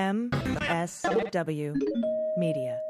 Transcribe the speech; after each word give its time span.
MSW 0.00 1.76
Media. 2.38 2.80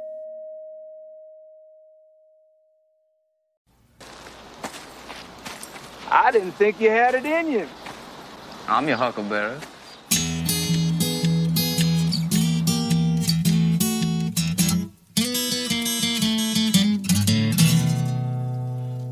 I 6.08 6.30
didn't 6.30 6.52
think 6.52 6.80
you 6.80 6.90
had 6.90 7.16
it 7.16 7.24
in 7.24 7.48
you. 7.48 7.66
I'm 8.68 8.86
your 8.86 8.96
huckleberry. 8.96 9.58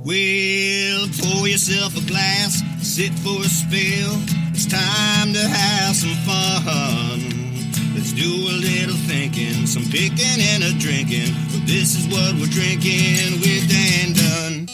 Well, 0.05 1.09
pour 1.19 1.49
yourself 1.49 1.97
a 1.97 2.07
glass, 2.07 2.63
sit 2.81 3.13
for 3.25 3.41
a 3.41 3.49
spell. 3.49 4.15
It's 4.55 4.67
time 4.67 5.33
to 5.33 5.49
have 5.49 5.97
some 5.97 6.15
fun. 6.27 7.48
Let's 7.99 8.13
do 8.13 8.23
a 8.23 8.55
little 8.55 8.95
thinking, 8.95 9.67
some 9.67 9.83
picking 9.83 10.41
and 10.41 10.63
a 10.63 10.73
drinking. 10.79 11.35
But 11.51 11.67
this 11.67 11.97
is 11.99 12.07
what 12.07 12.33
we're 12.35 12.47
drinking 12.47 13.41
with 13.41 13.69
Dan 13.69 14.13
Dunn. 14.15 14.69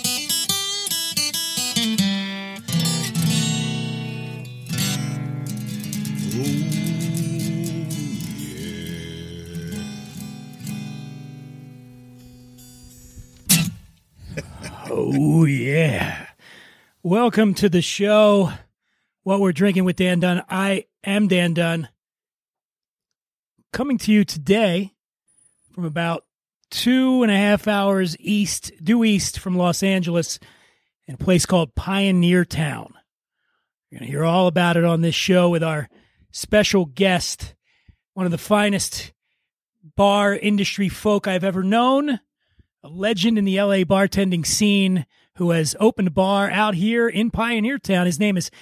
Oh, 14.91 15.45
yeah. 15.47 16.27
Oh, 16.27 17.09
Welcome 17.09 17.55
to 17.55 17.71
the 17.71 17.81
show. 17.81 18.53
What 19.23 19.41
we're 19.41 19.53
drinking 19.53 19.85
with 19.85 19.97
Dan 19.97 20.21
Dunn. 20.21 20.45
I 20.51 20.85
am 21.05 21.29
Dan 21.29 21.55
Dunn. 21.55 21.89
Coming 23.75 23.99
to 23.99 24.13
you 24.13 24.25
today 24.25 24.93
from 25.73 25.85
about 25.85 26.25
two 26.71 27.25
and 27.25 27.33
a 27.33 27.37
half 27.37 27.67
hours 27.67 28.17
east, 28.21 28.71
due 28.81 29.03
east 29.03 29.41
from 29.41 29.57
Los 29.57 29.83
Angeles, 29.83 30.39
in 31.09 31.17
a 31.17 31.19
place 31.19 31.45
called 31.45 31.75
Pioneer 31.75 32.45
Town. 32.45 32.95
You're 33.91 33.99
going 33.99 34.07
to 34.07 34.13
hear 34.13 34.23
all 34.23 34.47
about 34.47 34.77
it 34.77 34.85
on 34.85 35.01
this 35.01 35.17
show 35.17 35.49
with 35.49 35.65
our 35.65 35.89
special 36.31 36.85
guest, 36.85 37.57
one 38.13 38.27
of 38.27 38.31
the 38.31 38.39
finest 38.39 39.13
bar 39.97 40.37
industry 40.37 40.89
folk 40.89 41.27
I've 41.27 41.43
ever 41.43 41.65
known 41.65 42.21
a 42.85 42.89
legend 42.89 43.39
in 43.39 43.45
the 43.45 43.61
LA 43.61 43.79
bartending 43.79 44.47
scene 44.47 45.05
who 45.39 45.51
has 45.51 45.75
opened 45.81 46.07
a 46.07 46.13
bar 46.13 46.49
out 46.49 46.77
here 46.77 47.09
in 47.09 47.33
Pioneer 47.33 47.79
Town. 47.79 48.07
His 48.07 48.21
name 48.21 48.37
is 48.37 48.53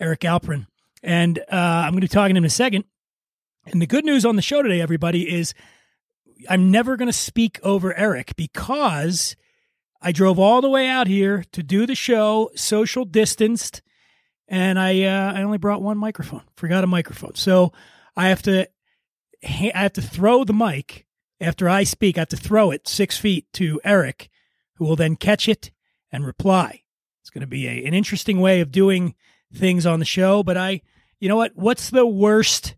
Eric 0.00 0.22
Alperin. 0.22 0.66
And 1.04 1.38
uh, 1.38 1.44
I'm 1.52 1.92
going 1.92 2.00
to 2.00 2.06
be 2.06 2.08
talking 2.08 2.34
to 2.34 2.38
him 2.38 2.44
in 2.44 2.48
a 2.48 2.50
second. 2.50 2.82
And 3.66 3.82
the 3.82 3.86
good 3.86 4.04
news 4.04 4.24
on 4.24 4.36
the 4.36 4.42
show 4.42 4.62
today, 4.62 4.80
everybody, 4.80 5.28
is 5.28 5.52
I'm 6.48 6.70
never 6.70 6.96
going 6.96 7.08
to 7.08 7.12
speak 7.12 7.58
over 7.62 7.92
Eric 7.94 8.36
because 8.36 9.34
I 10.00 10.12
drove 10.12 10.38
all 10.38 10.60
the 10.60 10.70
way 10.70 10.88
out 10.88 11.08
here 11.08 11.44
to 11.52 11.62
do 11.62 11.86
the 11.86 11.96
show, 11.96 12.50
social 12.54 13.04
distanced, 13.04 13.82
and 14.46 14.78
I 14.78 15.02
uh, 15.02 15.32
I 15.32 15.42
only 15.42 15.58
brought 15.58 15.82
one 15.82 15.98
microphone. 15.98 16.42
Forgot 16.54 16.84
a 16.84 16.86
microphone, 16.86 17.34
so 17.34 17.72
I 18.16 18.28
have 18.28 18.42
to 18.42 18.68
I 19.44 19.72
have 19.74 19.94
to 19.94 20.02
throw 20.02 20.44
the 20.44 20.52
mic 20.52 21.06
after 21.40 21.68
I 21.68 21.84
speak, 21.84 22.16
I 22.16 22.22
have 22.22 22.28
to 22.28 22.36
throw 22.36 22.70
it 22.70 22.88
six 22.88 23.18
feet 23.18 23.46
to 23.54 23.80
Eric, 23.84 24.30
who 24.76 24.84
will 24.84 24.96
then 24.96 25.16
catch 25.16 25.48
it 25.48 25.70
and 26.10 26.24
reply. 26.24 26.82
It's 27.20 27.30
going 27.30 27.42
to 27.42 27.46
be 27.46 27.66
a, 27.66 27.84
an 27.84 27.94
interesting 27.94 28.40
way 28.40 28.60
of 28.60 28.70
doing 28.70 29.14
things 29.52 29.84
on 29.86 29.98
the 29.98 30.04
show, 30.04 30.42
but 30.42 30.56
I, 30.56 30.82
you 31.18 31.28
know 31.28 31.36
what? 31.36 31.52
What's 31.54 31.90
the 31.90 32.06
worst 32.06 32.75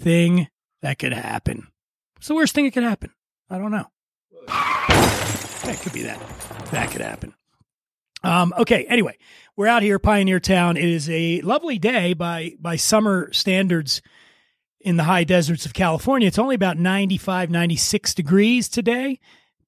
thing 0.00 0.48
that 0.82 0.98
could 0.98 1.12
happen? 1.12 1.68
What's 2.14 2.28
the 2.28 2.34
worst 2.34 2.54
thing 2.54 2.64
that 2.64 2.72
could 2.72 2.82
happen? 2.82 3.10
I 3.48 3.58
don't 3.58 3.70
know. 3.70 3.86
That 4.46 5.78
could 5.82 5.92
be 5.92 6.02
that. 6.02 6.20
That 6.70 6.90
could 6.90 7.00
happen. 7.00 7.34
Um, 8.22 8.52
okay. 8.58 8.84
Anyway, 8.86 9.16
we're 9.56 9.66
out 9.66 9.82
here, 9.82 9.98
Pioneer 9.98 10.40
Town. 10.40 10.76
It 10.76 10.84
is 10.84 11.08
a 11.08 11.40
lovely 11.42 11.78
day 11.78 12.12
by 12.14 12.52
by 12.60 12.76
summer 12.76 13.32
standards 13.32 14.02
in 14.80 14.96
the 14.96 15.04
high 15.04 15.24
deserts 15.24 15.66
of 15.66 15.74
California. 15.74 16.26
It's 16.28 16.38
only 16.38 16.54
about 16.54 16.78
95, 16.78 17.50
96 17.50 18.14
degrees 18.14 18.68
today. 18.68 19.20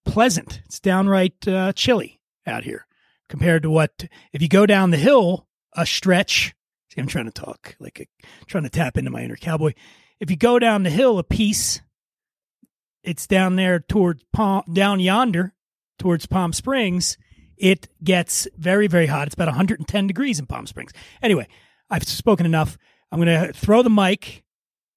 Pleasant. 0.05 0.63
It's 0.65 0.81
downright 0.81 1.47
uh, 1.47 1.73
chilly 1.75 2.21
out 2.47 2.65
here 2.65 2.87
compared 3.29 3.63
to 3.63 3.71
what, 3.71 4.07
if 4.33 4.43
you 4.43 4.49
go 4.49 4.67
down 4.67 4.91
the 4.91 4.97
hill 4.97 5.47
a 5.75 5.87
stretch, 5.87 6.55
see, 6.89 7.01
I'm 7.01 7.07
trying 7.07 7.27
to 7.27 7.31
talk 7.31 7.77
like 7.79 8.01
a, 8.01 8.27
trying 8.47 8.65
to 8.65 8.71
tap 8.71 8.97
into 8.97 9.11
my 9.11 9.23
inner 9.23 9.37
cowboy. 9.37 9.73
If 10.23 10.31
you 10.31 10.37
go 10.37 10.59
down 10.59 10.85
the 10.85 10.91
hill 10.91 11.19
a 11.19 11.25
piece, 11.25 11.83
it's 13.03 13.27
down 13.27 13.57
there 13.57 13.81
towards 13.81 14.25
Palm, 14.33 14.63
down 14.73 15.01
yonder 15.01 15.53
towards 15.99 16.25
Palm 16.25 16.55
Springs. 16.55 17.19
It 17.59 17.89
gets 18.03 18.49
very, 18.57 18.87
very 18.87 19.07
hot. 19.07 19.27
It's 19.27 19.35
about 19.35 19.49
110 19.49 20.07
degrees 20.07 20.39
in 20.39 20.47
Palm 20.47 20.67
Springs. 20.67 20.93
Anyway, 21.23 21.47
I've 21.91 22.05
spoken 22.05 22.47
enough. 22.47 22.79
I'm 23.11 23.21
going 23.21 23.47
to 23.47 23.53
throw 23.53 23.83
the 23.83 23.91
mic 23.91 24.43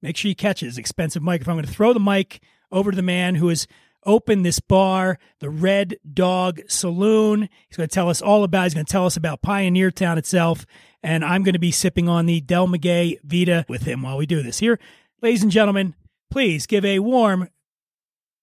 Make 0.05 0.17
sure 0.17 0.29
you 0.29 0.35
catch 0.35 0.59
his 0.59 0.77
expensive 0.77 1.23
mic. 1.23 1.41
If 1.41 1.49
I'm 1.49 1.55
going 1.55 1.65
to 1.65 1.71
throw 1.71 1.91
the 1.91 1.99
mic 1.99 2.39
over 2.71 2.91
to 2.91 2.95
the 2.95 3.01
man 3.01 3.33
who 3.33 3.47
has 3.47 3.67
opened 4.05 4.45
this 4.45 4.59
bar, 4.59 5.17
the 5.39 5.49
Red 5.49 5.97
Dog 6.13 6.61
Saloon. 6.67 7.49
He's 7.67 7.75
going 7.75 7.89
to 7.89 7.93
tell 7.93 8.07
us 8.07 8.21
all 8.21 8.43
about. 8.43 8.65
He's 8.65 8.75
going 8.75 8.85
to 8.85 8.91
tell 8.91 9.07
us 9.07 9.17
about 9.17 9.41
Pioneer 9.41 9.89
Town 9.89 10.19
itself, 10.19 10.67
and 11.01 11.25
I'm 11.25 11.41
going 11.41 11.53
to 11.53 11.59
be 11.59 11.71
sipping 11.71 12.07
on 12.07 12.27
the 12.27 12.39
Del 12.39 12.67
Maguey 12.67 13.17
Vida 13.23 13.65
with 13.67 13.85
him 13.85 14.03
while 14.03 14.17
we 14.17 14.27
do 14.27 14.43
this. 14.43 14.59
Here, 14.59 14.79
ladies 15.21 15.43
and 15.43 15.51
gentlemen, 15.51 15.95
please 16.31 16.65
give 16.65 16.85
a 16.85 16.99
warm 16.99 17.49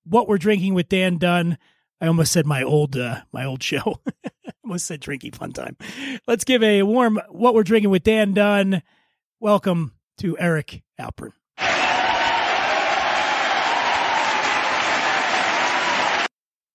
"What 0.04 0.28
We're 0.28 0.38
Drinking 0.38 0.74
with 0.74 0.88
Dan 0.88 1.18
Dunn." 1.18 1.58
I 2.00 2.06
almost 2.06 2.32
said 2.32 2.46
my 2.46 2.62
old 2.62 2.96
uh, 2.96 3.20
my 3.32 3.44
old 3.44 3.62
show. 3.62 4.00
almost 4.64 4.86
said 4.86 5.00
drinking 5.00 5.32
fun 5.32 5.52
time. 5.52 5.76
Let's 6.26 6.44
give 6.44 6.62
a 6.62 6.82
warm 6.82 7.20
"What 7.30 7.54
We're 7.54 7.62
Drinking 7.62 7.90
with 7.90 8.02
Dan 8.02 8.32
Dunn." 8.32 8.82
Welcome 9.40 9.92
to 10.18 10.38
Eric 10.38 10.82
Alperin. 11.00 11.32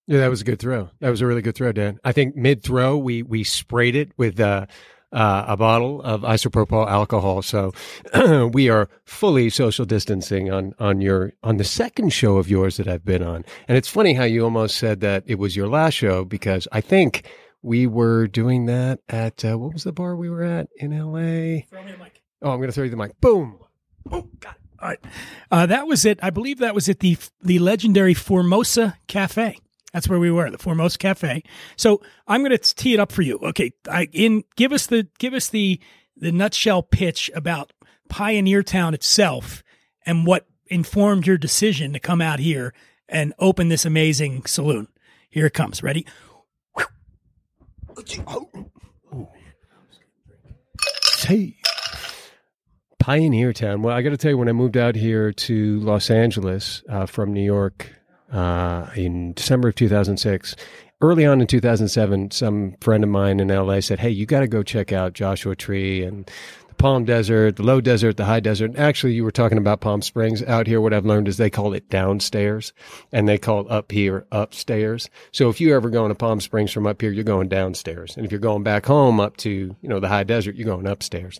Yeah, 0.09 0.19
that 0.19 0.29
was 0.29 0.39
a 0.39 0.45
good 0.45 0.59
throw. 0.59 0.89
That 1.01 1.09
was 1.09 1.19
a 1.19 1.27
really 1.27 1.41
good 1.41 1.55
throw, 1.55 1.73
Dan. 1.73 1.99
I 2.01 2.13
think 2.13 2.35
mid 2.35 2.63
throw 2.63 2.97
we 2.97 3.23
we 3.23 3.43
sprayed 3.43 3.95
it 3.95 4.11
with 4.17 4.39
uh, 4.39 4.67
uh, 5.11 5.45
a 5.47 5.57
bottle 5.57 6.01
of 6.01 6.21
isopropyl 6.21 6.87
alcohol. 6.89 7.41
So 7.41 7.73
we 8.53 8.69
are 8.69 8.89
fully 9.05 9.49
social 9.49 9.85
distancing 9.85 10.51
on 10.51 10.73
on 10.79 11.01
your 11.01 11.33
on 11.43 11.57
the 11.57 11.63
second 11.63 12.09
show 12.11 12.37
of 12.37 12.49
yours 12.49 12.77
that 12.77 12.87
I've 12.87 13.05
been 13.05 13.23
on. 13.23 13.45
And 13.67 13.77
it's 13.77 13.87
funny 13.87 14.13
how 14.13 14.23
you 14.25 14.43
almost 14.43 14.77
said 14.77 15.01
that 15.01 15.23
it 15.25 15.35
was 15.35 15.55
your 15.55 15.67
last 15.67 15.93
show 15.93 16.25
because 16.25 16.67
I 16.71 16.81
think 16.81 17.27
we 17.61 17.87
were 17.87 18.27
doing 18.27 18.65
that 18.65 18.99
at 19.09 19.43
uh, 19.43 19.57
what 19.57 19.73
was 19.73 19.83
the 19.83 19.91
bar 19.91 20.15
we 20.15 20.29
were 20.29 20.43
at 20.43 20.69
in 20.77 20.93
L.A. 20.93 21.65
Throw 21.69 21.83
me 21.83 21.93
a 21.93 21.97
mic. 21.97 22.21
Oh, 22.41 22.51
I'm 22.51 22.57
going 22.59 22.69
to 22.69 22.73
throw 22.73 22.83
you 22.83 22.89
the 22.89 22.97
mic. 22.97 23.19
Boom. 23.19 23.59
Oh, 24.11 24.27
God. 24.39 24.55
All 24.79 24.89
right. 24.89 24.99
Uh, 25.49 25.65
that 25.65 25.87
was 25.87 26.05
it. 26.05 26.19
I 26.21 26.29
believe 26.29 26.59
that 26.59 26.75
was 26.75 26.87
at 26.87 26.99
the 26.99 27.17
the 27.41 27.59
legendary 27.59 28.13
Formosa 28.13 28.97
Cafe. 29.07 29.57
That's 29.97 30.07
where 30.07 30.19
we 30.19 30.29
were, 30.29 30.47
the 30.51 30.59
Formosa 30.59 30.99
Cafe. 30.99 31.41
So 31.75 32.03
I'm 32.27 32.41
going 32.41 32.55
to 32.55 32.75
tee 32.75 32.93
it 32.93 32.99
up 32.99 33.11
for 33.11 33.23
you. 33.23 33.39
Okay, 33.41 33.71
I, 33.89 34.07
in 34.13 34.43
give 34.55 34.71
us 34.71 34.85
the 34.85 35.07
give 35.17 35.33
us 35.33 35.49
the 35.49 35.81
the 36.15 36.31
nutshell 36.31 36.83
pitch 36.83 37.31
about 37.33 37.73
Pioneer 38.07 38.61
Town 38.61 38.93
itself 38.93 39.63
and 40.05 40.27
what 40.27 40.45
informed 40.67 41.25
your 41.25 41.39
decision 41.39 41.93
to 41.93 41.99
come 41.99 42.21
out 42.21 42.37
here 42.37 42.75
and 43.09 43.33
open 43.39 43.69
this 43.69 43.85
amazing 43.85 44.45
saloon. 44.45 44.87
Here 45.31 45.47
it 45.47 45.55
comes. 45.55 45.81
Ready? 45.81 46.05
Hey. 51.21 51.55
Pioneer 52.99 53.51
Town. 53.51 53.81
Well, 53.81 53.95
I 53.95 54.03
got 54.03 54.11
to 54.11 54.17
tell 54.17 54.29
you, 54.29 54.37
when 54.37 54.47
I 54.47 54.51
moved 54.51 54.77
out 54.77 54.93
here 54.93 55.31
to 55.31 55.79
Los 55.79 56.11
Angeles 56.11 56.83
uh, 56.87 57.07
from 57.07 57.33
New 57.33 57.41
York 57.41 57.96
uh, 58.31 58.89
in 58.95 59.33
December 59.33 59.69
of 59.69 59.75
2006, 59.75 60.55
early 61.01 61.25
on 61.25 61.41
in 61.41 61.47
2007, 61.47 62.31
some 62.31 62.75
friend 62.81 63.03
of 63.03 63.09
mine 63.09 63.39
in 63.39 63.47
LA 63.49 63.79
said, 63.79 63.99
Hey, 63.99 64.09
you 64.09 64.25
got 64.25 64.41
to 64.41 64.47
go 64.47 64.63
check 64.63 64.91
out 64.91 65.13
Joshua 65.13 65.55
Tree 65.55 66.03
and 66.03 66.29
the 66.67 66.75
Palm 66.75 67.05
Desert, 67.05 67.55
the 67.55 67.63
Low 67.63 67.81
Desert, 67.81 68.17
the 68.17 68.25
High 68.25 68.39
Desert. 68.39 68.75
Actually, 68.77 69.13
you 69.13 69.23
were 69.23 69.31
talking 69.31 69.57
about 69.57 69.81
Palm 69.81 70.01
Springs. 70.01 70.43
Out 70.43 70.67
here, 70.67 70.81
what 70.81 70.93
I've 70.93 71.05
learned 71.05 71.27
is 71.27 71.37
they 71.37 71.49
call 71.49 71.73
it 71.73 71.89
downstairs 71.89 72.73
and 73.11 73.27
they 73.27 73.37
call 73.37 73.71
up 73.71 73.91
here 73.91 74.25
upstairs. 74.31 75.09
So 75.31 75.49
if 75.49 75.61
you 75.61 75.75
ever 75.75 75.89
going 75.89 76.09
to 76.09 76.15
Palm 76.15 76.41
Springs 76.41 76.71
from 76.71 76.87
up 76.87 77.01
here, 77.01 77.11
you're 77.11 77.23
going 77.23 77.49
downstairs. 77.49 78.17
And 78.17 78.25
if 78.25 78.31
you're 78.31 78.39
going 78.39 78.63
back 78.63 78.85
home 78.85 79.19
up 79.19 79.37
to, 79.37 79.49
you 79.49 79.89
know, 79.89 79.99
the 79.99 80.09
High 80.09 80.23
Desert, 80.23 80.55
you're 80.55 80.65
going 80.65 80.87
upstairs. 80.87 81.39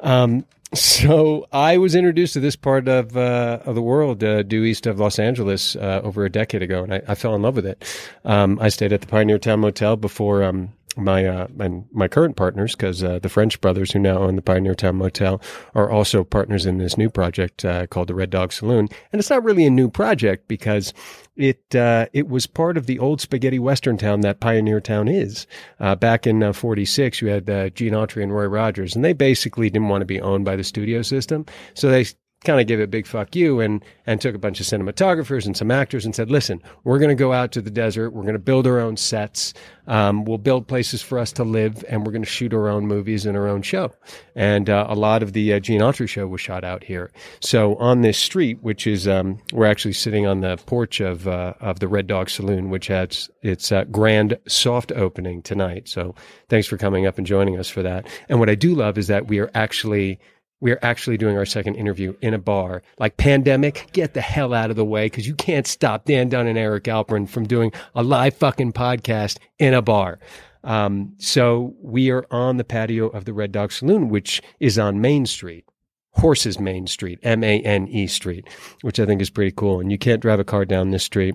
Um, 0.00 0.44
so 0.74 1.46
I 1.52 1.78
was 1.78 1.94
introduced 1.94 2.34
to 2.34 2.40
this 2.40 2.56
part 2.56 2.88
of 2.88 3.16
uh, 3.16 3.60
of 3.64 3.74
the 3.74 3.82
world 3.82 4.22
uh, 4.22 4.42
due 4.42 4.64
east 4.64 4.86
of 4.86 4.98
Los 4.98 5.18
Angeles 5.18 5.76
uh, 5.76 6.00
over 6.02 6.24
a 6.24 6.30
decade 6.30 6.62
ago, 6.62 6.82
and 6.82 6.94
I, 6.94 7.02
I, 7.08 7.14
fell 7.14 7.34
in 7.34 7.42
love 7.42 7.56
with 7.56 7.66
it. 7.66 7.84
Um, 8.24 8.58
I 8.60 8.68
stayed 8.68 8.92
at 8.92 9.00
the 9.00 9.06
Pioneer 9.06 9.38
Town 9.38 9.60
Motel 9.60 9.96
before 9.96 10.42
um, 10.42 10.72
my 10.96 11.26
uh, 11.26 11.46
my, 11.54 11.82
my 11.92 12.08
current 12.08 12.36
partners, 12.36 12.74
because 12.74 13.02
uh, 13.04 13.18
the 13.18 13.28
French 13.28 13.60
brothers 13.60 13.92
who 13.92 13.98
now 13.98 14.18
own 14.18 14.36
the 14.36 14.42
Pioneer 14.42 14.74
Town 14.74 14.96
Motel 14.96 15.40
are 15.74 15.90
also 15.90 16.24
partners 16.24 16.66
in 16.66 16.78
this 16.78 16.96
new 16.96 17.10
project 17.10 17.64
uh, 17.64 17.86
called 17.86 18.08
the 18.08 18.14
Red 18.14 18.30
Dog 18.30 18.52
Saloon, 18.52 18.88
and 19.12 19.20
it's 19.20 19.30
not 19.30 19.44
really 19.44 19.66
a 19.66 19.70
new 19.70 19.88
project 19.88 20.48
because 20.48 20.92
it 21.36 21.74
uh, 21.74 22.06
it 22.12 22.28
was 22.28 22.46
part 22.46 22.76
of 22.76 22.86
the 22.86 22.98
old 22.98 23.20
spaghetti 23.20 23.58
western 23.58 23.96
town 23.96 24.20
that 24.22 24.40
Pioneer 24.40 24.80
Town 24.80 25.08
is. 25.08 25.46
Uh, 25.78 25.94
back 25.94 26.26
in 26.26 26.52
'46, 26.52 27.22
uh, 27.22 27.26
you 27.26 27.32
had 27.32 27.50
uh, 27.50 27.68
Gene 27.70 27.92
Autry 27.92 28.22
and 28.22 28.34
Roy 28.34 28.46
Rogers, 28.46 28.96
and 28.96 29.04
they 29.04 29.12
basically 29.12 29.70
didn't 29.70 29.88
want 29.88 30.02
to 30.02 30.06
be 30.06 30.20
owned 30.20 30.44
by 30.44 30.56
the 30.56 30.64
studio 30.64 31.02
system, 31.02 31.46
so 31.74 31.90
they 31.90 32.06
kind 32.46 32.60
of 32.60 32.66
gave 32.66 32.80
a 32.80 32.86
big 32.86 33.06
fuck 33.06 33.36
you 33.36 33.60
and 33.60 33.84
and 34.06 34.20
took 34.20 34.34
a 34.34 34.38
bunch 34.38 34.60
of 34.60 34.66
cinematographers 34.66 35.44
and 35.44 35.56
some 35.56 35.70
actors 35.70 36.04
and 36.04 36.14
said, 36.14 36.30
listen, 36.30 36.62
we're 36.84 36.98
going 36.98 37.10
to 37.10 37.14
go 37.14 37.32
out 37.32 37.52
to 37.52 37.60
the 37.60 37.70
desert. 37.70 38.10
We're 38.10 38.22
going 38.22 38.34
to 38.34 38.38
build 38.38 38.66
our 38.66 38.78
own 38.78 38.96
sets. 38.96 39.52
Um, 39.88 40.24
we'll 40.24 40.38
build 40.38 40.66
places 40.66 41.02
for 41.02 41.18
us 41.18 41.32
to 41.32 41.44
live, 41.44 41.84
and 41.88 42.04
we're 42.04 42.12
going 42.12 42.22
to 42.22 42.28
shoot 42.28 42.52
our 42.54 42.68
own 42.68 42.86
movies 42.86 43.26
and 43.26 43.36
our 43.36 43.46
own 43.46 43.62
show. 43.62 43.92
And 44.34 44.70
uh, 44.70 44.86
a 44.88 44.94
lot 44.94 45.22
of 45.22 45.32
the 45.32 45.54
uh, 45.54 45.60
Gene 45.60 45.80
Autry 45.80 46.08
show 46.08 46.26
was 46.26 46.40
shot 46.40 46.64
out 46.64 46.82
here. 46.84 47.10
So 47.40 47.76
on 47.76 48.00
this 48.02 48.18
street, 48.18 48.58
which 48.62 48.86
is 48.86 49.06
um, 49.06 49.38
we're 49.52 49.66
actually 49.66 49.94
sitting 49.94 50.26
on 50.26 50.40
the 50.40 50.56
porch 50.66 51.00
of 51.00 51.26
uh, 51.28 51.54
of 51.60 51.80
the 51.80 51.88
Red 51.88 52.06
Dog 52.06 52.30
Saloon, 52.30 52.70
which 52.70 52.86
has 52.86 53.28
its 53.42 53.72
uh, 53.72 53.84
grand 53.84 54.38
soft 54.46 54.92
opening 54.92 55.42
tonight. 55.42 55.88
So 55.88 56.14
thanks 56.48 56.66
for 56.66 56.76
coming 56.76 57.06
up 57.06 57.18
and 57.18 57.26
joining 57.26 57.58
us 57.58 57.68
for 57.68 57.82
that. 57.82 58.06
And 58.28 58.38
what 58.38 58.50
I 58.50 58.54
do 58.54 58.74
love 58.74 58.98
is 58.98 59.08
that 59.08 59.26
we 59.26 59.38
are 59.40 59.50
actually 59.54 60.20
we 60.60 60.72
are 60.72 60.78
actually 60.82 61.16
doing 61.16 61.36
our 61.36 61.46
second 61.46 61.74
interview 61.74 62.14
in 62.20 62.34
a 62.34 62.38
bar. 62.38 62.82
Like 62.98 63.16
pandemic, 63.16 63.88
get 63.92 64.14
the 64.14 64.20
hell 64.20 64.54
out 64.54 64.70
of 64.70 64.76
the 64.76 64.84
way 64.84 65.06
because 65.06 65.26
you 65.26 65.34
can't 65.34 65.66
stop 65.66 66.04
Dan 66.04 66.28
Dunn 66.28 66.46
and 66.46 66.58
Eric 66.58 66.84
Alperin 66.84 67.28
from 67.28 67.46
doing 67.46 67.72
a 67.94 68.02
live 68.02 68.34
fucking 68.34 68.72
podcast 68.72 69.38
in 69.58 69.74
a 69.74 69.82
bar. 69.82 70.18
Um, 70.64 71.14
so 71.18 71.74
we 71.80 72.10
are 72.10 72.26
on 72.30 72.56
the 72.56 72.64
patio 72.64 73.08
of 73.08 73.24
the 73.24 73.32
Red 73.32 73.52
Dog 73.52 73.70
Saloon, 73.70 74.08
which 74.08 74.42
is 74.58 74.78
on 74.78 75.00
Main 75.00 75.26
Street. 75.26 75.64
Horses 76.12 76.58
Main 76.58 76.86
Street, 76.86 77.18
M 77.22 77.44
A 77.44 77.60
N 77.60 77.86
E 77.88 78.06
Street, 78.06 78.48
which 78.80 78.98
I 78.98 79.04
think 79.04 79.20
is 79.20 79.28
pretty 79.28 79.52
cool. 79.54 79.80
And 79.80 79.92
you 79.92 79.98
can't 79.98 80.22
drive 80.22 80.40
a 80.40 80.44
car 80.44 80.64
down 80.64 80.90
this 80.90 81.04
street. 81.04 81.34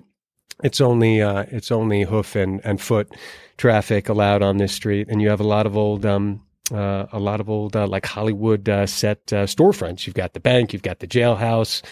It's 0.64 0.80
only 0.80 1.22
uh, 1.22 1.44
it's 1.50 1.70
only 1.70 2.02
hoof 2.02 2.34
and, 2.34 2.60
and 2.64 2.80
foot 2.80 3.14
traffic 3.56 4.08
allowed 4.08 4.42
on 4.42 4.56
this 4.56 4.72
street, 4.72 5.06
and 5.08 5.22
you 5.22 5.28
have 5.28 5.38
a 5.38 5.46
lot 5.46 5.66
of 5.66 5.76
old 5.76 6.04
um, 6.04 6.42
uh, 6.72 7.06
a 7.12 7.18
lot 7.18 7.40
of 7.40 7.50
old 7.50 7.76
uh, 7.76 7.86
like 7.86 8.06
Hollywood 8.06 8.68
uh, 8.68 8.86
set 8.86 9.32
uh, 9.32 9.44
storefronts. 9.44 10.06
You've 10.06 10.14
got 10.14 10.32
the 10.32 10.40
bank, 10.40 10.72
you've 10.72 10.82
got 10.82 11.00
the 11.00 11.06
jailhouse. 11.06 11.82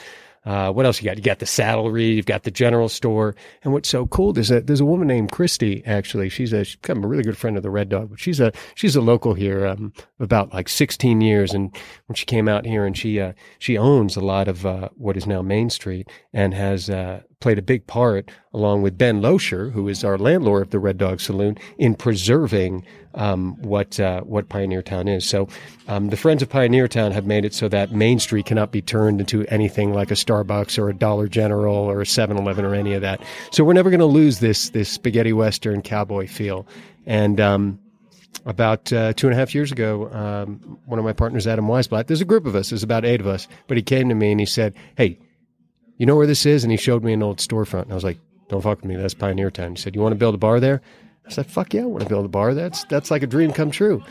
Uh, 0.47 0.73
what 0.73 0.87
else 0.87 1.03
you 1.03 1.07
got? 1.07 1.19
You 1.19 1.23
got 1.23 1.39
the 1.39 1.47
saddlery, 1.47 2.15
you've 2.15 2.25
got 2.25 2.45
the 2.45 2.51
general 2.51 2.89
store. 2.89 3.35
And 3.63 3.75
what's 3.75 3.91
so 3.91 4.07
cool 4.07 4.39
is 4.39 4.49
that 4.49 4.67
there's 4.67 4.81
a 4.81 4.87
woman 4.87 5.07
named 5.07 5.33
Christy. 5.33 5.83
Actually, 5.85 6.31
she's 6.31 6.55
a 6.55 6.65
she's 6.65 6.77
become 6.77 7.05
a 7.05 7.07
really 7.07 7.23
good 7.23 7.37
friend 7.37 7.59
of 7.59 7.63
the 7.63 7.71
Red 7.71 7.91
Dog. 7.91 8.09
But 8.09 8.21
she's 8.21 8.41
a 8.41 8.51
she's 8.75 8.97
a 8.97 9.03
local 9.03 9.35
here, 9.35 9.67
um, 9.67 9.93
about 10.19 10.55
like 10.55 10.71
16 10.71 11.21
years. 11.21 11.53
And 11.53 11.77
when 12.07 12.17
she 12.17 12.25
came 12.25 12.49
out 12.49 12.65
here, 12.65 12.87
and 12.87 12.97
she 12.97 13.21
uh, 13.21 13.35
she 13.59 13.77
owns 13.77 14.17
a 14.17 14.21
lot 14.21 14.49
of 14.49 14.65
what 14.97 15.19
is 15.19 15.27
now 15.27 15.43
Main 15.43 15.69
Street, 15.69 16.09
and 16.33 16.55
has 16.55 16.89
played 17.41 17.59
a 17.59 17.63
big 17.63 17.87
part, 17.87 18.31
along 18.53 18.83
with 18.83 18.99
Ben 18.99 19.21
Loescher, 19.21 19.73
who 19.73 19.89
is 19.89 20.05
our 20.05 20.19
landlord 20.19 20.63
of 20.63 20.71
the 20.71 20.79
Red 20.79 20.99
Dog 20.99 21.21
Saloon, 21.21 21.57
in 21.79 21.95
preserving 21.95 22.85
um, 23.15 23.61
what 23.63 23.99
uh, 23.99 24.21
what 24.21 24.49
Pioneer 24.49 24.83
Town 24.83 25.09
is. 25.09 25.25
So, 25.25 25.49
um, 25.89 26.11
the 26.11 26.17
Friends 26.17 26.43
of 26.43 26.49
Pioneer 26.49 26.87
Town 26.87 27.13
have 27.13 27.27
made 27.27 27.45
it 27.45 27.55
so 27.55 27.69
that 27.69 27.93
Main 27.93 28.19
Street 28.19 28.47
cannot 28.47 28.71
be 28.71 28.83
turned 28.83 29.21
into 29.21 29.47
anything 29.47 29.93
like 29.95 30.11
a 30.11 30.15
Starbucks 30.15 30.79
or 30.79 30.89
a 30.91 30.95
Dollar 30.95 31.27
General 31.27 31.75
or 31.75 32.01
a 32.01 32.05
7-Eleven 32.05 32.65
or 32.65 32.75
any 32.75 32.93
of 32.93 33.01
that. 33.01 33.23
So, 33.51 33.65
we're 33.65 33.73
never 33.73 33.91
going 33.91 34.01
to 34.01 34.07
lose 34.07 34.41
this 34.41 34.71
this 34.71 34.91
spaghetti 34.91 35.33
western 35.33 35.83
cowboy 35.83 36.29
feel. 36.29 36.67
And 37.07 37.41
um, 37.41 37.81
about 38.45 38.93
uh, 38.93 39.15
two 39.15 39.27
and 39.27 39.35
a 39.35 39.39
half 39.39 39.55
years 39.55 39.73
ago, 39.73 40.11
um, 40.13 40.79
one 40.85 40.99
of 40.99 41.05
my 41.05 41.15
partners, 41.15 41.47
Adam 41.47 41.67
Weisblatt, 41.67 42.07
there's 42.07 42.21
a 42.21 42.27
group 42.27 42.47
of 42.47 42.55
us, 42.55 42.71
there's 42.71 42.83
about 42.83 43.05
eight 43.05 43.21
of 43.21 43.27
us, 43.27 43.49
but 43.67 43.77
he 43.77 43.83
came 43.83 44.09
to 44.11 44.15
me 44.15 44.31
and 44.31 44.41
he 44.41 44.47
said, 44.47 44.75
"Hey." 44.97 45.19
You 46.01 46.07
know 46.07 46.17
where 46.17 46.27
this 46.27 46.47
is? 46.47 46.65
And 46.65 46.71
he 46.71 46.79
showed 46.79 47.05
me 47.05 47.13
an 47.13 47.23
old 47.23 47.41
storefront. 47.41 47.83
And 47.83 47.93
I 47.93 47.95
was 47.95 48.05
like, 48.05 48.19
don't 48.49 48.63
fuck 48.63 48.79
with 48.79 48.87
me. 48.87 48.97
That's 48.97 49.13
Pioneer 49.13 49.51
Town. 49.51 49.73
He 49.73 49.77
said, 49.77 49.95
you 49.95 50.01
want 50.01 50.13
to 50.13 50.19
build 50.19 50.35
a 50.35 50.39
bar 50.39 50.59
there? 50.59 50.81
I 51.27 51.31
said, 51.31 51.45
fuck 51.45 51.75
yeah, 51.75 51.83
I 51.83 51.85
want 51.85 52.03
to 52.03 52.09
build 52.09 52.25
a 52.25 52.29
bar. 52.29 52.55
That's, 52.55 52.85
that's 52.85 53.11
like 53.11 53.23
a 53.23 53.27
dream 53.27 53.53
come 53.53 53.71
true. 53.71 54.03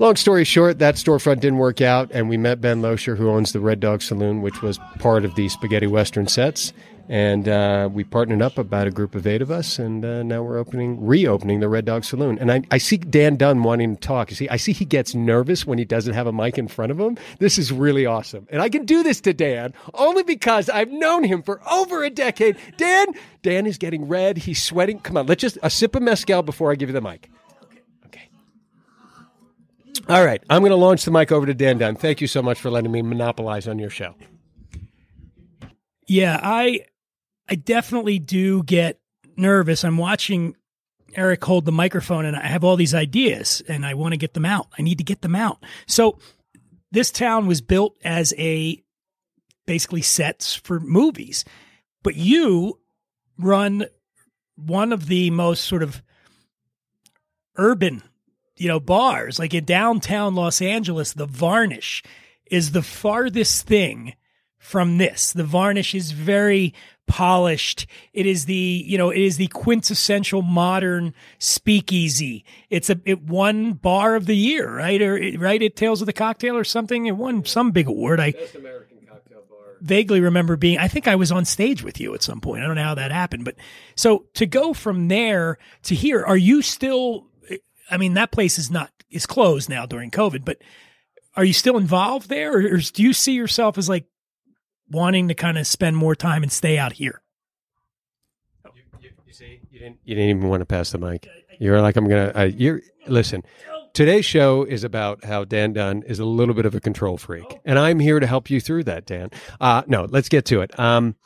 Long 0.00 0.16
story 0.16 0.42
short, 0.42 0.80
that 0.80 0.96
storefront 0.96 1.38
didn't 1.38 1.58
work 1.58 1.80
out, 1.80 2.10
and 2.12 2.28
we 2.28 2.36
met 2.36 2.60
Ben 2.60 2.82
Losher, 2.82 3.14
who 3.14 3.30
owns 3.30 3.52
the 3.52 3.60
Red 3.60 3.78
Dog 3.78 4.02
Saloon, 4.02 4.42
which 4.42 4.62
was 4.62 4.80
part 4.98 5.24
of 5.24 5.36
the 5.36 5.48
Spaghetti 5.48 5.86
Western 5.86 6.26
sets. 6.26 6.72
And 7.08 7.48
uh, 7.48 7.88
we 7.92 8.02
partnered 8.02 8.42
up 8.42 8.58
about 8.58 8.88
a 8.88 8.90
group 8.90 9.14
of 9.14 9.28
eight 9.28 9.40
of 9.40 9.48
us, 9.48 9.78
and 9.78 10.04
uh, 10.04 10.24
now 10.24 10.42
we're 10.42 10.58
opening, 10.58 11.04
reopening 11.04 11.60
the 11.60 11.68
Red 11.68 11.84
Dog 11.84 12.04
Saloon. 12.04 12.36
And 12.40 12.50
I, 12.50 12.62
I 12.72 12.78
see 12.78 12.96
Dan 12.96 13.36
Dunn 13.36 13.62
wanting 13.62 13.94
to 13.94 14.00
talk. 14.00 14.30
You 14.30 14.36
see, 14.36 14.48
I 14.48 14.56
see 14.56 14.72
he 14.72 14.84
gets 14.84 15.14
nervous 15.14 15.64
when 15.64 15.78
he 15.78 15.84
doesn't 15.84 16.14
have 16.14 16.26
a 16.26 16.32
mic 16.32 16.58
in 16.58 16.66
front 16.66 16.90
of 16.90 16.98
him. 16.98 17.16
This 17.38 17.58
is 17.58 17.72
really 17.72 18.06
awesome, 18.06 18.48
and 18.50 18.60
I 18.60 18.68
can 18.68 18.84
do 18.84 19.04
this 19.04 19.20
to 19.20 19.32
Dan 19.32 19.72
only 19.94 20.24
because 20.24 20.68
I've 20.68 20.90
known 20.90 21.22
him 21.22 21.42
for 21.42 21.60
over 21.70 22.02
a 22.02 22.10
decade. 22.10 22.56
Dan, 22.76 23.06
Dan 23.42 23.66
is 23.66 23.78
getting 23.78 24.08
red. 24.08 24.38
He's 24.38 24.62
sweating. 24.62 24.98
Come 24.98 25.16
on, 25.16 25.26
let's 25.26 25.40
just 25.40 25.58
a 25.62 25.70
sip 25.70 25.94
of 25.94 26.02
mezcal 26.02 26.42
before 26.42 26.72
I 26.72 26.74
give 26.74 26.88
you 26.88 26.92
the 26.94 27.00
mic. 27.00 27.30
Okay. 28.06 28.28
All 30.08 30.24
right, 30.24 30.42
I'm 30.50 30.62
going 30.62 30.70
to 30.70 30.76
launch 30.76 31.04
the 31.04 31.12
mic 31.12 31.30
over 31.30 31.46
to 31.46 31.54
Dan 31.54 31.78
Dunn. 31.78 31.94
Thank 31.94 32.20
you 32.20 32.26
so 32.26 32.42
much 32.42 32.60
for 32.60 32.68
letting 32.68 32.90
me 32.90 33.02
monopolize 33.02 33.68
on 33.68 33.78
your 33.78 33.90
show. 33.90 34.16
Yeah, 36.08 36.38
I 36.42 36.80
I 37.48 37.54
definitely 37.54 38.18
do 38.18 38.62
get 38.62 38.98
nervous. 39.36 39.84
I'm 39.84 39.98
watching 39.98 40.56
Eric 41.14 41.44
hold 41.44 41.64
the 41.64 41.72
microphone 41.72 42.24
and 42.24 42.36
I 42.36 42.46
have 42.46 42.64
all 42.64 42.76
these 42.76 42.94
ideas 42.94 43.62
and 43.68 43.86
I 43.86 43.94
want 43.94 44.12
to 44.12 44.18
get 44.18 44.34
them 44.34 44.44
out. 44.44 44.68
I 44.78 44.82
need 44.82 44.98
to 44.98 45.04
get 45.04 45.22
them 45.22 45.34
out. 45.34 45.64
So 45.86 46.18
this 46.90 47.10
town 47.10 47.46
was 47.46 47.60
built 47.60 47.96
as 48.04 48.34
a 48.38 48.82
basically 49.66 50.02
sets 50.02 50.54
for 50.54 50.80
movies. 50.80 51.44
But 52.02 52.16
you 52.16 52.80
run 53.38 53.86
one 54.56 54.92
of 54.92 55.06
the 55.06 55.30
most 55.30 55.64
sort 55.64 55.82
of 55.82 56.02
urban, 57.56 58.02
you 58.56 58.68
know, 58.68 58.80
bars. 58.80 59.38
Like 59.38 59.54
in 59.54 59.64
downtown 59.64 60.34
Los 60.34 60.62
Angeles, 60.62 61.12
the 61.12 61.26
Varnish 61.26 62.02
is 62.50 62.72
the 62.72 62.82
farthest 62.82 63.66
thing 63.66 64.14
from 64.66 64.98
this. 64.98 65.32
The 65.32 65.44
Varnish 65.44 65.94
is 65.94 66.10
very 66.10 66.74
polished. 67.06 67.86
It 68.12 68.26
is 68.26 68.46
the, 68.46 68.84
you 68.84 68.98
know, 68.98 69.10
it 69.10 69.20
is 69.20 69.36
the 69.36 69.46
quintessential 69.46 70.42
modern 70.42 71.14
speakeasy. 71.38 72.44
It's 72.68 72.90
a, 72.90 73.00
it 73.04 73.22
won 73.22 73.74
bar 73.74 74.16
of 74.16 74.26
the 74.26 74.34
year, 74.34 74.76
right? 74.76 75.00
Or, 75.00 75.14
right? 75.38 75.62
It 75.62 75.76
Tales 75.76 76.02
of 76.02 76.06
the 76.06 76.12
Cocktail 76.12 76.56
or 76.56 76.64
something. 76.64 77.06
It 77.06 77.16
won 77.16 77.44
some 77.44 77.70
big 77.70 77.86
award. 77.86 78.18
I 78.18 78.34
vaguely 79.80 80.20
remember 80.20 80.56
being, 80.56 80.78
I 80.78 80.88
think 80.88 81.06
I 81.06 81.14
was 81.14 81.30
on 81.30 81.44
stage 81.44 81.84
with 81.84 82.00
you 82.00 82.12
at 82.14 82.24
some 82.24 82.40
point. 82.40 82.64
I 82.64 82.66
don't 82.66 82.74
know 82.74 82.82
how 82.82 82.96
that 82.96 83.12
happened, 83.12 83.44
but 83.44 83.54
so 83.94 84.26
to 84.34 84.46
go 84.46 84.74
from 84.74 85.06
there 85.06 85.58
to 85.84 85.94
here, 85.94 86.24
are 86.24 86.36
you 86.36 86.60
still, 86.60 87.28
I 87.88 87.98
mean, 87.98 88.14
that 88.14 88.32
place 88.32 88.58
is 88.58 88.68
not, 88.68 88.90
is 89.12 89.26
closed 89.26 89.68
now 89.68 89.86
during 89.86 90.10
COVID, 90.10 90.44
but 90.44 90.58
are 91.36 91.44
you 91.44 91.52
still 91.52 91.76
involved 91.76 92.28
there 92.28 92.56
or 92.56 92.78
do 92.78 93.02
you 93.04 93.12
see 93.12 93.34
yourself 93.34 93.78
as 93.78 93.88
like 93.88 94.06
wanting 94.90 95.28
to 95.28 95.34
kind 95.34 95.58
of 95.58 95.66
spend 95.66 95.96
more 95.96 96.14
time 96.14 96.42
and 96.42 96.52
stay 96.52 96.78
out 96.78 96.94
here. 96.94 97.22
You, 98.64 98.82
you, 99.00 99.10
you, 99.26 99.32
see, 99.32 99.60
you 99.70 99.78
didn't 99.78 99.98
you 100.04 100.14
didn't 100.14 100.30
even 100.30 100.48
want 100.48 100.60
to 100.60 100.66
pass 100.66 100.90
the 100.90 100.98
mic. 100.98 101.28
You're 101.58 101.80
like 101.80 101.96
I'm 101.96 102.08
gonna. 102.08 102.32
Uh, 102.34 102.42
you're 102.42 102.82
listen. 103.06 103.42
Today's 103.94 104.26
show 104.26 104.62
is 104.62 104.84
about 104.84 105.24
how 105.24 105.44
Dan 105.44 105.72
Dunn 105.72 106.02
is 106.02 106.18
a 106.18 106.24
little 106.26 106.54
bit 106.54 106.66
of 106.66 106.74
a 106.74 106.80
control 106.80 107.16
freak, 107.16 107.60
and 107.64 107.78
I'm 107.78 107.98
here 107.98 108.20
to 108.20 108.26
help 108.26 108.50
you 108.50 108.60
through 108.60 108.84
that, 108.84 109.06
Dan. 109.06 109.30
Uh, 109.58 109.84
no, 109.86 110.04
let's 110.10 110.28
get 110.28 110.44
to 110.46 110.60
it. 110.60 110.78
Um, 110.78 111.16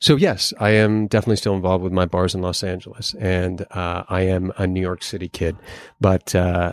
so 0.00 0.16
yes, 0.16 0.52
I 0.58 0.70
am 0.70 1.08
definitely 1.08 1.36
still 1.36 1.54
involved 1.54 1.84
with 1.84 1.92
my 1.92 2.06
bars 2.06 2.34
in 2.34 2.40
Los 2.40 2.62
Angeles, 2.62 3.14
and 3.18 3.66
uh, 3.70 4.04
I 4.08 4.22
am 4.22 4.52
a 4.56 4.66
New 4.66 4.80
York 4.80 5.02
City 5.02 5.28
kid. 5.28 5.56
But 6.00 6.34
uh, 6.34 6.72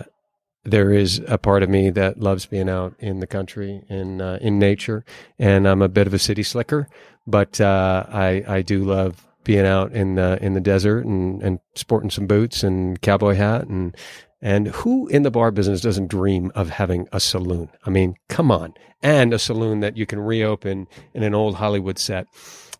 there 0.65 0.91
is 0.91 1.21
a 1.27 1.37
part 1.37 1.63
of 1.63 1.69
me 1.69 1.89
that 1.89 2.19
loves 2.19 2.45
being 2.45 2.69
out 2.69 2.95
in 2.99 3.19
the 3.19 3.27
country, 3.27 3.83
in 3.89 4.21
uh, 4.21 4.39
in 4.41 4.59
nature, 4.59 5.03
and 5.37 5.67
I'm 5.67 5.81
a 5.81 5.89
bit 5.89 6.07
of 6.07 6.13
a 6.13 6.19
city 6.19 6.43
slicker. 6.43 6.87
But 7.27 7.59
uh, 7.59 8.05
I 8.09 8.43
I 8.47 8.61
do 8.61 8.83
love 8.83 9.27
being 9.43 9.65
out 9.65 9.91
in 9.91 10.15
the 10.15 10.37
in 10.41 10.53
the 10.53 10.61
desert 10.61 11.05
and 11.05 11.41
and 11.41 11.59
sporting 11.75 12.09
some 12.09 12.27
boots 12.27 12.63
and 12.63 13.01
cowboy 13.01 13.35
hat 13.35 13.67
and 13.67 13.95
and 14.41 14.67
who 14.67 15.07
in 15.07 15.23
the 15.23 15.31
bar 15.31 15.51
business 15.51 15.79
doesn't 15.81 16.09
dream 16.09 16.51
of 16.53 16.69
having 16.69 17.07
a 17.13 17.19
saloon? 17.21 17.69
I 17.85 17.89
mean, 17.89 18.15
come 18.27 18.51
on, 18.51 18.73
and 19.01 19.33
a 19.33 19.39
saloon 19.39 19.79
that 19.79 19.95
you 19.97 20.05
can 20.05 20.19
reopen 20.19 20.87
in 21.13 21.23
an 21.23 21.33
old 21.33 21.55
Hollywood 21.55 21.97
set. 21.97 22.27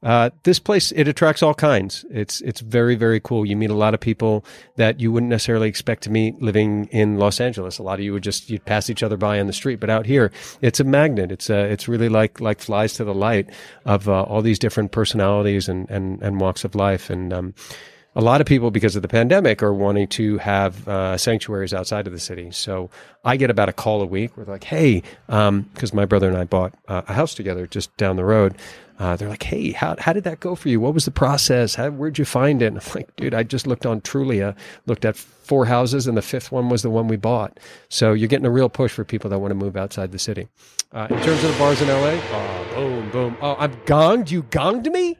Uh, 0.03 0.29
this 0.43 0.59
place 0.59 0.91
it 0.91 1.07
attracts 1.07 1.41
all 1.41 1.53
kinds. 1.53 2.05
It's 2.11 2.41
it's 2.41 2.59
very 2.59 2.95
very 2.95 3.19
cool. 3.19 3.45
You 3.45 3.55
meet 3.55 3.69
a 3.69 3.75
lot 3.75 3.93
of 3.93 3.99
people 3.99 4.43
that 4.75 4.99
you 4.99 5.11
wouldn't 5.11 5.29
necessarily 5.29 5.69
expect 5.69 6.03
to 6.03 6.09
meet 6.09 6.41
living 6.41 6.85
in 6.91 7.17
Los 7.17 7.39
Angeles. 7.39 7.77
A 7.77 7.83
lot 7.83 7.99
of 7.99 8.05
you 8.05 8.11
would 8.11 8.23
just 8.23 8.49
you'd 8.49 8.65
pass 8.65 8.89
each 8.89 9.01
other 9.01 9.15
by 9.15 9.39
on 9.39 9.47
the 9.47 9.53
street, 9.53 9.79
but 9.79 9.89
out 9.89 10.05
here 10.05 10.31
it's 10.61 10.79
a 10.79 10.83
magnet. 10.83 11.31
It's 11.31 11.49
a, 11.49 11.59
it's 11.71 11.87
really 11.87 12.09
like 12.09 12.41
like 12.41 12.59
flies 12.59 12.93
to 12.95 13.05
the 13.05 13.13
light 13.13 13.49
of 13.85 14.09
uh, 14.09 14.23
all 14.23 14.41
these 14.41 14.59
different 14.59 14.91
personalities 14.91 15.69
and 15.69 15.89
and 15.89 16.21
and 16.21 16.39
walks 16.41 16.63
of 16.63 16.75
life 16.75 17.09
and. 17.09 17.31
Um, 17.33 17.53
a 18.15 18.21
lot 18.21 18.41
of 18.41 18.47
people, 18.47 18.69
because 18.69 18.95
of 18.95 19.01
the 19.01 19.07
pandemic, 19.07 19.63
are 19.63 19.73
wanting 19.73 20.07
to 20.09 20.37
have 20.37 20.87
uh, 20.87 21.17
sanctuaries 21.17 21.73
outside 21.73 22.05
of 22.05 22.13
the 22.13 22.19
city. 22.19 22.51
So 22.51 22.91
I 23.25 23.37
get 23.37 23.49
about 23.49 23.69
a 23.69 23.73
call 23.73 24.01
a 24.01 24.05
week 24.05 24.35
they're 24.35 24.45
like, 24.45 24.63
"Hey," 24.63 25.01
because 25.25 25.49
um, 25.49 25.95
my 25.95 26.05
brother 26.05 26.27
and 26.27 26.37
I 26.37 26.43
bought 26.43 26.73
uh, 26.87 27.01
a 27.07 27.13
house 27.13 27.33
together 27.33 27.65
just 27.65 27.95
down 27.97 28.15
the 28.15 28.25
road. 28.25 28.55
Uh, 28.99 29.15
they're 29.15 29.29
like, 29.29 29.43
"Hey, 29.43 29.71
how 29.71 29.95
how 29.99 30.13
did 30.13 30.23
that 30.25 30.39
go 30.39 30.55
for 30.55 30.69
you? 30.69 30.79
What 30.79 30.93
was 30.93 31.05
the 31.05 31.11
process? 31.11 31.75
How, 31.75 31.89
where'd 31.89 32.17
you 32.17 32.25
find 32.25 32.61
it?" 32.61 32.67
And 32.67 32.77
I'm 32.77 32.93
like, 32.93 33.15
"Dude, 33.15 33.33
I 33.33 33.43
just 33.43 33.67
looked 33.67 33.85
on 33.85 34.01
Trulia, 34.01 34.55
looked 34.85 35.05
at 35.05 35.15
four 35.15 35.65
houses, 35.65 36.07
and 36.07 36.15
the 36.15 36.21
fifth 36.21 36.51
one 36.51 36.69
was 36.69 36.81
the 36.83 36.89
one 36.89 37.07
we 37.07 37.17
bought." 37.17 37.59
So 37.89 38.13
you're 38.13 38.27
getting 38.27 38.45
a 38.45 38.51
real 38.51 38.69
push 38.69 38.91
for 38.91 39.03
people 39.03 39.29
that 39.29 39.39
want 39.39 39.51
to 39.51 39.55
move 39.55 39.75
outside 39.75 40.11
the 40.11 40.19
city. 40.19 40.47
Uh, 40.91 41.07
in 41.09 41.19
terms 41.23 41.43
of 41.43 41.51
the 41.51 41.57
bars 41.57 41.81
in 41.81 41.87
LA, 41.87 42.19
oh, 42.31 42.71
boom, 42.75 43.09
boom. 43.09 43.37
Oh, 43.41 43.55
I'm 43.57 43.73
gonged. 43.85 44.29
You 44.29 44.43
gonged 44.43 44.91
me. 44.91 45.17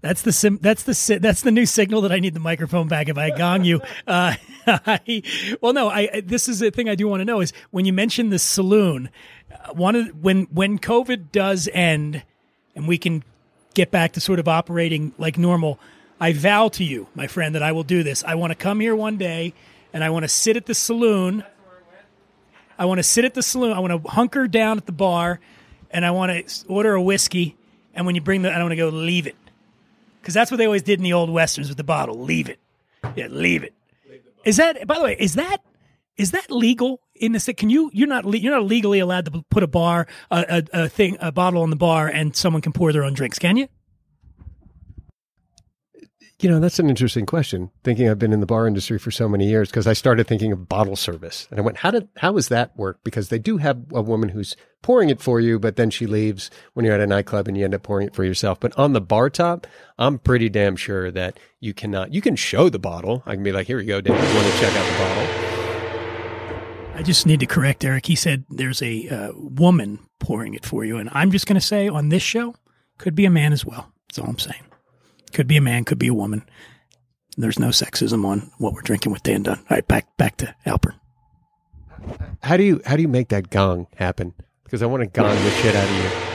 That's 0.00 0.22
the 0.22 0.32
sim- 0.32 0.60
that's 0.62 0.84
the 0.84 0.94
si- 0.94 1.18
that's 1.18 1.42
the 1.42 1.50
new 1.50 1.66
signal 1.66 2.02
that 2.02 2.12
I 2.12 2.20
need 2.20 2.34
the 2.34 2.40
microphone 2.40 2.86
back 2.86 3.08
if 3.08 3.18
I 3.18 3.30
gong 3.30 3.64
you. 3.64 3.80
Uh, 4.06 4.34
I, 4.66 5.22
well, 5.62 5.72
no, 5.72 5.88
I 5.88 6.20
this 6.24 6.48
is 6.48 6.58
the 6.60 6.70
thing 6.70 6.88
I 6.88 6.94
do 6.94 7.08
want 7.08 7.20
to 7.20 7.24
know 7.24 7.40
is 7.40 7.52
when 7.70 7.84
you 7.84 7.92
mentioned 7.92 8.32
the 8.32 8.38
saloon, 8.38 9.10
uh, 9.50 9.72
one 9.72 9.96
of 9.96 10.22
when 10.22 10.44
when 10.44 10.78
COVID 10.78 11.32
does 11.32 11.68
end 11.72 12.22
and 12.74 12.86
we 12.86 12.98
can 12.98 13.22
get 13.74 13.90
back 13.90 14.12
to 14.12 14.20
sort 14.20 14.38
of 14.38 14.48
operating 14.48 15.12
like 15.18 15.38
normal, 15.38 15.78
I 16.20 16.32
vow 16.32 16.68
to 16.68 16.84
you, 16.84 17.06
my 17.14 17.26
friend, 17.26 17.54
that 17.54 17.62
I 17.62 17.72
will 17.72 17.82
do 17.82 18.02
this. 18.02 18.24
I 18.24 18.34
want 18.34 18.50
to 18.50 18.54
come 18.54 18.80
here 18.80 18.94
one 18.94 19.16
day 19.16 19.54
and 19.92 20.04
I 20.04 20.10
want 20.10 20.24
to 20.24 20.28
sit 20.28 20.56
at 20.56 20.66
the 20.66 20.74
saloon. 20.74 21.44
I 22.78 22.84
want 22.84 22.98
to 22.98 23.02
sit 23.04 23.24
at 23.24 23.34
the 23.34 23.42
saloon. 23.42 23.72
I 23.72 23.80
want 23.80 24.04
to 24.04 24.10
hunker 24.10 24.46
down 24.48 24.78
at 24.78 24.86
the 24.86 24.92
bar 24.92 25.40
and 25.90 26.04
I 26.04 26.10
want 26.10 26.46
to 26.46 26.66
order 26.68 26.94
a 26.94 27.02
whiskey. 27.02 27.56
And 27.94 28.04
when 28.06 28.14
you 28.14 28.20
bring 28.20 28.42
the, 28.42 28.50
I 28.50 28.54
don't 28.54 28.64
want 28.64 28.72
to 28.72 28.76
go 28.76 28.88
leave 28.88 29.26
it 29.26 29.36
because 30.20 30.34
that's 30.34 30.50
what 30.50 30.56
they 30.58 30.66
always 30.66 30.82
did 30.82 30.98
in 30.98 31.04
the 31.04 31.12
old 31.12 31.30
westerns 31.30 31.68
with 31.68 31.76
the 31.76 31.84
bottle. 31.84 32.18
Leave 32.18 32.48
it. 32.48 32.58
Yeah, 33.16 33.28
leave 33.28 33.62
it. 33.62 33.74
Is 34.44 34.56
that 34.56 34.86
by 34.86 34.96
the 34.98 35.04
way? 35.04 35.16
Is 35.18 35.34
that 35.34 35.58
is 36.16 36.32
that 36.32 36.50
legal 36.50 37.00
in 37.14 37.32
the 37.32 37.40
state? 37.40 37.56
Can 37.56 37.70
you 37.70 37.90
you're 37.92 38.08
not 38.08 38.24
you're 38.40 38.54
not 38.54 38.64
legally 38.64 38.98
allowed 38.98 39.24
to 39.26 39.44
put 39.50 39.62
a 39.62 39.66
bar 39.66 40.06
a, 40.30 40.64
a, 40.72 40.84
a 40.84 40.88
thing 40.88 41.16
a 41.20 41.32
bottle 41.32 41.62
on 41.62 41.70
the 41.70 41.76
bar 41.76 42.08
and 42.08 42.34
someone 42.34 42.62
can 42.62 42.72
pour 42.72 42.92
their 42.92 43.04
own 43.04 43.14
drinks? 43.14 43.38
Can 43.38 43.56
you? 43.56 43.68
You 46.40 46.48
know, 46.48 46.60
that's 46.60 46.78
an 46.78 46.88
interesting 46.88 47.26
question. 47.26 47.72
Thinking 47.82 48.08
I've 48.08 48.20
been 48.20 48.32
in 48.32 48.38
the 48.38 48.46
bar 48.46 48.68
industry 48.68 48.96
for 48.96 49.10
so 49.10 49.28
many 49.28 49.48
years 49.48 49.70
because 49.70 49.88
I 49.88 49.92
started 49.92 50.28
thinking 50.28 50.52
of 50.52 50.68
bottle 50.68 50.94
service. 50.94 51.48
And 51.50 51.58
I 51.58 51.62
went, 51.62 51.78
how 51.78 51.90
did 51.90 52.08
how 52.18 52.30
does 52.32 52.46
that 52.46 52.76
work? 52.76 53.00
Because 53.02 53.28
they 53.28 53.40
do 53.40 53.56
have 53.56 53.86
a 53.92 54.00
woman 54.00 54.28
who's 54.28 54.54
pouring 54.80 55.10
it 55.10 55.20
for 55.20 55.40
you, 55.40 55.58
but 55.58 55.74
then 55.74 55.90
she 55.90 56.06
leaves 56.06 56.48
when 56.74 56.86
you're 56.86 56.94
at 56.94 57.00
a 57.00 57.08
nightclub 57.08 57.48
and 57.48 57.58
you 57.58 57.64
end 57.64 57.74
up 57.74 57.82
pouring 57.82 58.06
it 58.06 58.14
for 58.14 58.22
yourself. 58.22 58.60
But 58.60 58.78
on 58.78 58.92
the 58.92 59.00
bar 59.00 59.30
top, 59.30 59.66
I'm 59.98 60.16
pretty 60.20 60.48
damn 60.48 60.76
sure 60.76 61.10
that 61.10 61.40
you 61.58 61.74
cannot 61.74 62.14
you 62.14 62.20
can 62.20 62.36
show 62.36 62.68
the 62.68 62.78
bottle. 62.78 63.24
I 63.26 63.34
can 63.34 63.42
be 63.42 63.50
like, 63.50 63.66
here 63.66 63.78
we 63.78 63.84
go, 63.84 64.00
Dave. 64.00 64.14
You 64.14 64.34
want 64.36 64.46
to 64.46 64.60
check 64.60 64.76
out 64.76 64.86
the 64.86 64.98
bottle? 64.98 65.48
I 66.94 67.02
just 67.02 67.26
need 67.26 67.40
to 67.40 67.46
correct 67.46 67.84
Eric. 67.84 68.06
He 68.06 68.14
said 68.14 68.44
there's 68.48 68.80
a 68.80 69.08
uh, 69.08 69.32
woman 69.34 69.98
pouring 70.20 70.54
it 70.54 70.64
for 70.64 70.84
you, 70.84 70.98
and 70.98 71.10
I'm 71.12 71.32
just 71.32 71.48
going 71.48 71.60
to 71.60 71.60
say 71.60 71.88
on 71.88 72.10
this 72.10 72.22
show, 72.22 72.54
could 72.96 73.16
be 73.16 73.24
a 73.24 73.30
man 73.30 73.52
as 73.52 73.64
well. 73.64 73.92
That's 74.06 74.20
all 74.20 74.28
I'm 74.28 74.38
saying. 74.38 74.62
Could 75.32 75.46
be 75.46 75.56
a 75.56 75.60
man, 75.60 75.84
could 75.84 75.98
be 75.98 76.08
a 76.08 76.14
woman. 76.14 76.42
There's 77.36 77.58
no 77.58 77.68
sexism 77.68 78.24
on 78.24 78.50
what 78.58 78.72
we're 78.72 78.82
drinking 78.82 79.12
with 79.12 79.22
Dan 79.22 79.44
Dunn. 79.44 79.58
All 79.58 79.76
right, 79.76 79.86
back 79.86 80.16
back 80.16 80.36
to 80.38 80.54
Alperin. 80.66 80.98
How 82.42 82.56
do 82.56 82.64
you 82.64 82.80
how 82.84 82.96
do 82.96 83.02
you 83.02 83.08
make 83.08 83.28
that 83.28 83.50
gong 83.50 83.86
happen? 83.96 84.34
Because 84.64 84.82
I 84.82 84.86
want 84.86 85.02
to 85.02 85.06
gong 85.06 85.34
the 85.34 85.50
shit 85.50 85.76
out 85.76 85.88
of 85.88 85.96
you. 85.96 86.28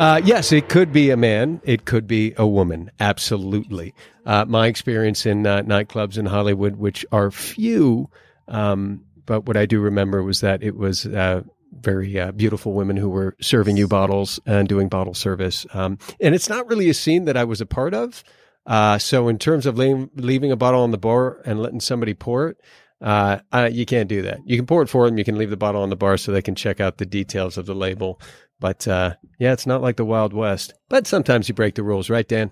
Uh, 0.00 0.20
yes, 0.24 0.50
it 0.50 0.68
could 0.70 0.92
be 0.92 1.10
a 1.10 1.16
man. 1.16 1.60
It 1.64 1.84
could 1.84 2.06
be 2.06 2.32
a 2.38 2.46
woman. 2.46 2.90
Absolutely. 3.00 3.94
Uh, 4.24 4.46
my 4.46 4.66
experience 4.66 5.26
in 5.26 5.46
uh, 5.46 5.62
nightclubs 5.62 6.16
in 6.16 6.24
Hollywood, 6.24 6.76
which 6.76 7.04
are 7.12 7.30
few, 7.30 8.08
um, 8.48 9.04
but 9.26 9.44
what 9.46 9.58
I 9.58 9.66
do 9.66 9.78
remember 9.78 10.22
was 10.22 10.40
that 10.40 10.62
it 10.62 10.76
was 10.76 11.04
uh, 11.04 11.42
very 11.72 12.18
uh, 12.18 12.32
beautiful 12.32 12.72
women 12.72 12.96
who 12.96 13.08
were 13.08 13.36
serving 13.40 13.76
you 13.76 13.88
bottles 13.88 14.40
and 14.46 14.68
doing 14.68 14.88
bottle 14.88 15.14
service. 15.14 15.66
Um, 15.72 15.98
and 16.20 16.34
it's 16.34 16.48
not 16.48 16.68
really 16.68 16.88
a 16.88 16.94
scene 16.94 17.24
that 17.26 17.36
I 17.36 17.44
was 17.44 17.60
a 17.60 17.66
part 17.66 17.94
of. 17.94 18.24
Uh, 18.66 18.98
so 18.98 19.28
in 19.28 19.38
terms 19.38 19.66
of 19.66 19.78
leaving, 19.78 20.10
leaving 20.14 20.52
a 20.52 20.56
bottle 20.56 20.82
on 20.82 20.90
the 20.90 20.98
bar 20.98 21.40
and 21.44 21.60
letting 21.60 21.80
somebody 21.80 22.14
pour 22.14 22.48
it, 22.48 22.60
uh, 23.00 23.38
uh, 23.52 23.68
you 23.72 23.86
can't 23.86 24.08
do 24.08 24.22
that. 24.22 24.40
You 24.44 24.56
can 24.56 24.66
pour 24.66 24.82
it 24.82 24.88
for 24.88 25.06
them. 25.06 25.16
You 25.16 25.24
can 25.24 25.38
leave 25.38 25.50
the 25.50 25.56
bottle 25.56 25.82
on 25.82 25.90
the 25.90 25.96
bar 25.96 26.16
so 26.16 26.32
they 26.32 26.42
can 26.42 26.54
check 26.54 26.80
out 26.80 26.98
the 26.98 27.06
details 27.06 27.56
of 27.56 27.66
the 27.66 27.74
label. 27.74 28.20
But 28.58 28.86
uh, 28.86 29.14
yeah, 29.38 29.52
it's 29.52 29.66
not 29.66 29.80
like 29.80 29.96
the 29.96 30.04
Wild 30.04 30.34
West. 30.34 30.74
But 30.88 31.06
sometimes 31.06 31.48
you 31.48 31.54
break 31.54 31.74
the 31.74 31.82
rules, 31.82 32.10
right, 32.10 32.28
Dan? 32.28 32.50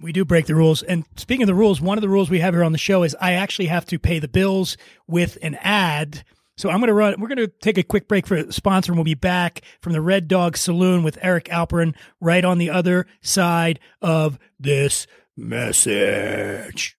We 0.00 0.12
do 0.12 0.24
break 0.24 0.46
the 0.46 0.54
rules. 0.54 0.82
And 0.82 1.04
speaking 1.16 1.44
of 1.44 1.48
the 1.48 1.54
rules, 1.54 1.80
one 1.80 1.98
of 1.98 2.02
the 2.02 2.08
rules 2.08 2.30
we 2.30 2.40
have 2.40 2.54
here 2.54 2.64
on 2.64 2.72
the 2.72 2.78
show 2.78 3.02
is 3.02 3.16
I 3.20 3.32
actually 3.32 3.66
have 3.66 3.86
to 3.86 3.98
pay 3.98 4.18
the 4.18 4.28
bills 4.28 4.76
with 5.06 5.36
an 5.42 5.56
ad. 5.60 6.24
So 6.62 6.70
I'm 6.70 6.78
going 6.78 6.86
to 6.86 6.94
run. 6.94 7.20
We're 7.20 7.26
going 7.26 7.38
to 7.38 7.48
take 7.48 7.76
a 7.76 7.82
quick 7.82 8.06
break 8.06 8.24
for 8.24 8.36
a 8.36 8.52
sponsor, 8.52 8.92
and 8.92 8.96
we'll 8.96 9.02
be 9.02 9.14
back 9.14 9.62
from 9.80 9.94
the 9.94 10.00
Red 10.00 10.28
Dog 10.28 10.56
Saloon 10.56 11.02
with 11.02 11.18
Eric 11.20 11.46
Alperin 11.46 11.92
right 12.20 12.44
on 12.44 12.58
the 12.58 12.70
other 12.70 13.08
side 13.20 13.80
of 14.00 14.38
this 14.60 15.08
message. 15.36 16.96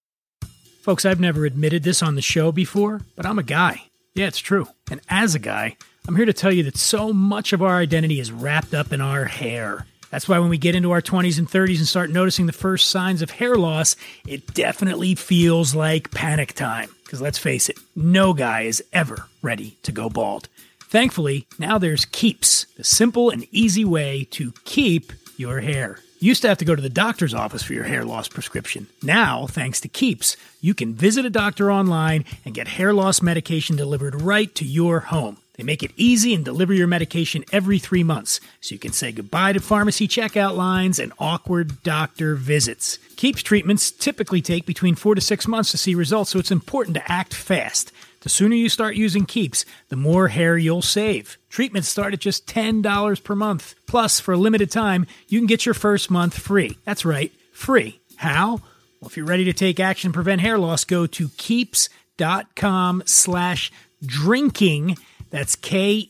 Folks, 0.82 1.06
I've 1.06 1.22
never 1.22 1.46
admitted 1.46 1.84
this 1.84 2.04
on 2.04 2.16
the 2.16 2.22
show 2.22 2.52
before, 2.52 3.04
but 3.16 3.26
I'm 3.26 3.40
a 3.40 3.44
guy. 3.44 3.84
Yeah, 4.16 4.28
it's 4.28 4.40
true. 4.40 4.68
And 4.92 5.00
as 5.08 5.34
a 5.34 5.40
guy, 5.40 5.78
I'm 6.10 6.18
here 6.18 6.26
to 6.26 6.34
tell 6.34 6.52
you 6.52 6.64
that 6.64 6.76
so 6.76 7.14
much 7.14 7.54
of 7.54 7.62
our 7.62 7.78
identity 7.78 8.20
is 8.20 8.34
wrapped 8.34 8.74
up 8.74 8.92
in 8.92 9.00
our 9.00 9.24
hair. 9.24 9.86
That's 10.12 10.28
why 10.28 10.40
when 10.40 10.50
we 10.50 10.58
get 10.58 10.76
into 10.76 10.92
our 10.92 11.02
20s 11.02 11.40
and 11.40 11.50
30s 11.50 11.78
and 11.78 11.88
start 11.88 12.10
noticing 12.10 12.48
the 12.48 12.52
first 12.52 12.90
signs 12.90 13.22
of 13.22 13.32
hair 13.32 13.56
loss, 13.56 13.96
it 14.28 14.54
definitely 14.54 15.16
feels 15.16 15.74
like 15.74 16.12
panic 16.12 16.52
time. 16.52 16.90
Because 17.14 17.22
let's 17.22 17.38
face 17.38 17.70
it, 17.70 17.78
no 17.96 18.34
guy 18.34 18.62
is 18.62 18.84
ever 18.92 19.28
ready 19.44 19.78
to 19.84 19.92
go 19.92 20.10
bald. 20.10 20.50
Thankfully, 20.80 21.46
now 21.60 21.78
there's 21.78 22.06
Keeps, 22.06 22.66
the 22.76 22.84
simple 22.84 23.30
and 23.30 23.46
easy 23.52 23.86
way 23.86 24.24
to 24.32 24.52
keep 24.66 25.14
your 25.38 25.60
hair. 25.60 26.00
You 26.18 26.30
used 26.30 26.42
to 26.42 26.48
have 26.48 26.58
to 26.58 26.66
go 26.66 26.76
to 26.76 26.82
the 26.82 26.90
doctor's 26.90 27.36
office 27.36 27.62
for 27.62 27.74
your 27.74 27.84
hair 27.84 28.04
loss 28.04 28.28
prescription. 28.28 28.88
Now, 29.04 29.46
thanks 29.46 29.80
to 29.82 29.88
Keeps, 29.88 30.38
you 30.60 30.74
can 30.74 30.96
visit 30.96 31.24
a 31.24 31.30
doctor 31.30 31.72
online 31.72 32.26
and 32.46 32.56
get 32.56 32.68
hair 32.68 32.94
loss 32.96 33.22
medication 33.22 33.76
delivered 33.76 34.20
right 34.20 34.56
to 34.56 34.66
your 34.66 35.02
home. 35.02 35.38
They 35.56 35.64
make 35.64 35.84
it 35.84 35.92
easy 35.96 36.34
and 36.34 36.44
deliver 36.44 36.74
your 36.74 36.88
medication 36.88 37.46
every 37.52 37.78
three 37.78 38.04
months, 38.04 38.40
so 38.60 38.74
you 38.74 38.80
can 38.80 38.92
say 38.92 39.12
goodbye 39.12 39.54
to 39.54 39.60
pharmacy 39.60 40.08
checkout 40.08 40.56
lines 40.56 40.98
and 40.98 41.14
awkward 41.20 41.84
doctor 41.84 42.36
visits. 42.36 42.98
Keeps 43.18 43.44
treatments 43.44 43.92
typically 43.92 44.42
take 44.42 44.66
between 44.66 44.96
four 44.96 45.14
to 45.14 45.22
six 45.22 45.48
months 45.48 45.72
to 45.72 45.78
see 45.78 45.94
results, 45.94 46.32
so 46.32 46.40
it's 46.40 46.52
important 46.52 46.96
to 46.96 47.12
act 47.12 47.34
fast. 47.34 47.92
The 48.22 48.30
sooner 48.30 48.56
you 48.56 48.70
start 48.70 48.96
using 48.96 49.26
Keeps, 49.26 49.66
the 49.90 49.98
more 49.98 50.30
hair 50.30 50.58
you'll 50.58 50.82
save. 50.82 51.38
Treatments 51.50 51.90
start 51.90 52.14
at 52.14 52.20
just 52.20 52.48
$10 52.48 53.24
per 53.24 53.36
month. 53.36 53.76
Plus, 53.86 54.22
for 54.22 54.34
a 54.34 54.38
limited 54.38 54.72
time, 54.72 55.06
you 55.28 55.40
can 55.40 55.46
get 55.46 55.66
your 55.66 55.76
first 55.76 56.10
month 56.10 56.38
free. 56.38 56.78
That's 56.86 57.04
right, 57.04 57.34
free. 57.52 58.00
How? 58.16 58.62
Well, 59.02 59.10
if 59.10 59.18
you're 59.18 59.26
ready 59.26 59.44
to 59.44 59.54
take 59.54 59.82
action 59.82 60.14
prevent 60.14 60.40
hair 60.40 60.58
loss, 60.58 60.86
go 60.86 61.06
to 61.06 61.30
keeps.com 61.38 63.04
slash 63.06 63.72
drinking. 64.06 64.98
That's 65.34 65.56
K-E-E-P-S 65.56 66.02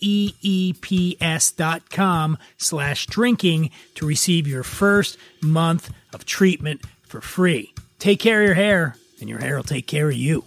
dot 1.54 1.90
com 1.90 2.38
slash 2.58 3.06
drinking 3.06 3.70
to 3.96 4.06
receive 4.06 4.46
your 4.46 4.64
first 4.64 5.18
month 5.42 5.90
of 6.14 6.26
treatment 6.26 6.82
for 7.04 7.22
free. 7.22 7.74
Take 8.00 8.20
care 8.20 8.42
of 8.42 8.48
your 8.48 8.56
hair, 8.56 8.98
and 9.22 9.30
your 9.30 9.40
hair 9.40 9.56
will 9.56 9.64
take 9.64 9.88
care 9.88 10.10
of 10.10 10.16
you. 10.16 10.44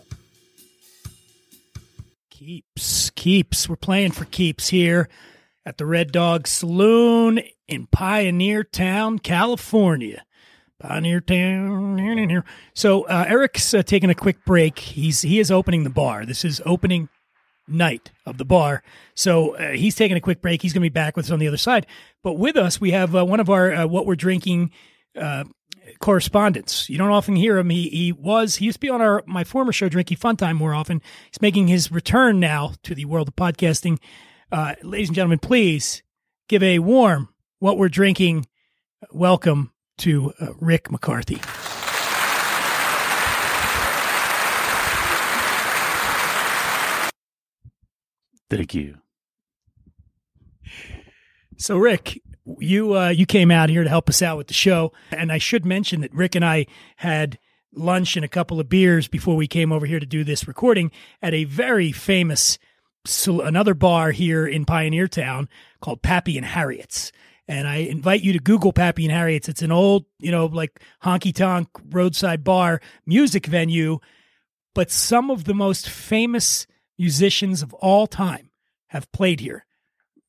Keeps, 2.28 3.08
keeps. 3.08 3.66
We're 3.66 3.76
playing 3.76 4.10
for 4.10 4.26
keeps 4.26 4.68
here. 4.68 5.08
at 5.66 5.78
the 5.78 5.84
Red 5.84 6.12
Dog 6.12 6.46
Saloon 6.46 7.40
in 7.66 7.88
Pioneer 7.88 8.62
Town, 8.62 9.18
California. 9.18 10.24
Pioneer 10.78 11.20
Town. 11.20 11.98
Here. 11.98 12.44
So 12.72 13.02
uh, 13.08 13.24
Eric's 13.26 13.74
uh, 13.74 13.82
taking 13.82 14.10
a 14.10 14.14
quick 14.14 14.44
break. 14.44 14.78
He's 14.78 15.22
he 15.22 15.40
is 15.40 15.50
opening 15.50 15.82
the 15.84 15.90
bar. 15.90 16.24
This 16.24 16.44
is 16.44 16.62
opening 16.64 17.08
night 17.68 18.12
of 18.24 18.38
the 18.38 18.44
bar. 18.44 18.82
So 19.14 19.56
uh, 19.56 19.72
he's 19.72 19.94
taking 19.94 20.16
a 20.16 20.20
quick 20.20 20.40
break. 20.40 20.62
He's 20.62 20.72
going 20.72 20.82
to 20.82 20.90
be 20.90 20.92
back 20.92 21.16
with 21.16 21.26
us 21.26 21.30
on 21.30 21.38
the 21.38 21.48
other 21.48 21.56
side. 21.56 21.86
But 22.22 22.34
with 22.34 22.56
us, 22.56 22.80
we 22.80 22.92
have 22.92 23.14
uh, 23.14 23.24
one 23.24 23.40
of 23.40 23.50
our 23.50 23.72
uh, 23.72 23.86
what 23.86 24.06
we're 24.06 24.16
drinking 24.16 24.70
uh, 25.18 25.44
correspondents. 26.00 26.88
You 26.88 26.98
don't 26.98 27.10
often 27.10 27.36
hear 27.36 27.58
him. 27.58 27.70
He 27.70 27.88
he 27.88 28.12
was 28.12 28.56
he 28.56 28.66
used 28.66 28.76
to 28.76 28.80
be 28.80 28.90
on 28.90 29.00
our 29.00 29.22
my 29.26 29.44
former 29.44 29.72
show, 29.72 29.88
Drinky 29.88 30.18
Fun 30.18 30.36
Time, 30.36 30.56
more 30.56 30.74
often. 30.74 31.00
He's 31.30 31.42
making 31.42 31.68
his 31.68 31.90
return 31.90 32.40
now 32.40 32.74
to 32.82 32.94
the 32.94 33.04
world 33.04 33.28
of 33.28 33.36
podcasting. 33.36 33.98
Uh, 34.50 34.74
ladies 34.82 35.08
and 35.08 35.16
gentlemen, 35.16 35.38
please 35.38 36.02
give 36.48 36.62
a 36.62 36.78
warm 36.78 37.28
what 37.58 37.78
we're 37.78 37.88
drinking. 37.88 38.46
Welcome 39.12 39.72
to 39.98 40.32
uh, 40.40 40.48
Rick 40.60 40.90
McCarthy. 40.90 41.40
Thank 48.48 48.74
you. 48.74 48.98
So, 51.56 51.76
Rick, 51.78 52.20
you 52.58 52.96
uh, 52.96 53.08
you 53.08 53.26
came 53.26 53.50
out 53.50 53.70
here 53.70 53.82
to 53.82 53.88
help 53.88 54.08
us 54.08 54.22
out 54.22 54.36
with 54.36 54.48
the 54.48 54.54
show, 54.54 54.92
and 55.10 55.32
I 55.32 55.38
should 55.38 55.64
mention 55.64 56.00
that 56.02 56.14
Rick 56.14 56.34
and 56.34 56.44
I 56.44 56.66
had 56.96 57.38
lunch 57.72 58.16
and 58.16 58.24
a 58.24 58.28
couple 58.28 58.60
of 58.60 58.68
beers 58.68 59.08
before 59.08 59.36
we 59.36 59.46
came 59.46 59.72
over 59.72 59.86
here 59.86 60.00
to 60.00 60.06
do 60.06 60.24
this 60.24 60.48
recording 60.48 60.90
at 61.20 61.34
a 61.34 61.44
very 61.44 61.92
famous 61.92 62.58
another 63.28 63.74
bar 63.74 64.10
here 64.10 64.46
in 64.46 64.64
Pioneer 64.64 65.06
Town 65.06 65.48
called 65.80 66.02
Pappy 66.02 66.36
and 66.36 66.46
Harriet's. 66.46 67.12
And 67.46 67.68
I 67.68 67.76
invite 67.76 68.22
you 68.22 68.32
to 68.32 68.40
Google 68.40 68.72
Pappy 68.72 69.04
and 69.04 69.12
Harriet's. 69.12 69.48
It's 69.48 69.62
an 69.62 69.70
old, 69.70 70.06
you 70.18 70.32
know, 70.32 70.46
like 70.46 70.80
honky 71.04 71.32
tonk 71.32 71.68
roadside 71.90 72.42
bar 72.42 72.80
music 73.06 73.46
venue, 73.46 74.00
but 74.74 74.90
some 74.90 75.30
of 75.30 75.44
the 75.44 75.54
most 75.54 75.88
famous 75.88 76.66
musicians 76.98 77.62
of 77.62 77.72
all 77.74 78.06
time 78.06 78.50
have 78.88 79.10
played 79.12 79.40
here. 79.40 79.64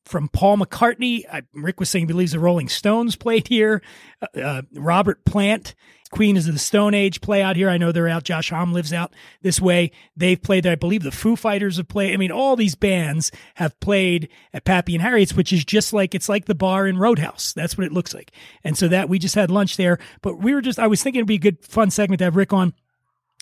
From 0.04 0.28
Paul 0.28 0.56
McCartney, 0.56 1.24
Rick 1.52 1.78
was 1.80 1.90
saying 1.90 2.04
he 2.04 2.12
believes 2.12 2.32
the 2.32 2.38
Rolling 2.38 2.70
Stones 2.70 3.14
played 3.14 3.46
here. 3.46 3.82
Uh, 4.22 4.40
uh, 4.40 4.62
Robert 4.72 5.22
Plant, 5.26 5.74
Queens 6.10 6.48
of 6.48 6.54
the 6.54 6.58
Stone 6.58 6.94
Age, 6.94 7.20
play 7.20 7.42
out 7.42 7.56
here. 7.56 7.68
I 7.68 7.76
know 7.76 7.92
they're 7.92 8.08
out. 8.08 8.22
Josh 8.22 8.48
Homme 8.48 8.72
lives 8.72 8.94
out 8.94 9.12
this 9.42 9.60
way. 9.60 9.90
They've 10.16 10.40
played 10.40 10.64
there. 10.64 10.72
I 10.72 10.76
believe 10.76 11.02
the 11.02 11.10
Foo 11.10 11.36
Fighters 11.36 11.76
have 11.76 11.88
played. 11.88 12.14
I 12.14 12.16
mean, 12.16 12.32
all 12.32 12.56
these 12.56 12.74
bands 12.74 13.30
have 13.56 13.78
played 13.80 14.30
at 14.54 14.64
Pappy 14.64 14.94
and 14.94 15.02
Harriet's, 15.02 15.34
which 15.34 15.52
is 15.52 15.62
just 15.62 15.92
like 15.92 16.14
it's 16.14 16.28
like 16.28 16.46
the 16.46 16.54
bar 16.54 16.86
in 16.86 16.96
Roadhouse. 16.96 17.52
That's 17.52 17.76
what 17.76 17.86
it 17.86 17.92
looks 17.92 18.14
like. 18.14 18.32
And 18.64 18.78
so 18.78 18.88
that 18.88 19.10
we 19.10 19.18
just 19.18 19.34
had 19.34 19.50
lunch 19.50 19.76
there. 19.76 19.98
But 20.22 20.38
we 20.38 20.54
were 20.54 20.62
just, 20.62 20.78
I 20.78 20.86
was 20.86 21.02
thinking 21.02 21.18
it'd 21.18 21.28
be 21.28 21.34
a 21.34 21.38
good, 21.38 21.62
fun 21.66 21.90
segment 21.90 22.20
to 22.20 22.24
have 22.24 22.36
Rick 22.36 22.54
on 22.54 22.72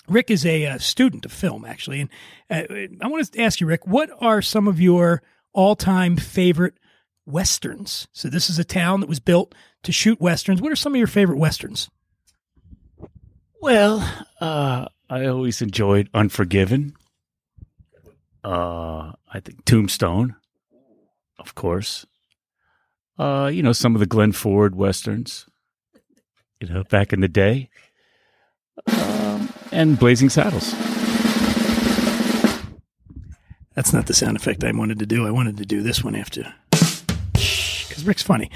Rick 0.07 0.31
is 0.31 0.45
a 0.45 0.65
uh, 0.65 0.77
student 0.77 1.25
of 1.25 1.31
film, 1.31 1.65
actually. 1.65 2.01
And 2.01 2.09
uh, 2.49 3.05
I 3.05 3.07
want 3.07 3.31
to 3.31 3.41
ask 3.41 3.59
you, 3.59 3.67
Rick, 3.67 3.85
what 3.85 4.09
are 4.19 4.41
some 4.41 4.67
of 4.67 4.79
your 4.79 5.21
all 5.53 5.75
time 5.75 6.17
favorite 6.17 6.75
Westerns? 7.25 8.07
So, 8.13 8.29
this 8.29 8.49
is 8.49 8.57
a 8.57 8.63
town 8.63 9.01
that 9.01 9.09
was 9.09 9.19
built 9.19 9.53
to 9.83 9.91
shoot 9.91 10.21
Westerns. 10.21 10.61
What 10.61 10.71
are 10.71 10.77
some 10.77 10.93
of 10.93 10.97
your 10.97 11.07
favorite 11.07 11.39
Westerns? 11.39 11.89
Well, 13.61 14.07
uh, 14.39 14.87
I 15.09 15.25
always 15.25 15.61
enjoyed 15.61 16.09
Unforgiven. 16.13 16.93
Uh, 18.43 19.13
I 19.33 19.39
think 19.41 19.65
Tombstone, 19.65 20.35
of 21.39 21.55
course. 21.55 22.05
Uh, 23.17 23.49
you 23.51 23.63
know, 23.63 23.73
some 23.73 23.95
of 23.95 23.99
the 23.99 24.05
Glenn 24.05 24.31
Ford 24.31 24.75
Westerns, 24.75 25.47
you 26.61 26.67
know, 26.67 26.83
back 26.83 27.11
in 27.11 27.19
the 27.21 27.27
day. 27.27 27.69
And 29.71 29.99
Blazing 29.99 30.29
Saddles. 30.29 30.71
That's 33.75 33.93
not 33.93 34.07
the 34.07 34.13
sound 34.13 34.37
effect 34.37 34.63
I 34.63 34.71
wanted 34.71 34.99
to 34.99 35.05
do. 35.05 35.27
I 35.27 35.31
wanted 35.31 35.57
to 35.57 35.65
do 35.65 35.83
this 35.83 36.03
one 36.03 36.15
after. 36.15 36.53
Because 36.71 38.03
Rick's 38.05 38.23
funny. 38.23 38.49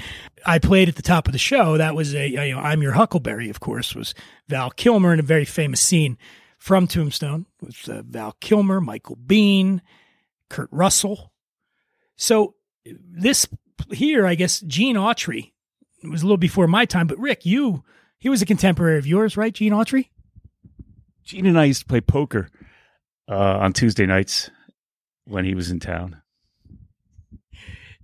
I 0.44 0.58
played 0.58 0.88
at 0.88 0.96
the 0.96 1.02
top 1.02 1.28
of 1.28 1.32
the 1.32 1.38
show. 1.38 1.76
That 1.76 1.94
was 1.94 2.14
a, 2.14 2.28
you 2.28 2.54
know, 2.54 2.60
I'm 2.60 2.82
Your 2.82 2.92
Huckleberry, 2.92 3.48
of 3.48 3.60
course, 3.60 3.94
was 3.94 4.14
Val 4.48 4.70
Kilmer 4.70 5.12
in 5.12 5.20
a 5.20 5.22
very 5.22 5.44
famous 5.44 5.80
scene 5.80 6.18
from 6.58 6.86
Tombstone 6.86 7.46
with 7.60 7.88
uh, 7.88 8.02
Val 8.02 8.36
Kilmer, 8.40 8.80
Michael 8.80 9.16
Biehn, 9.16 9.80
Kurt 10.48 10.68
Russell. 10.72 11.32
So 12.16 12.54
this 12.84 13.46
here, 13.92 14.26
I 14.26 14.34
guess, 14.34 14.60
Gene 14.60 14.96
Autry 14.96 15.52
was 16.02 16.22
a 16.22 16.24
little 16.24 16.36
before 16.36 16.66
my 16.66 16.84
time, 16.84 17.06
but 17.06 17.18
Rick, 17.18 17.46
you, 17.46 17.84
he 18.18 18.28
was 18.28 18.42
a 18.42 18.46
contemporary 18.46 18.98
of 18.98 19.06
yours, 19.06 19.36
right? 19.36 19.52
Gene 19.52 19.72
Autry? 19.72 20.08
Gene 21.32 21.46
and 21.46 21.58
I 21.58 21.64
used 21.64 21.80
to 21.80 21.86
play 21.86 22.02
poker 22.02 22.50
uh, 23.26 23.34
on 23.34 23.72
Tuesday 23.72 24.04
nights 24.04 24.50
when 25.24 25.46
he 25.46 25.54
was 25.54 25.70
in 25.70 25.80
town. 25.80 26.20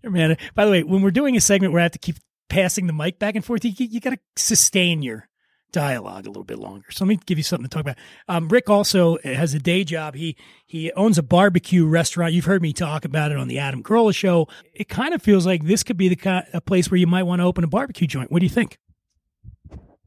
Man, 0.02 0.38
by 0.54 0.64
the 0.64 0.70
way, 0.70 0.82
when 0.82 1.02
we're 1.02 1.10
doing 1.10 1.36
a 1.36 1.40
segment 1.42 1.74
where 1.74 1.80
I 1.80 1.82
have 1.82 1.92
to 1.92 1.98
keep 1.98 2.16
passing 2.48 2.86
the 2.86 2.94
mic 2.94 3.18
back 3.18 3.34
and 3.34 3.44
forth, 3.44 3.66
you, 3.66 3.72
you 3.76 4.00
got 4.00 4.14
to 4.14 4.18
sustain 4.36 5.02
your 5.02 5.28
dialogue 5.72 6.24
a 6.24 6.30
little 6.30 6.42
bit 6.42 6.58
longer. 6.58 6.90
So 6.90 7.04
let 7.04 7.10
me 7.10 7.20
give 7.26 7.36
you 7.36 7.44
something 7.44 7.68
to 7.68 7.68
talk 7.68 7.82
about. 7.82 7.98
Um, 8.28 8.48
Rick 8.48 8.70
also 8.70 9.18
has 9.22 9.52
a 9.52 9.58
day 9.58 9.84
job. 9.84 10.14
He 10.14 10.34
he 10.66 10.90
owns 10.92 11.18
a 11.18 11.22
barbecue 11.22 11.84
restaurant. 11.84 12.32
You've 12.32 12.46
heard 12.46 12.62
me 12.62 12.72
talk 12.72 13.04
about 13.04 13.30
it 13.30 13.36
on 13.36 13.48
the 13.48 13.58
Adam 13.58 13.82
Carolla 13.82 14.14
show. 14.14 14.48
It 14.72 14.88
kind 14.88 15.12
of 15.12 15.20
feels 15.20 15.44
like 15.44 15.64
this 15.64 15.82
could 15.82 15.98
be 15.98 16.08
the 16.08 16.16
kind 16.16 16.46
a 16.54 16.62
place 16.62 16.90
where 16.90 16.96
you 16.96 17.06
might 17.06 17.24
want 17.24 17.40
to 17.40 17.44
open 17.44 17.62
a 17.62 17.68
barbecue 17.68 18.06
joint. 18.06 18.32
What 18.32 18.38
do 18.38 18.46
you 18.46 18.50
think? 18.50 18.78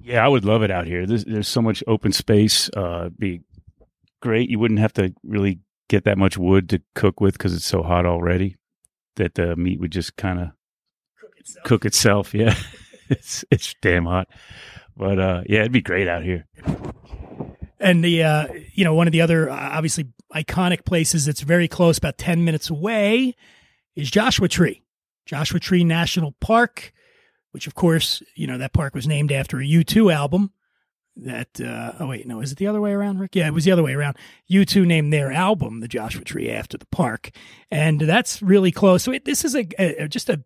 Yeah, 0.04 0.26
I 0.26 0.28
would 0.28 0.46
love 0.46 0.64
it 0.64 0.72
out 0.72 0.88
here. 0.88 1.06
There's, 1.06 1.26
there's 1.26 1.48
so 1.48 1.62
much 1.62 1.84
open 1.88 2.12
space. 2.12 2.70
Uh, 2.76 3.10
be 3.18 3.42
great. 4.22 4.50
You 4.50 4.60
wouldn't 4.60 4.80
have 4.80 4.94
to 4.94 5.14
really 5.24 5.60
get 5.90 6.06
that 6.06 6.18
much 6.18 6.38
wood 6.38 6.70
to 6.70 6.82
cook 6.96 7.20
with 7.20 7.34
because 7.34 7.54
it's 7.54 7.66
so 7.66 7.84
hot 7.84 8.06
already 8.06 8.56
that 9.18 9.36
the 9.36 9.56
meat 9.56 9.80
would 9.80 9.92
just 9.92 10.16
kind 10.16 10.40
of 10.40 10.48
cook 11.20 11.32
itself. 11.38 11.66
Cook 11.66 11.86
itself. 11.86 12.34
Yeah, 12.34 12.56
it's 13.10 13.44
it's 13.52 13.76
damn 13.82 14.06
hot. 14.06 14.30
But 14.96 15.20
uh, 15.20 15.44
yeah, 15.48 15.60
it'd 15.60 15.72
be 15.72 15.82
great 15.82 16.08
out 16.08 16.24
here. 16.24 16.48
And 17.80 18.04
the 18.04 18.24
uh, 18.24 18.48
you 18.74 18.86
know 18.86 18.94
one 18.94 19.08
of 19.08 19.12
the 19.12 19.22
other 19.22 19.50
uh, 19.50 19.56
obviously 19.56 20.08
iconic 20.34 20.86
places 20.86 21.26
that's 21.26 21.42
very 21.42 21.68
close, 21.68 21.98
about 21.98 22.18
ten 22.18 22.46
minutes 22.46 22.70
away, 22.70 23.36
is 23.96 24.10
Joshua 24.10 24.48
Tree, 24.48 24.82
Joshua 25.26 25.60
Tree 25.60 25.84
National 25.84 26.34
Park 26.40 26.94
which 27.52 27.68
of 27.68 27.76
course, 27.76 28.24
you 28.36 28.48
know, 28.48 28.58
that 28.58 28.74
park 28.74 28.96
was 28.96 29.08
named 29.08 29.32
after 29.32 29.60
a 29.60 29.66
U2 29.66 30.14
album 30.14 30.52
that, 31.18 31.60
uh, 31.60 31.94
oh 32.00 32.08
wait, 32.08 32.26
no, 32.28 32.42
is 32.42 32.52
it 32.52 32.58
the 32.58 32.68
other 32.68 32.82
way 32.82 32.92
around, 32.92 33.20
Rick? 33.20 33.36
Yeah, 33.36 33.48
it 33.48 33.54
was 33.54 33.66
the 33.66 33.72
other 33.72 33.84
way 33.84 33.94
around. 33.94 34.18
U2 34.50 34.86
named 34.86 35.12
their 35.12 35.32
album, 35.32 35.80
The 35.80 35.88
Joshua 35.88 36.24
Tree, 36.24 36.50
after 36.50 36.78
the 36.78 36.86
park. 36.88 37.32
And 37.70 38.02
that's 38.02 38.42
really 38.42 38.72
close. 38.72 39.04
So 39.04 39.12
it, 39.12 39.26
this 39.26 39.44
is 39.44 39.56
a, 39.56 39.68
a, 39.78 40.08
just 40.08 40.30
a 40.30 40.44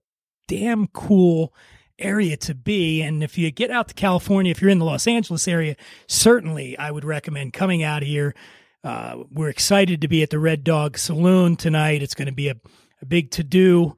damn 0.48 0.88
cool 0.88 1.54
area 2.00 2.36
to 2.38 2.56
be. 2.56 3.02
And 3.02 3.24
if 3.24 3.38
you 3.38 3.52
get 3.52 3.72
out 3.72 3.88
to 3.90 3.94
California, 3.94 4.52
if 4.52 4.62
you're 4.62 4.72
in 4.72 4.80
the 4.80 4.86
Los 4.86 5.08
Angeles 5.08 5.48
area, 5.48 5.76
certainly 6.08 6.78
I 6.78 6.92
would 6.92 7.06
recommend 7.06 7.54
coming 7.54 7.84
out 7.84 8.02
here. 8.02 8.36
Uh, 8.84 9.24
we're 9.32 9.50
excited 9.50 10.02
to 10.02 10.08
be 10.08 10.24
at 10.24 10.30
the 10.30 10.40
Red 10.40 10.64
Dog 10.64 10.98
Saloon 10.98 11.56
tonight. 11.56 12.04
It's 12.04 12.16
going 12.16 12.28
to 12.28 12.34
be 12.34 12.50
a, 12.50 12.56
a 13.02 13.06
big 13.06 13.32
to 13.32 13.44
do 13.44 13.96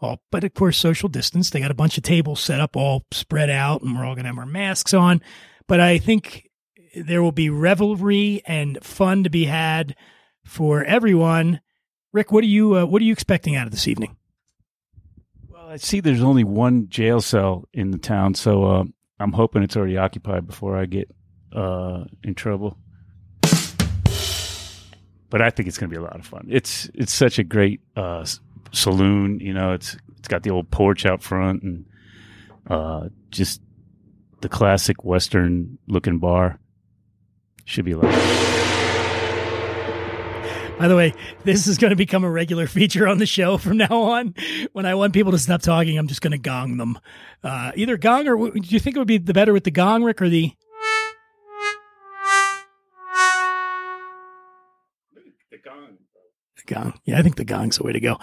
all, 0.00 0.22
but 0.30 0.44
of 0.44 0.54
course, 0.54 0.78
social 0.78 1.08
distance. 1.08 1.50
They 1.50 1.60
got 1.60 1.70
a 1.70 1.74
bunch 1.74 1.96
of 1.96 2.04
tables 2.04 2.40
set 2.40 2.60
up, 2.60 2.76
all 2.76 3.04
spread 3.12 3.50
out, 3.50 3.82
and 3.82 3.96
we're 3.96 4.04
all 4.04 4.14
going 4.14 4.24
to 4.24 4.30
have 4.30 4.38
our 4.38 4.46
masks 4.46 4.94
on. 4.94 5.20
But 5.66 5.80
I 5.80 5.98
think 5.98 6.48
there 6.94 7.22
will 7.22 7.32
be 7.32 7.50
revelry 7.50 8.42
and 8.46 8.78
fun 8.82 9.24
to 9.24 9.30
be 9.30 9.44
had 9.44 9.96
for 10.44 10.84
everyone. 10.84 11.60
Rick, 12.12 12.32
what 12.32 12.44
are 12.44 12.48
you 12.48 12.76
uh, 12.76 12.86
what 12.86 13.02
are 13.02 13.04
you 13.04 13.12
expecting 13.12 13.56
out 13.56 13.66
of 13.66 13.70
this 13.70 13.86
evening? 13.86 14.16
Well, 15.48 15.68
I 15.68 15.76
see 15.76 16.00
there's 16.00 16.22
only 16.22 16.44
one 16.44 16.88
jail 16.88 17.20
cell 17.20 17.68
in 17.72 17.90
the 17.90 17.98
town, 17.98 18.34
so 18.34 18.64
uh, 18.64 18.84
I'm 19.20 19.32
hoping 19.32 19.62
it's 19.62 19.76
already 19.76 19.96
occupied 19.96 20.46
before 20.46 20.76
I 20.76 20.86
get 20.86 21.10
uh, 21.52 22.04
in 22.22 22.34
trouble. 22.34 22.78
But 25.30 25.42
I 25.42 25.50
think 25.50 25.68
it's 25.68 25.76
going 25.76 25.90
to 25.90 25.94
be 25.94 26.00
a 26.00 26.02
lot 26.02 26.18
of 26.18 26.24
fun. 26.24 26.46
It's 26.48 26.88
it's 26.94 27.12
such 27.12 27.38
a 27.38 27.44
great 27.44 27.80
uh, 27.94 28.24
saloon. 28.72 29.40
You 29.40 29.54
know, 29.54 29.72
it's 29.72 29.96
it's 30.18 30.28
got 30.28 30.42
the 30.42 30.50
old 30.50 30.70
porch 30.70 31.06
out 31.06 31.22
front 31.22 31.62
and 31.62 31.84
uh, 32.68 33.08
just 33.30 33.60
the 34.40 34.48
classic 34.48 35.04
Western 35.04 35.78
looking 35.86 36.18
bar. 36.18 36.58
Should 37.64 37.84
be 37.84 37.94
like. 37.94 38.14
By 40.78 40.86
the 40.86 40.94
way, 40.94 41.12
this 41.42 41.66
is 41.66 41.76
going 41.76 41.90
to 41.90 41.96
become 41.96 42.22
a 42.22 42.30
regular 42.30 42.68
feature 42.68 43.08
on 43.08 43.18
the 43.18 43.26
show 43.26 43.58
from 43.58 43.78
now 43.78 43.88
on. 43.90 44.34
When 44.72 44.86
I 44.86 44.94
want 44.94 45.12
people 45.12 45.32
to 45.32 45.38
stop 45.38 45.60
talking, 45.60 45.98
I'm 45.98 46.06
just 46.06 46.20
going 46.20 46.30
to 46.30 46.38
gong 46.38 46.76
them. 46.76 46.98
Uh, 47.42 47.72
either 47.74 47.96
gong 47.96 48.28
or 48.28 48.50
do 48.50 48.60
you 48.62 48.78
think 48.78 48.94
it 48.94 48.98
would 49.00 49.08
be 49.08 49.18
the 49.18 49.34
better 49.34 49.52
with 49.52 49.64
the 49.64 49.72
gong, 49.72 50.04
Rick, 50.04 50.22
or 50.22 50.28
the 50.28 50.52
the 56.66 56.74
gong? 56.74 57.00
Yeah, 57.04 57.18
I 57.18 57.22
think 57.22 57.36
the 57.36 57.44
gong's 57.44 57.78
the 57.78 57.84
way 57.84 57.92
to 57.92 58.00
go. 58.00 58.18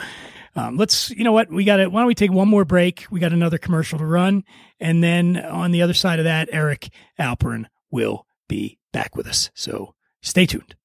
Um, 0.55 0.77
let's, 0.77 1.09
you 1.09 1.23
know 1.23 1.33
what? 1.33 1.49
We 1.49 1.65
got 1.65 1.79
it. 1.79 1.91
why 1.91 2.01
don't 2.01 2.07
we 2.07 2.15
take 2.15 2.31
one 2.31 2.47
more 2.47 2.65
break? 2.65 3.05
We 3.11 3.19
got 3.19 3.33
another 3.33 3.57
commercial 3.57 3.99
to 3.99 4.05
run. 4.05 4.43
And 4.79 5.03
then 5.03 5.37
on 5.37 5.71
the 5.71 5.81
other 5.81 5.93
side 5.93 6.19
of 6.19 6.25
that, 6.25 6.49
Eric 6.51 6.89
Alperin 7.19 7.65
will 7.91 8.25
be 8.47 8.79
back 8.93 9.15
with 9.15 9.27
us. 9.27 9.49
So 9.53 9.95
stay 10.21 10.45
tuned. 10.45 10.75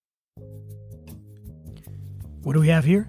What 2.43 2.55
do 2.55 2.61
we 2.61 2.69
have 2.69 2.85
here? 2.85 3.09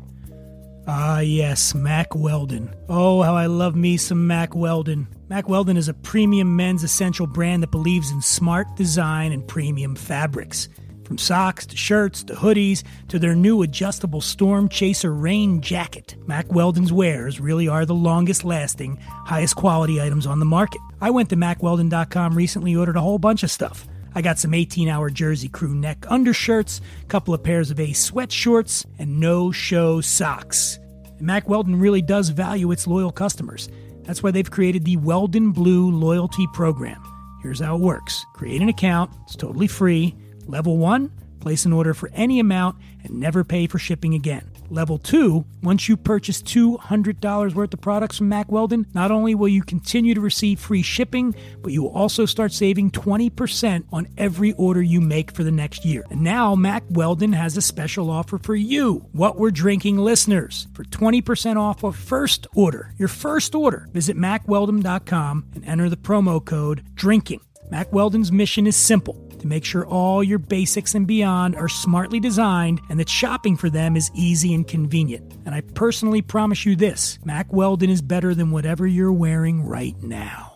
Ah, 0.88 1.20
yes, 1.20 1.74
Mack 1.74 2.16
Weldon. 2.16 2.74
Oh, 2.90 3.22
how 3.22 3.36
I 3.36 3.46
love 3.46 3.76
me 3.76 3.98
some 3.98 4.28
Mack 4.28 4.56
Weldon. 4.56 5.08
Mack 5.30 5.48
Weldon 5.48 5.78
is 5.78 5.88
a 5.88 5.94
premium 5.94 6.56
men's 6.56 6.84
essential 6.84 7.28
brand 7.28 7.64
that 7.64 7.72
believes 7.72 8.12
in 8.12 8.22
smart 8.22 8.76
design 8.76 9.32
and 9.32 9.48
premium 9.48 9.96
fabrics. 9.96 10.70
From 11.12 11.18
socks 11.18 11.66
to 11.66 11.76
shirts 11.76 12.24
to 12.24 12.34
hoodies 12.36 12.84
to 13.10 13.20
their 13.20 13.36
new 13.36 13.64
adjustable 13.64 14.22
Storm 14.22 14.70
Chaser 14.70 15.14
rain 15.14 15.60
jacket, 15.60 16.16
Mack 16.26 16.50
Weldon's 16.54 16.94
wares 16.94 17.38
really 17.38 17.68
are 17.68 17.86
the 17.86 17.94
longest 17.94 18.46
lasting, 18.46 18.96
highest 19.26 19.58
quality 19.58 20.00
items 20.00 20.26
on 20.26 20.40
the 20.40 20.46
market. 20.46 20.80
I 21.02 21.10
went 21.10 21.30
to 21.32 21.36
MackWeldon.com 21.36 22.34
recently, 22.34 22.78
ordered 22.78 22.96
a 22.96 23.02
whole 23.02 23.20
bunch 23.20 23.44
of 23.44 23.52
stuff. 23.52 23.90
I 24.16 24.22
got 24.22 24.40
some 24.40 24.54
18 24.54 24.88
hour 24.88 25.10
jersey 25.10 25.50
crew 25.50 25.76
neck 25.76 26.06
undershirts, 26.10 26.80
a 27.02 27.06
couple 27.08 27.34
of 27.34 27.44
pairs 27.44 27.72
of 27.72 27.82
Ace 27.82 28.10
sweatshorts, 28.10 28.86
and 28.98 29.20
no 29.20 29.52
show 29.52 30.00
socks. 30.00 30.80
And 31.18 31.28
Mack 31.28 31.50
Weldon 31.50 31.78
really 31.78 32.02
does 32.02 32.30
value 32.30 32.72
its 32.72 32.88
loyal 32.88 33.12
customers. 33.12 33.68
That's 34.04 34.24
why 34.24 34.32
they've 34.32 34.50
created 34.50 34.86
the 34.86 34.96
Weldon 34.96 35.52
Blue 35.52 35.92
Loyalty 35.92 36.48
Program. 36.54 37.04
Here's 37.42 37.60
how 37.60 37.76
it 37.76 37.82
works 37.82 38.26
create 38.34 38.62
an 38.62 38.70
account, 38.70 39.12
it's 39.26 39.36
totally 39.36 39.68
free. 39.68 40.16
Level 40.48 40.78
1, 40.78 41.12
place 41.42 41.66
an 41.66 41.74
order 41.74 41.94
for 41.94 42.10
any 42.14 42.40
amount 42.40 42.78
and 43.04 43.20
never 43.20 43.44
pay 43.44 43.68
for 43.68 43.80
shipping 43.80 44.14
again. 44.14 44.50
Level 44.70 44.98
2, 44.98 45.44
once 45.64 45.90
you 45.90 45.98
purchase 45.98 46.42
$200 46.42 47.54
worth 47.54 47.74
of 47.74 47.82
products 47.82 48.18
from 48.18 48.30
Mack 48.30 48.50
Weldon, 48.50 48.88
not 48.94 49.12
only 49.12 49.36
will 49.36 49.50
you 49.50 49.64
continue 49.64 50.14
to 50.14 50.22
receive 50.22 50.62
free 50.62 50.82
shipping, 50.82 51.36
but 51.62 51.74
you 51.74 51.84
will 51.84 51.92
also 51.92 52.26
start 52.26 52.54
saving 52.54 52.92
20% 52.92 53.84
on 53.92 54.08
every 54.18 54.54
order 54.54 54.82
you 54.82 55.02
make 55.02 55.32
for 55.32 55.44
the 55.44 55.52
next 55.52 55.84
year. 55.84 56.06
And 56.10 56.22
now 56.22 56.56
Mack 56.56 56.84
Weldon 56.90 57.34
has 57.34 57.58
a 57.58 57.62
special 57.62 58.10
offer 58.10 58.38
for 58.38 58.56
you, 58.56 59.06
what 59.12 59.38
we're 59.38 59.52
drinking 59.52 59.98
listeners. 59.98 60.68
For 60.74 60.86
20% 60.86 61.58
off 61.58 61.84
a 61.84 61.92
first 61.92 62.48
order, 62.56 62.94
your 62.98 63.10
first 63.10 63.54
order, 63.54 63.90
visit 63.92 64.16
mackweldon.com 64.16 65.48
and 65.54 65.66
enter 65.66 65.90
the 65.90 65.98
promo 65.98 66.44
code 66.44 66.86
DRINKING. 66.96 67.42
Mack 67.70 67.92
Weldon's 67.92 68.32
mission 68.32 68.68
is 68.68 68.76
simple 68.76 69.31
to 69.42 69.48
make 69.48 69.66
sure 69.66 69.86
all 69.86 70.24
your 70.24 70.40
basics 70.40 70.96
and 70.96 71.06
beyond 71.06 71.56
are 71.56 71.68
smartly 71.68 72.20
designed 72.20 72.80
and 72.90 73.00
that 73.00 73.10
shopping 73.10 73.58
for 73.58 73.70
them 73.70 73.98
is 73.98 74.12
easy 74.14 74.54
and 74.54 74.68
convenient. 74.68 75.34
And 75.46 75.54
I 75.54 75.62
personally 75.62 76.22
promise 76.22 76.66
you 76.66 76.76
this 76.76 77.20
Mack 77.26 77.52
Weldon 77.52 77.90
is 77.90 78.02
better 78.02 78.34
than 78.34 78.52
whatever 78.52 78.88
you're 78.88 79.12
wearing 79.12 79.64
right 79.64 80.02
now. 80.02 80.51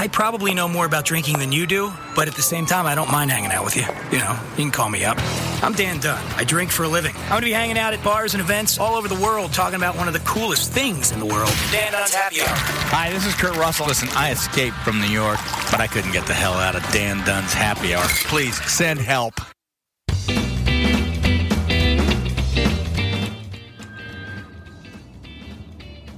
I 0.00 0.08
probably 0.08 0.54
know 0.54 0.66
more 0.66 0.86
about 0.86 1.04
drinking 1.04 1.40
than 1.40 1.52
you 1.52 1.66
do, 1.66 1.92
but 2.16 2.26
at 2.26 2.34
the 2.34 2.40
same 2.40 2.64
time, 2.64 2.86
I 2.86 2.94
don't 2.94 3.12
mind 3.12 3.30
hanging 3.30 3.52
out 3.52 3.66
with 3.66 3.76
you. 3.76 3.82
You 4.10 4.18
know, 4.24 4.32
you 4.52 4.64
can 4.64 4.70
call 4.70 4.88
me 4.88 5.04
up. 5.04 5.18
I'm 5.62 5.74
Dan 5.74 6.00
Dunn. 6.00 6.18
I 6.36 6.44
drink 6.44 6.70
for 6.70 6.84
a 6.84 6.88
living. 6.88 7.14
I'm 7.14 7.28
going 7.28 7.42
to 7.42 7.46
be 7.48 7.52
hanging 7.52 7.76
out 7.76 7.92
at 7.92 8.02
bars 8.02 8.32
and 8.32 8.40
events 8.40 8.78
all 8.78 8.94
over 8.94 9.08
the 9.08 9.20
world 9.20 9.52
talking 9.52 9.76
about 9.76 9.98
one 9.98 10.08
of 10.08 10.14
the 10.14 10.20
coolest 10.20 10.72
things 10.72 11.12
in 11.12 11.20
the 11.20 11.26
world 11.26 11.52
Dan 11.70 11.92
Dunn's 11.92 12.14
Happy 12.14 12.40
Hour. 12.40 12.48
Hi, 12.48 13.10
this 13.10 13.26
is 13.26 13.34
Kurt 13.34 13.54
Russell. 13.56 13.84
Listen, 13.88 14.08
I 14.12 14.32
escaped 14.32 14.76
from 14.76 15.02
New 15.02 15.06
York, 15.06 15.38
but 15.70 15.80
I 15.80 15.86
couldn't 15.86 16.12
get 16.12 16.26
the 16.26 16.32
hell 16.32 16.54
out 16.54 16.74
of 16.74 16.82
Dan 16.92 17.22
Dunn's 17.26 17.52
Happy 17.52 17.92
Hour. 17.92 18.06
Please 18.24 18.56
send 18.72 19.00
help. 19.00 19.34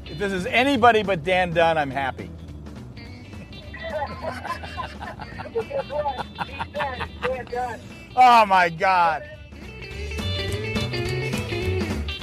If 0.06 0.18
this 0.18 0.32
is 0.32 0.46
anybody 0.46 1.02
but 1.02 1.24
Dan 1.24 1.52
Dunn, 1.52 1.76
I'm 1.76 1.90
happy. 1.90 2.30
Oh 8.16 8.46
my 8.46 8.68
God. 8.68 9.22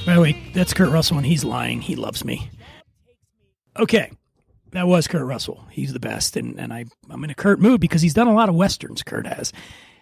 By 0.06 0.16
the 0.16 0.22
way, 0.22 0.52
that's 0.54 0.74
Kurt 0.74 0.90
Russell, 0.90 1.18
and 1.18 1.26
he's 1.26 1.44
lying. 1.44 1.82
He 1.82 1.96
loves 1.96 2.24
me. 2.26 2.50
Okay, 3.78 4.12
that 4.72 4.88
was 4.88 5.08
Kurt 5.08 5.26
Russell. 5.26 5.66
He's 5.72 5.94
the 5.94 6.00
best, 6.00 6.36
and, 6.36 6.60
and 6.60 6.74
I, 6.74 6.86
I'm 7.10 7.24
in 7.24 7.30
a 7.30 7.36
Kurt 7.36 7.60
mood 7.60 7.80
because 7.80 8.02
he's 8.02 8.14
done 8.14 8.28
a 8.28 8.34
lot 8.34 8.50
of 8.50 8.56
westerns. 8.56 9.04
Kurt 9.04 9.28
has 9.28 9.54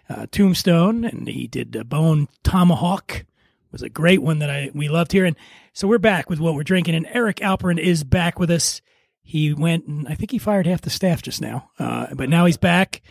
uh, 0.08 0.26
Tombstone, 0.30 1.04
and 1.04 1.28
he 1.28 1.46
did 1.46 1.76
uh, 1.76 1.84
Bone 1.84 2.28
Tomahawk. 2.42 3.24
Was 3.70 3.82
a 3.82 3.90
great 3.90 4.22
one 4.22 4.38
that 4.38 4.48
I 4.48 4.70
we 4.72 4.88
loved 4.88 5.12
here, 5.12 5.26
and 5.26 5.36
so 5.74 5.86
we're 5.86 5.98
back 5.98 6.30
with 6.30 6.40
what 6.40 6.54
we're 6.54 6.62
drinking. 6.62 6.94
And 6.94 7.06
Eric 7.12 7.36
Alperin 7.36 7.78
is 7.78 8.02
back 8.02 8.38
with 8.38 8.50
us. 8.50 8.80
He 9.28 9.52
went 9.52 9.86
and 9.86 10.08
I 10.08 10.14
think 10.14 10.30
he 10.30 10.38
fired 10.38 10.66
half 10.66 10.80
the 10.80 10.88
staff 10.88 11.20
just 11.20 11.42
now, 11.42 11.70
uh, 11.78 12.06
but 12.14 12.30
now 12.30 12.46
he's 12.46 12.56
back, 12.56 13.02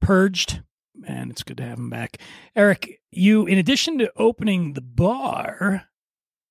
purged, 0.00 0.62
and 1.06 1.30
it's 1.30 1.42
good 1.42 1.58
to 1.58 1.62
have 1.62 1.76
him 1.76 1.90
back. 1.90 2.16
Eric, 2.56 3.02
you 3.10 3.44
in 3.44 3.58
addition 3.58 3.98
to 3.98 4.10
opening 4.16 4.72
the 4.72 4.80
bar, 4.80 5.84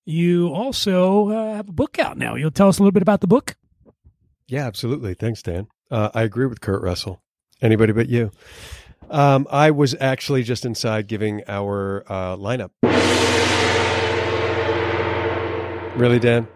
you 0.06 0.50
also 0.50 1.30
uh, 1.30 1.56
have 1.56 1.68
a 1.68 1.72
book 1.72 1.98
out 1.98 2.20
now. 2.20 2.36
You'll 2.36 2.52
tell 2.52 2.68
us 2.68 2.78
a 2.78 2.84
little 2.84 2.92
bit 2.92 3.02
about 3.02 3.22
the 3.22 3.28
book. 3.28 3.56
Yeah, 4.48 4.68
absolutely. 4.68 5.16
Thanks, 5.16 5.42
Dan. 5.42 5.66
Uh, 5.90 6.12
I 6.14 6.22
agree 6.22 6.46
with 6.46 6.62
Kurt 6.62 6.84
Russell. 6.84 7.20
Anybody 7.60 7.94
but 7.94 8.10
you. 8.10 8.30
Um, 9.10 9.48
I 9.50 9.72
was 9.72 9.96
actually 10.00 10.44
just 10.44 10.64
inside 10.64 11.08
giving 11.08 11.42
our 11.48 12.04
uh, 12.08 12.36
lineup. 12.36 12.70
Really, 15.98 16.20
Dan? 16.20 16.48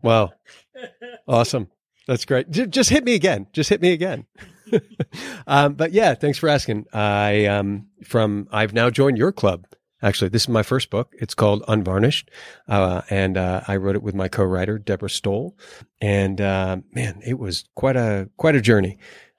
Wow. 0.00 0.32
Awesome. 1.26 1.68
That's 2.06 2.24
great. 2.24 2.50
J- 2.50 2.66
just 2.66 2.90
hit 2.90 3.04
me 3.04 3.14
again. 3.14 3.46
Just 3.52 3.70
hit 3.70 3.80
me 3.80 3.92
again. 3.92 4.26
um, 5.46 5.74
but 5.74 5.92
yeah, 5.92 6.14
thanks 6.14 6.38
for 6.38 6.48
asking. 6.48 6.86
I 6.92 7.46
um, 7.46 7.86
from 8.04 8.48
I've 8.50 8.72
now 8.72 8.90
joined 8.90 9.18
your 9.18 9.32
club. 9.32 9.66
Actually, 10.02 10.28
this 10.28 10.42
is 10.42 10.48
my 10.48 10.62
first 10.62 10.90
book. 10.90 11.14
It's 11.18 11.34
called 11.34 11.64
Unvarnished, 11.68 12.30
uh, 12.68 13.02
and 13.08 13.36
uh, 13.36 13.62
I 13.66 13.76
wrote 13.76 13.96
it 13.96 14.02
with 14.02 14.14
my 14.14 14.28
co-writer 14.28 14.78
Deborah 14.78 15.08
Stoll. 15.10 15.56
And 16.00 16.40
uh, 16.40 16.78
man, 16.92 17.20
it 17.24 17.38
was 17.38 17.64
quite 17.74 17.96
a 17.96 18.28
quite 18.36 18.54
a 18.54 18.60
journey. 18.60 18.98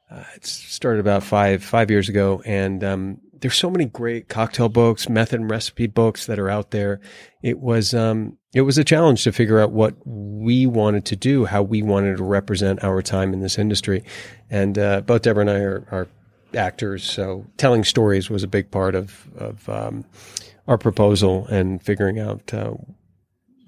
Uh, 0.10 0.24
it 0.36 0.46
started 0.46 1.00
about 1.00 1.24
five 1.24 1.64
five 1.64 1.92
years 1.92 2.10
ago, 2.10 2.42
and 2.46 2.84
um, 2.84 3.22
there's 3.42 3.56
so 3.56 3.70
many 3.70 3.86
great 3.86 4.30
cocktail 4.30 4.70
books, 4.70 5.10
method 5.10 5.40
and 5.40 5.50
recipe 5.50 5.88
books 5.88 6.26
that 6.26 6.40
are 6.40 6.50
out 6.50 6.72
there. 6.72 7.00
It 7.42 7.60
was 7.60 7.94
um, 7.94 8.38
it 8.54 8.62
was 8.62 8.78
a 8.78 8.84
challenge 8.84 9.24
to 9.24 9.32
figure 9.32 9.60
out 9.60 9.72
what 9.72 9.96
we 10.06 10.66
wanted 10.66 11.06
to 11.06 11.16
do, 11.16 11.46
how 11.46 11.62
we 11.62 11.82
wanted 11.82 12.18
to 12.18 12.24
represent 12.24 12.84
our 12.84 13.02
time 13.02 13.34
in 13.34 13.42
this 13.42 13.58
industry. 13.58 14.04
And 14.50 14.78
uh, 14.78 15.02
both 15.02 15.24
Deborah 15.24 15.42
and 15.42 15.50
I 15.50 15.60
are, 15.60 15.88
are, 15.92 16.08
actors, 16.56 17.04
so 17.04 17.46
telling 17.58 17.84
stories 17.84 18.30
was 18.30 18.42
a 18.42 18.48
big 18.48 18.72
part 18.72 18.96
of 18.96 19.30
of 19.38 19.68
um, 19.70 20.06
our 20.68 20.78
proposal 20.78 21.46
and 21.48 21.82
figuring 21.82 22.20
out. 22.20 22.54
Uh, 22.54 22.74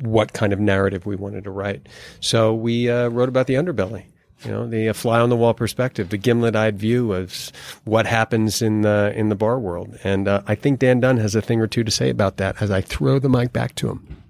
what 0.02 0.32
kind 0.32 0.54
of 0.54 0.62
narrative 0.62 1.06
we 1.06 1.18
wanted 1.18 1.44
to 1.44 1.52
write. 1.52 1.90
So 2.22 2.54
we 2.54 2.90
uh, 2.90 3.10
wrote 3.10 3.28
about 3.28 3.48
the 3.48 3.56
underbelly 3.56 4.06
you 4.44 4.52
know, 4.52 4.68
the 4.68 4.94
fly 4.94 5.20
on 5.20 5.30
the 5.30 5.36
wall 5.36 5.54
perspective, 5.54 6.10
the 6.10 6.18
gimlet 6.18 6.56
eyed 6.56 6.78
view 6.78 7.14
of 7.14 7.52
what 7.84 8.06
happens 8.06 8.62
in 8.62 8.82
the 8.82 9.12
in 9.16 9.30
the 9.30 9.36
bar 9.36 9.60
world. 9.60 9.98
And 10.04 10.28
uh, 10.28 10.42
I 10.48 10.56
think 10.56 10.80
Dan 10.80 11.00
Dunn 11.00 11.18
has 11.18 11.36
a 11.36 11.42
thing 11.42 11.60
or 11.60 11.68
two 11.68 11.84
to 11.84 11.92
say 11.92 12.10
about 12.10 12.38
that 12.38 12.62
as 12.62 12.72
I 12.72 12.82
throw 12.82 13.20
the 13.20 13.30
mic 13.30 13.52
back 13.52 13.76
to 13.76 13.90
him. 13.90 14.24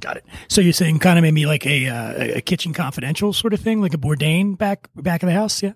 Got 0.00 0.18
it. 0.18 0.24
So 0.48 0.60
you're 0.60 0.74
saying 0.74 0.98
kind 0.98 1.18
of 1.18 1.22
maybe 1.22 1.46
like 1.46 1.66
a 1.66 1.88
uh, 1.88 2.36
a 2.36 2.40
kitchen 2.42 2.74
confidential 2.74 3.32
sort 3.32 3.54
of 3.54 3.60
thing, 3.60 3.80
like 3.80 3.94
a 3.94 3.98
Bourdain 3.98 4.58
back 4.58 4.88
back 4.94 5.22
of 5.22 5.28
the 5.28 5.34
house, 5.34 5.62
yeah. 5.62 5.72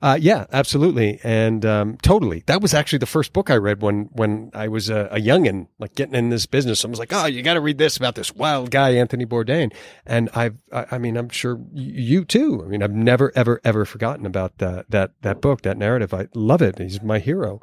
Uh, 0.00 0.16
yeah, 0.20 0.46
absolutely, 0.52 1.18
and 1.24 1.66
um, 1.66 1.96
totally. 2.02 2.44
That 2.46 2.62
was 2.62 2.72
actually 2.72 3.00
the 3.00 3.06
first 3.06 3.32
book 3.32 3.50
I 3.50 3.56
read 3.56 3.82
when 3.82 4.04
when 4.12 4.52
I 4.54 4.68
was 4.68 4.88
a, 4.88 5.08
a 5.10 5.18
youngin, 5.18 5.66
like 5.80 5.96
getting 5.96 6.14
in 6.14 6.28
this 6.28 6.46
business. 6.46 6.84
I 6.84 6.88
was 6.88 7.00
like, 7.00 7.12
"Oh, 7.12 7.26
you 7.26 7.42
got 7.42 7.54
to 7.54 7.60
read 7.60 7.78
this 7.78 7.96
about 7.96 8.14
this 8.14 8.32
wild 8.32 8.70
guy, 8.70 8.90
Anthony 8.90 9.26
Bourdain." 9.26 9.74
And 10.06 10.30
I've, 10.34 10.56
I, 10.72 10.86
I 10.92 10.98
mean, 10.98 11.16
I'm 11.16 11.30
sure 11.30 11.60
you 11.72 12.24
too. 12.24 12.62
I 12.64 12.68
mean, 12.68 12.80
I've 12.80 12.92
never, 12.92 13.32
ever, 13.34 13.60
ever 13.64 13.84
forgotten 13.84 14.24
about 14.24 14.58
that 14.58 14.88
that 14.90 15.20
that 15.22 15.40
book, 15.40 15.62
that 15.62 15.76
narrative. 15.76 16.14
I 16.14 16.28
love 16.32 16.62
it. 16.62 16.78
He's 16.78 17.02
my 17.02 17.18
hero, 17.18 17.60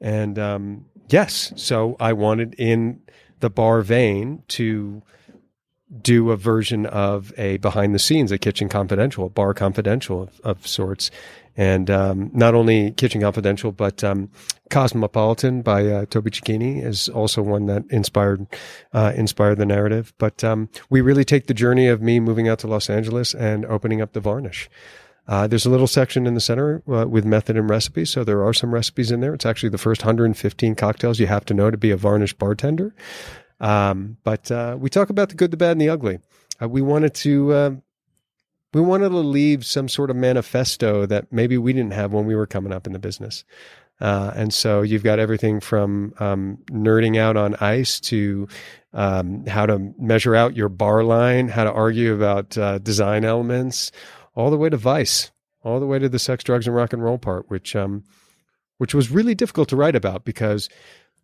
and 0.00 0.38
um, 0.38 0.86
yes, 1.10 1.52
so 1.56 1.98
I 2.00 2.14
wanted 2.14 2.54
in 2.54 3.02
the 3.40 3.50
bar 3.50 3.82
vein 3.82 4.42
to 4.48 5.02
do 6.00 6.30
a 6.30 6.36
version 6.36 6.86
of 6.86 7.32
a 7.38 7.58
behind 7.58 7.94
the 7.94 7.98
scenes, 7.98 8.32
a 8.32 8.38
kitchen 8.38 8.68
confidential, 8.68 9.26
a 9.26 9.28
bar 9.28 9.54
confidential 9.54 10.22
of, 10.22 10.40
of 10.42 10.66
sorts 10.66 11.10
and 11.56 11.90
um, 11.90 12.30
not 12.32 12.54
only 12.54 12.90
Kitchen 12.92 13.20
Confidential, 13.20 13.70
but 13.70 14.02
um, 14.02 14.30
Cosmopolitan 14.70 15.62
by 15.62 15.86
uh, 15.86 16.06
Toby 16.06 16.30
Cecchini 16.30 16.82
is 16.82 17.08
also 17.08 17.42
one 17.42 17.66
that 17.66 17.84
inspired 17.90 18.46
uh, 18.92 19.12
inspired 19.14 19.58
the 19.58 19.66
narrative. 19.66 20.12
But 20.18 20.42
um, 20.42 20.68
we 20.90 21.00
really 21.00 21.24
take 21.24 21.46
the 21.46 21.54
journey 21.54 21.86
of 21.86 22.02
me 22.02 22.18
moving 22.18 22.48
out 22.48 22.58
to 22.60 22.66
Los 22.66 22.90
Angeles 22.90 23.34
and 23.34 23.64
opening 23.66 24.00
up 24.00 24.12
the 24.12 24.20
Varnish. 24.20 24.68
Uh, 25.26 25.46
there's 25.46 25.64
a 25.64 25.70
little 25.70 25.86
section 25.86 26.26
in 26.26 26.34
the 26.34 26.40
center 26.40 26.82
uh, 26.92 27.06
with 27.08 27.24
method 27.24 27.56
and 27.56 27.70
recipes, 27.70 28.10
so 28.10 28.24
there 28.24 28.44
are 28.44 28.52
some 28.52 28.74
recipes 28.74 29.10
in 29.10 29.20
there. 29.20 29.32
It's 29.32 29.46
actually 29.46 29.70
the 29.70 29.78
first 29.78 30.02
115 30.02 30.74
cocktails 30.74 31.18
you 31.18 31.28
have 31.28 31.46
to 31.46 31.54
know 31.54 31.70
to 31.70 31.78
be 31.78 31.90
a 31.90 31.96
varnish 31.96 32.34
bartender. 32.34 32.94
Um, 33.64 34.18
but 34.24 34.50
uh, 34.50 34.76
we 34.78 34.90
talk 34.90 35.08
about 35.08 35.30
the 35.30 35.34
good, 35.34 35.50
the 35.50 35.56
bad, 35.56 35.72
and 35.72 35.80
the 35.80 35.88
ugly. 35.88 36.18
Uh, 36.60 36.68
we 36.68 36.82
wanted 36.82 37.14
to 37.14 37.52
uh, 37.52 37.70
we 38.74 38.82
wanted 38.82 39.08
to 39.08 39.16
leave 39.16 39.64
some 39.64 39.88
sort 39.88 40.10
of 40.10 40.16
manifesto 40.16 41.06
that 41.06 41.32
maybe 41.32 41.56
we 41.56 41.72
didn't 41.72 41.94
have 41.94 42.12
when 42.12 42.26
we 42.26 42.34
were 42.36 42.46
coming 42.46 42.74
up 42.74 42.86
in 42.86 42.92
the 42.92 42.98
business. 42.98 43.42
Uh, 44.00 44.32
and 44.34 44.52
so 44.52 44.82
you've 44.82 45.02
got 45.02 45.18
everything 45.18 45.60
from 45.60 46.12
um, 46.18 46.58
nerding 46.70 47.16
out 47.16 47.38
on 47.38 47.54
ice 47.54 48.00
to 48.00 48.46
um, 48.92 49.46
how 49.46 49.64
to 49.64 49.94
measure 49.98 50.34
out 50.34 50.56
your 50.56 50.68
bar 50.68 51.02
line, 51.02 51.48
how 51.48 51.64
to 51.64 51.72
argue 51.72 52.12
about 52.12 52.58
uh, 52.58 52.78
design 52.78 53.24
elements, 53.24 53.92
all 54.34 54.50
the 54.50 54.58
way 54.58 54.68
to 54.68 54.76
Vice, 54.76 55.30
all 55.62 55.80
the 55.80 55.86
way 55.86 55.98
to 55.98 56.08
the 56.08 56.18
sex, 56.18 56.44
drugs, 56.44 56.66
and 56.66 56.76
rock 56.76 56.92
and 56.92 57.02
roll 57.02 57.16
part, 57.16 57.48
which 57.48 57.74
um, 57.74 58.04
which 58.76 58.94
was 58.94 59.10
really 59.10 59.34
difficult 59.34 59.70
to 59.70 59.76
write 59.76 59.96
about 59.96 60.26
because 60.26 60.68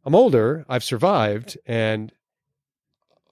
I'm 0.06 0.14
older, 0.14 0.64
I've 0.68 0.84
survived, 0.84 1.58
and 1.66 2.10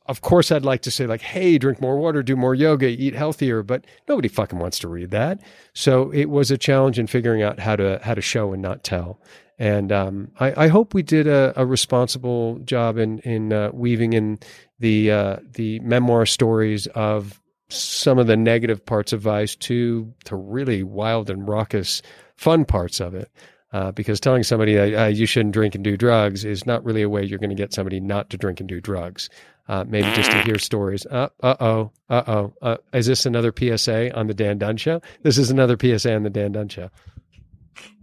of 0.08 0.22
course 0.22 0.50
I'd 0.50 0.64
like 0.64 0.82
to 0.82 0.90
say 0.90 1.06
like, 1.06 1.20
hey, 1.20 1.58
drink 1.58 1.80
more 1.80 1.98
water, 1.98 2.22
do 2.22 2.34
more 2.34 2.54
yoga, 2.54 2.88
eat 2.88 3.14
healthier, 3.14 3.62
but 3.62 3.84
nobody 4.08 4.28
fucking 4.28 4.58
wants 4.58 4.78
to 4.80 4.88
read 4.88 5.10
that. 5.10 5.40
So 5.74 6.10
it 6.10 6.30
was 6.30 6.50
a 6.50 6.58
challenge 6.58 6.98
in 6.98 7.06
figuring 7.06 7.42
out 7.42 7.60
how 7.60 7.76
to 7.76 8.00
how 8.02 8.14
to 8.14 8.22
show 8.22 8.52
and 8.52 8.62
not 8.62 8.82
tell. 8.82 9.20
And 9.58 9.90
um, 9.92 10.30
I, 10.38 10.64
I, 10.64 10.68
hope 10.68 10.94
we 10.94 11.02
did 11.02 11.26
a, 11.26 11.52
a 11.56 11.66
responsible 11.66 12.60
job 12.60 12.96
in 12.96 13.18
in 13.20 13.52
uh, 13.52 13.70
weaving 13.72 14.12
in 14.12 14.38
the 14.78 15.10
uh, 15.10 15.36
the 15.52 15.80
memoir 15.80 16.26
stories 16.26 16.86
of 16.88 17.40
some 17.68 18.18
of 18.18 18.28
the 18.28 18.36
negative 18.36 18.86
parts 18.86 19.12
of 19.12 19.20
Vice 19.20 19.56
to 19.56 20.14
to 20.24 20.36
really 20.36 20.82
wild 20.82 21.28
and 21.28 21.46
raucous 21.48 22.02
fun 22.36 22.64
parts 22.64 23.00
of 23.00 23.14
it. 23.14 23.30
Uh, 23.70 23.92
because 23.92 24.18
telling 24.18 24.42
somebody 24.42 24.78
uh, 24.78 25.06
you 25.08 25.26
shouldn't 25.26 25.52
drink 25.52 25.74
and 25.74 25.84
do 25.84 25.94
drugs 25.94 26.42
is 26.42 26.64
not 26.64 26.82
really 26.84 27.02
a 27.02 27.08
way 27.08 27.22
you're 27.22 27.38
going 27.38 27.50
to 27.50 27.56
get 27.56 27.74
somebody 27.74 28.00
not 28.00 28.30
to 28.30 28.38
drink 28.38 28.60
and 28.60 28.68
do 28.68 28.80
drugs. 28.80 29.28
Uh, 29.68 29.84
maybe 29.86 30.10
just 30.14 30.30
to 30.30 30.40
hear 30.40 30.58
stories. 30.58 31.04
Uh 31.04 31.28
oh, 31.42 31.90
uh 32.08 32.22
oh. 32.26 32.54
Uh, 32.62 32.76
is 32.94 33.04
this 33.06 33.26
another 33.26 33.52
PSA 33.52 34.16
on 34.16 34.26
the 34.26 34.32
Dan 34.32 34.56
Dunn 34.56 34.78
show? 34.78 35.02
This 35.22 35.36
is 35.36 35.50
another 35.50 35.76
PSA 35.78 36.14
on 36.14 36.22
the 36.22 36.30
Dan 36.30 36.52
Dunn 36.52 36.68
show. 36.68 36.88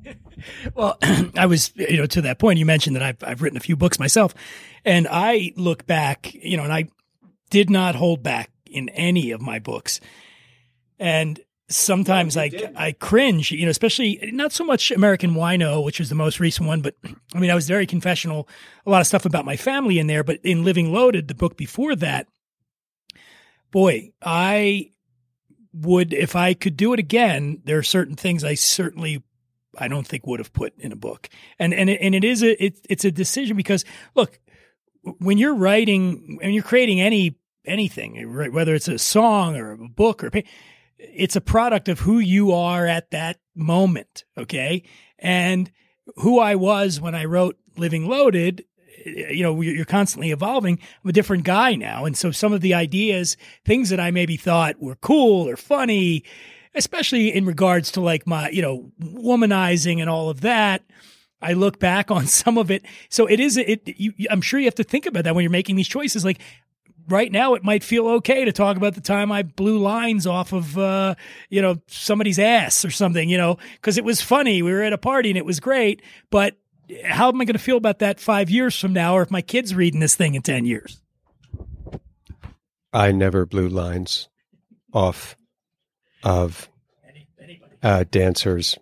well, 0.76 0.98
I 1.36 1.48
was, 1.48 1.76
you 1.76 1.98
know, 1.98 2.06
to 2.06 2.22
that 2.22 2.38
point, 2.38 2.60
you 2.60 2.66
mentioned 2.66 2.96
that 2.96 3.04
I've, 3.04 3.24
I've 3.24 3.42
written 3.42 3.58
a 3.58 3.62
few 3.62 3.76
books 3.76 4.00
myself, 4.00 4.36
and 4.84 5.08
I 5.10 5.54
look 5.56 5.88
back, 5.88 6.34
you 6.36 6.58
know, 6.58 6.64
and 6.64 6.74
I 6.74 6.90
did 7.50 7.70
not 7.70 7.96
hold 7.96 8.22
back 8.22 8.52
in 8.66 8.90
any 8.90 9.32
of 9.32 9.42
my 9.42 9.60
books. 9.60 10.00
And 11.00 11.40
sometimes 11.68 12.38
I 12.38 12.52
I 12.76 12.92
cringe, 12.92 13.52
you 13.52 13.66
know, 13.66 13.72
especially 13.72 14.20
not 14.34 14.52
so 14.52 14.64
much 14.64 14.92
American 14.92 15.34
Wino, 15.34 15.84
which 15.84 16.00
was 16.00 16.10
the 16.10 16.16
most 16.16 16.40
recent 16.40 16.68
one, 16.68 16.82
but 16.82 16.96
I 17.34 17.40
mean 17.40 17.50
I 17.50 17.56
was 17.56 17.68
very 17.68 17.88
confessional, 17.88 18.48
a 18.86 18.90
lot 18.90 19.02
of 19.02 19.08
stuff 19.08 19.26
about 19.26 19.46
my 19.46 19.56
family 19.56 20.00
in 20.00 20.08
there, 20.08 20.24
but 20.24 20.40
in 20.44 20.64
Living 20.64 20.94
Loaded, 20.94 21.28
the 21.28 21.36
book 21.36 21.58
before 21.58 21.96
that, 21.96 22.28
boy, 23.72 24.12
I 24.22 24.92
would 25.74 26.14
if 26.14 26.36
I 26.36 26.54
could 26.54 26.78
do 26.78 26.94
it 26.94 27.00
again, 27.00 27.62
there 27.66 27.78
are 27.78 27.84
certain 27.84 28.16
things 28.16 28.44
I 28.44 28.54
certainly 28.54 29.24
I 29.78 29.88
don't 29.88 30.08
think 30.08 30.26
would 30.26 30.40
have 30.40 30.54
put 30.54 30.74
in 30.80 30.92
a 30.92 30.96
book. 30.96 31.30
And 31.60 31.74
and 31.74 31.90
it, 31.90 32.00
and 32.02 32.14
it 32.16 32.24
is 32.24 32.44
a 32.44 32.64
it, 32.64 32.80
it's 32.90 33.06
a 33.06 33.12
decision 33.12 33.58
because 33.58 33.84
look, 34.16 34.40
when 35.18 35.38
you're 35.38 35.56
writing 35.56 36.40
and 36.42 36.54
you're 36.54 36.64
creating 36.64 37.02
any 37.02 37.38
anything, 37.66 38.52
whether 38.54 38.76
it's 38.76 38.88
a 38.88 39.00
song 39.00 39.58
or 39.58 39.72
a 39.72 39.78
book 39.90 40.24
or 40.24 40.32
it's 40.98 41.36
a 41.36 41.42
product 41.42 41.90
of 41.90 42.00
who 42.00 42.20
you 42.20 42.52
are 42.52 42.86
at 42.86 43.12
that 43.12 43.40
moment. 43.56 44.26
Okay. 44.38 44.84
And 45.20 45.72
who 46.18 46.40
I 46.40 46.56
was 46.56 47.02
when 47.02 47.16
I 47.16 47.26
wrote 47.26 47.58
Living 47.78 48.08
Loaded, 48.08 48.66
you 49.06 49.44
know, 49.44 49.62
you're 49.62 49.86
constantly 49.86 50.32
evolving. 50.32 50.80
I'm 51.04 51.10
a 51.10 51.14
different 51.14 51.44
guy 51.44 51.76
now. 51.76 52.06
And 52.06 52.18
so 52.18 52.32
some 52.32 52.54
of 52.54 52.62
the 52.62 52.74
ideas, 52.74 53.38
things 53.66 53.90
that 53.90 54.00
I 54.00 54.12
maybe 54.12 54.38
thought 54.38 54.82
were 54.82 54.96
cool 54.96 55.48
or 55.48 55.58
funny, 55.58 56.24
especially 56.74 57.34
in 57.34 57.46
regards 57.46 57.92
to 57.92 58.02
like 58.02 58.26
my, 58.26 58.50
you 58.50 58.62
know, 58.62 58.92
womanizing 59.02 60.00
and 60.00 60.10
all 60.10 60.30
of 60.30 60.42
that. 60.42 60.84
I 61.42 61.54
look 61.54 61.80
back 61.80 62.10
on 62.12 62.26
some 62.28 62.58
of 62.58 62.72
it. 62.72 62.84
So 63.10 63.28
it 63.28 63.40
is, 63.40 63.58
it, 63.58 63.82
you, 63.86 64.14
I'm 64.30 64.42
sure 64.42 64.60
you 64.60 64.66
have 64.66 64.76
to 64.76 64.84
think 64.84 65.06
about 65.06 65.26
that 65.26 65.36
when 65.36 65.44
you're 65.44 65.52
making 65.52 65.76
these 65.76 65.88
choices. 65.88 66.26
Like, 66.26 66.40
right 67.10 67.32
now 67.32 67.54
it 67.54 67.64
might 67.64 67.84
feel 67.84 68.08
okay 68.08 68.46
to 68.46 68.52
talk 68.52 68.78
about 68.78 68.96
the 68.96 69.02
time 69.02 69.32
I 69.32 69.44
blew 69.44 69.80
lines 69.80 70.26
off 70.26 70.54
of 70.54 70.78
uh, 70.78 71.16
you 71.50 71.62
know 71.62 71.78
somebody's 71.88 72.40
ass 72.40 72.86
or 72.86 72.92
something, 72.92 73.30
you 73.30 73.38
know, 73.38 73.58
because 73.76 73.98
it 73.98 74.04
was 74.04 74.22
funny. 74.22 74.62
We 74.62 74.72
were 74.72 74.84
at 74.84 74.94
a 74.94 74.98
party 74.98 75.30
and 75.30 75.38
it 75.38 75.46
was 75.46 75.60
great, 75.60 76.02
but 76.30 76.56
how 77.04 77.30
am 77.30 77.42
I 77.42 77.46
going 77.46 77.54
to 77.54 77.60
feel 77.60 77.78
about 77.78 78.00
that 78.00 78.20
five 78.20 78.50
years 78.50 78.80
from 78.80 78.94
now, 78.94 79.16
or 79.16 79.22
if 79.22 79.32
my 79.32 79.42
kid's 79.42 79.74
reading 79.74 80.00
this 80.00 80.16
thing 80.16 80.36
in 80.36 80.42
ten 80.42 80.66
years? 80.66 81.02
I 82.94 83.12
never 83.12 83.46
blew 83.46 83.68
lines 83.68 84.30
off 84.94 85.36
of 86.24 86.70
uh, 87.84 88.06
dancers 88.10 88.78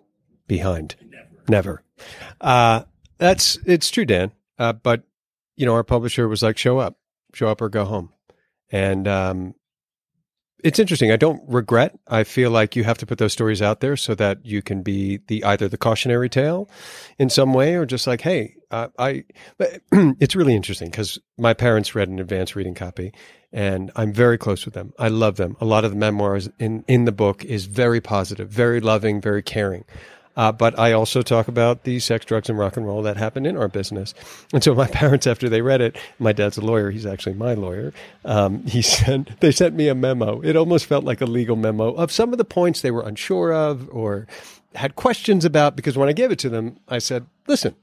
behind. 0.46 0.96
Never. 1.02 1.28
never. 1.48 1.82
Uh, 2.40 2.84
that's 3.18 3.58
it's 3.66 3.90
true, 3.90 4.04
Dan. 4.04 4.32
Uh, 4.58 4.72
but 4.72 5.02
you 5.56 5.66
know, 5.66 5.74
our 5.74 5.84
publisher 5.84 6.28
was 6.28 6.42
like, 6.42 6.58
"Show 6.58 6.78
up, 6.78 6.96
show 7.34 7.48
up, 7.48 7.60
or 7.60 7.68
go 7.68 7.84
home." 7.84 8.13
And 8.70 9.06
um, 9.06 9.54
it's 10.64 10.78
interesting. 10.78 11.12
I 11.12 11.16
don't 11.16 11.42
regret. 11.46 11.94
I 12.08 12.24
feel 12.24 12.50
like 12.50 12.74
you 12.74 12.84
have 12.84 12.96
to 12.98 13.06
put 13.06 13.18
those 13.18 13.34
stories 13.34 13.60
out 13.60 13.80
there 13.80 13.96
so 13.96 14.14
that 14.14 14.44
you 14.46 14.62
can 14.62 14.82
be 14.82 15.18
the 15.26 15.44
either 15.44 15.68
the 15.68 15.76
cautionary 15.76 16.30
tale 16.30 16.70
in 17.18 17.28
some 17.28 17.52
way, 17.52 17.74
or 17.74 17.84
just 17.84 18.06
like, 18.06 18.22
hey, 18.22 18.56
uh, 18.70 18.88
I. 18.98 19.24
It's 20.20 20.34
really 20.34 20.56
interesting 20.56 20.90
because 20.90 21.18
my 21.36 21.52
parents 21.52 21.94
read 21.94 22.08
an 22.08 22.18
advanced 22.18 22.56
reading 22.56 22.74
copy, 22.74 23.12
and 23.52 23.92
I'm 23.94 24.12
very 24.12 24.38
close 24.38 24.64
with 24.64 24.74
them. 24.74 24.94
I 24.98 25.08
love 25.08 25.36
them. 25.36 25.56
A 25.60 25.66
lot 25.66 25.84
of 25.84 25.90
the 25.90 25.98
memoirs 25.98 26.48
in 26.58 26.82
in 26.88 27.04
the 27.04 27.12
book 27.12 27.44
is 27.44 27.66
very 27.66 28.00
positive, 28.00 28.48
very 28.48 28.80
loving, 28.80 29.20
very 29.20 29.42
caring. 29.42 29.84
Uh, 30.36 30.50
but 30.52 30.78
I 30.78 30.92
also 30.92 31.22
talk 31.22 31.48
about 31.48 31.84
the 31.84 32.00
sex, 32.00 32.24
drugs, 32.24 32.48
and 32.48 32.58
rock 32.58 32.76
and 32.76 32.86
roll 32.86 33.02
that 33.02 33.16
happened 33.16 33.46
in 33.46 33.56
our 33.56 33.68
business. 33.68 34.14
And 34.52 34.62
so 34.62 34.74
my 34.74 34.86
parents, 34.92 35.26
after 35.26 35.48
they 35.48 35.62
read 35.62 35.80
it, 35.80 35.96
my 36.18 36.32
dad's 36.32 36.56
a 36.56 36.60
lawyer. 36.60 36.90
He's 36.90 37.06
actually 37.06 37.34
my 37.34 37.54
lawyer. 37.54 37.92
Um, 38.24 38.64
he 38.64 38.82
sent 38.82 39.40
they 39.40 39.52
sent 39.52 39.74
me 39.74 39.88
a 39.88 39.94
memo. 39.94 40.40
It 40.40 40.56
almost 40.56 40.86
felt 40.86 41.04
like 41.04 41.20
a 41.20 41.26
legal 41.26 41.56
memo 41.56 41.92
of 41.94 42.10
some 42.10 42.32
of 42.32 42.38
the 42.38 42.44
points 42.44 42.80
they 42.80 42.90
were 42.90 43.06
unsure 43.06 43.52
of 43.52 43.88
or 43.90 44.26
had 44.74 44.96
questions 44.96 45.44
about. 45.44 45.76
Because 45.76 45.96
when 45.96 46.08
I 46.08 46.12
gave 46.12 46.30
it 46.30 46.38
to 46.40 46.48
them, 46.48 46.78
I 46.88 46.98
said, 46.98 47.26
"Listen, 47.46 47.76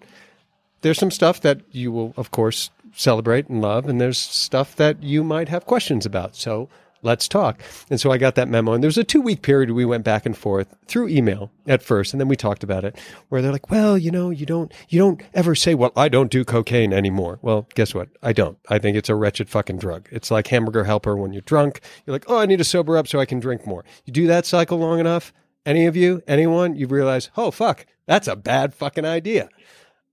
there's 0.81 0.99
some 0.99 1.11
stuff 1.11 1.39
that 1.41 1.61
you 1.71 1.91
will, 1.91 2.13
of 2.17 2.31
course." 2.31 2.69
celebrate 2.93 3.47
and 3.47 3.61
love 3.61 3.87
and 3.87 4.01
there's 4.01 4.17
stuff 4.17 4.75
that 4.75 5.01
you 5.01 5.23
might 5.23 5.47
have 5.47 5.65
questions 5.65 6.05
about 6.05 6.35
so 6.35 6.67
let's 7.01 7.27
talk. 7.27 7.61
And 7.89 7.99
so 7.99 8.11
I 8.11 8.17
got 8.17 8.35
that 8.35 8.47
memo. 8.47 8.73
And 8.73 8.83
there 8.83 8.87
was 8.87 8.97
a 8.97 9.03
two 9.03 9.21
week 9.21 9.41
period 9.41 9.71
we 9.71 9.85
went 9.85 10.03
back 10.03 10.25
and 10.25 10.37
forth 10.37 10.75
through 10.87 11.09
email 11.09 11.51
at 11.67 11.83
first, 11.83 12.13
and 12.13 12.19
then 12.21 12.27
we 12.27 12.35
talked 12.35 12.63
about 12.63 12.83
it, 12.83 12.97
where 13.29 13.41
they're 13.41 13.51
like, 13.51 13.69
well, 13.69 13.97
you 13.97 14.11
know, 14.11 14.29
you 14.29 14.45
don't 14.45 14.73
you 14.89 14.99
don't 14.99 15.21
ever 15.33 15.55
say, 15.55 15.75
Well, 15.75 15.91
I 15.95 16.09
don't 16.09 16.31
do 16.31 16.43
cocaine 16.43 16.93
anymore. 16.93 17.39
Well, 17.41 17.67
guess 17.75 17.93
what? 17.93 18.09
I 18.21 18.33
don't. 18.33 18.57
I 18.69 18.79
think 18.79 18.97
it's 18.97 19.09
a 19.09 19.15
wretched 19.15 19.49
fucking 19.49 19.77
drug. 19.77 20.07
It's 20.11 20.31
like 20.31 20.47
hamburger 20.47 20.83
helper 20.83 21.15
when 21.15 21.33
you're 21.33 21.41
drunk. 21.41 21.81
You're 22.05 22.15
like, 22.15 22.25
Oh, 22.27 22.37
I 22.37 22.45
need 22.45 22.57
to 22.57 22.63
sober 22.63 22.97
up 22.97 23.07
so 23.07 23.19
I 23.19 23.25
can 23.25 23.39
drink 23.39 23.65
more. 23.65 23.83
You 24.05 24.13
do 24.13 24.27
that 24.27 24.45
cycle 24.45 24.77
long 24.77 24.99
enough, 24.99 25.33
any 25.65 25.85
of 25.85 25.95
you, 25.95 26.23
anyone, 26.27 26.75
you 26.75 26.87
realize, 26.87 27.29
oh 27.37 27.51
fuck, 27.51 27.85
that's 28.07 28.27
a 28.27 28.35
bad 28.35 28.73
fucking 28.73 29.05
idea. 29.05 29.49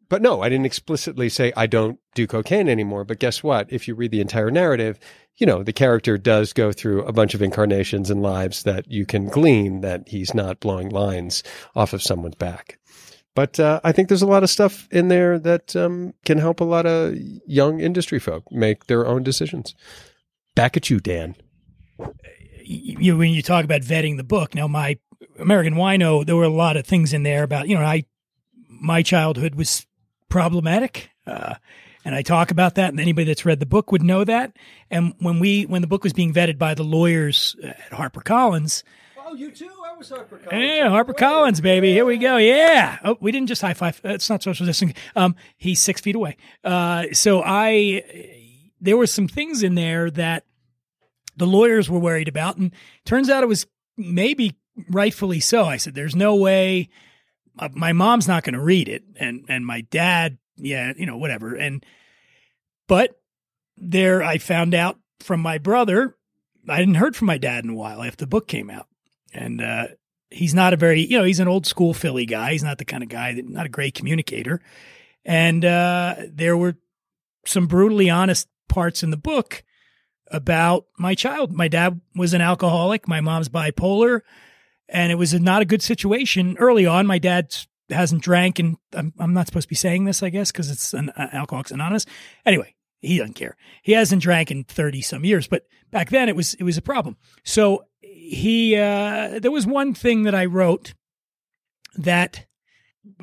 But 0.09 0.22
no, 0.22 0.42
I 0.42 0.48
didn't 0.48 0.66
explicitly 0.66 1.29
say 1.29 1.53
I 1.57 1.66
don't 1.66 1.98
do 2.14 2.27
cocaine 2.27 2.68
anymore. 2.68 3.05
But 3.05 3.18
guess 3.18 3.42
what? 3.42 3.70
If 3.70 3.87
you 3.87 3.94
read 3.94 4.11
the 4.11 4.20
entire 4.20 4.51
narrative, 4.51 4.98
you 5.38 5.46
know, 5.46 5.62
the 5.62 5.72
character 5.72 6.18
does 6.18 6.53
go 6.53 6.72
through 6.72 7.05
a 7.05 7.12
bunch 7.12 7.35
of 7.35 7.42
incarnations 7.42 8.11
and 8.11 8.22
lives 8.22 8.64
that 8.64 8.90
you 8.90 9.07
can 9.07 9.29
glean 9.29 9.81
that 9.81 10.09
he's 10.09 10.35
not 10.35 10.61
blowing 10.61 10.90
lines 10.90 11.42
off 11.77 11.92
of 11.92 12.03
someone's 12.03 12.35
back. 12.35 12.79
But 13.35 13.61
uh, 13.61 13.81
I 13.85 13.92
think 13.92 14.09
there's 14.09 14.22
a 14.22 14.27
lot 14.27 14.42
of 14.42 14.51
stuff 14.51 14.88
in 14.90 15.09
there 15.09 15.38
that 15.38 15.77
um, 15.77 16.12
can 16.24 16.38
help 16.38 16.61
a 16.61 16.64
lot 16.64 16.87
of 16.87 17.14
young 17.46 17.79
industry 17.79 18.18
folk 18.18 18.51
make 18.51 18.87
their 18.87 19.07
own 19.07 19.22
decisions. 19.22 19.77
Back 20.57 20.77
at 20.77 20.90
you, 20.90 20.98
Dan. 20.98 21.37
You, 22.64 23.16
when 23.16 23.33
you 23.33 23.42
talk 23.42 23.64
about 23.64 23.83
vetting 23.83 24.16
the 24.16 24.24
book, 24.24 24.57
now 24.57 24.66
my 24.66 24.98
American 25.38 25.74
Wino, 25.74 26.27
there 26.27 26.35
were 26.35 26.42
a 26.42 26.48
lot 26.48 26.77
of 26.77 26.85
things 26.85 27.12
in 27.12 27.22
there 27.22 27.44
about 27.44 27.68
you 27.68 27.77
know 27.77 27.85
I 27.85 28.05
my 28.68 29.03
childhood 29.03 29.55
was 29.55 29.87
problematic. 30.29 31.11
Uh, 31.27 31.55
and 32.09 32.14
I 32.14 32.23
talk 32.23 32.51
about 32.51 32.77
that, 32.77 32.88
and 32.88 32.99
anybody 32.99 33.27
that's 33.27 33.44
read 33.44 33.61
the 33.61 33.66
book 33.66 33.92
would 33.92 34.03
know 34.03 34.25
that. 34.25 34.57
And 34.90 35.12
when 35.18 35.40
we 35.40 35.66
when 35.66 35.83
the 35.83 35.87
book 35.87 36.05
was 36.05 36.14
being 36.14 36.33
vetted 36.33 36.57
by 36.57 36.73
the 36.73 36.83
lawyers 36.83 37.55
at 37.62 37.90
HarperCollins, 37.90 38.83
oh, 39.18 39.35
you 39.35 39.51
too, 39.51 39.68
I 39.85 39.94
was 39.94 40.09
HarperCollins. 40.09 40.53
Yeah, 40.53 40.88
HarperCollins, 40.88 41.61
baby, 41.61 41.92
here 41.92 42.07
we 42.07 42.16
go. 42.16 42.38
Yeah, 42.38 42.99
oh, 43.05 43.18
we 43.21 43.31
didn't 43.31 43.49
just 43.49 43.61
high 43.61 43.75
five. 43.75 44.01
It's 44.05 44.31
not 44.31 44.42
social 44.42 44.64
distancing. 44.64 44.97
Um, 45.16 45.37
he's 45.59 45.83
six 45.83 46.01
feet 46.01 46.14
away. 46.16 46.38
Uh, 46.64 47.09
so 47.12 47.42
I 47.44 48.03
there 48.81 48.97
were 48.97 49.07
some 49.07 49.29
things 49.29 49.62
in 49.62 49.75
there 49.75 50.11
that 50.12 50.47
the 51.37 51.47
lawyers 51.47 51.90
were 51.90 51.99
worried 51.99 52.29
about, 52.29 52.57
and 52.57 52.73
turns 53.05 53.29
out 53.29 53.42
it 53.42 53.49
was 53.49 53.66
maybe 53.99 54.57
rightfully 54.88 55.40
so. 55.40 55.66
I 55.66 55.77
said, 55.77 55.94
"There's 55.94 56.16
no 56.16 56.37
way." 56.37 56.88
Uh, 57.59 57.68
my 57.75 57.92
mom's 57.92 58.27
not 58.27 58.44
going 58.44 58.55
to 58.55 58.62
read 58.62 58.88
it, 58.88 59.03
and 59.21 59.44
and 59.51 59.66
my 59.66 59.83
dad, 59.83 60.38
yeah, 60.57 60.94
you 60.97 61.05
know, 61.05 61.18
whatever. 61.18 61.55
And 61.55 61.85
but 62.88 63.20
there, 63.77 64.22
I 64.22 64.38
found 64.38 64.74
out 64.74 64.98
from 65.20 65.40
my 65.40 65.59
brother. 65.59 66.16
I 66.68 66.79
hadn't 66.79 66.96
heard 66.96 67.14
from 67.14 67.27
my 67.27 67.38
dad 67.38 67.62
in 67.64 67.70
a 67.70 67.74
while 67.74 68.03
after 68.03 68.24
the 68.24 68.27
book 68.27 68.48
came 68.48 68.68
out, 68.68 68.88
and 69.33 69.62
uh, 69.62 69.87
he's 70.31 70.55
not 70.55 70.72
a 70.72 70.77
very, 70.77 71.03
you 71.03 71.16
know, 71.16 71.24
he's 71.24 71.40
an 71.40 71.48
old 71.48 71.66
school 71.66 71.94
Philly 71.94 72.27
guy. 72.27 72.53
He's 72.53 72.64
not 72.64 72.79
the 72.79 72.85
kind 72.85 73.03
of 73.03 73.09
guy 73.09 73.35
that, 73.35 73.48
not 73.48 73.66
a 73.66 73.70
great 73.70 73.94
communicator. 73.94 74.61
And 75.24 75.64
uh, 75.64 76.16
there 76.31 76.57
were 76.57 76.77
some 77.46 77.66
brutally 77.66 78.11
honest 78.11 78.48
parts 78.68 79.03
in 79.03 79.11
the 79.11 79.16
book 79.16 79.62
about 80.31 80.87
my 80.98 81.14
child. 81.14 81.53
My 81.53 81.68
dad 81.68 82.01
was 82.14 82.35
an 82.35 82.40
alcoholic. 82.40 83.09
My 83.09 83.20
mom's 83.20 83.48
bipolar, 83.48 84.20
and 84.88 85.11
it 85.12 85.16
was 85.16 85.33
not 85.35 85.62
a 85.62 85.66
good 85.66 85.83
situation 85.83 86.57
early 86.59 86.87
on. 86.87 87.07
My 87.07 87.18
dad 87.18 87.55
hasn't 87.90 88.22
drank, 88.22 88.59
and 88.59 88.77
I'm, 88.92 89.12
I'm 89.18 89.33
not 89.33 89.46
supposed 89.46 89.64
to 89.64 89.70
be 89.70 89.74
saying 89.74 90.05
this, 90.05 90.22
I 90.22 90.29
guess, 90.29 90.53
because 90.53 90.70
it's 90.70 90.92
an 90.92 91.11
uh, 91.11 91.29
Alcoholics 91.33 91.70
Anonymous. 91.70 92.07
Anyway, 92.44 92.74
he 93.00 93.18
doesn't 93.18 93.34
care. 93.34 93.56
He 93.82 93.92
hasn't 93.92 94.22
drank 94.22 94.50
in 94.50 94.64
30 94.64 95.00
some 95.02 95.24
years, 95.24 95.46
but 95.46 95.64
back 95.90 96.11
then 96.11 96.28
it 96.28 96.37
was 96.37 96.54
it 96.54 96.64
was 96.64 96.76
a 96.76 96.82
problem. 96.82 97.16
So 97.44 97.84
he 98.00 98.76
uh, 98.76 99.38
there 99.38 99.50
was 99.50 99.66
one 99.66 99.94
thing 99.94 100.24
that 100.24 100.34
I 100.34 100.46
wrote 100.46 100.94
that 101.96 102.46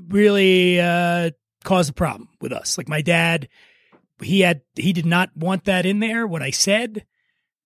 really 0.08 0.80
uh, 0.80 1.32
caused 1.64 1.90
a 1.90 1.94
problem 1.94 2.30
with 2.42 2.52
us. 2.52 2.78
Like 2.78 2.90
my 2.90 3.02
dad, 3.02 3.50
he 4.22 4.42
had 4.42 4.62
he 4.76 4.94
did 4.94 5.06
not 5.06 5.36
want 5.36 5.66
that 5.66 5.86
in 5.86 6.00
there. 6.00 6.26
What 6.26 6.42
I 6.42 6.52
said, 6.52 7.06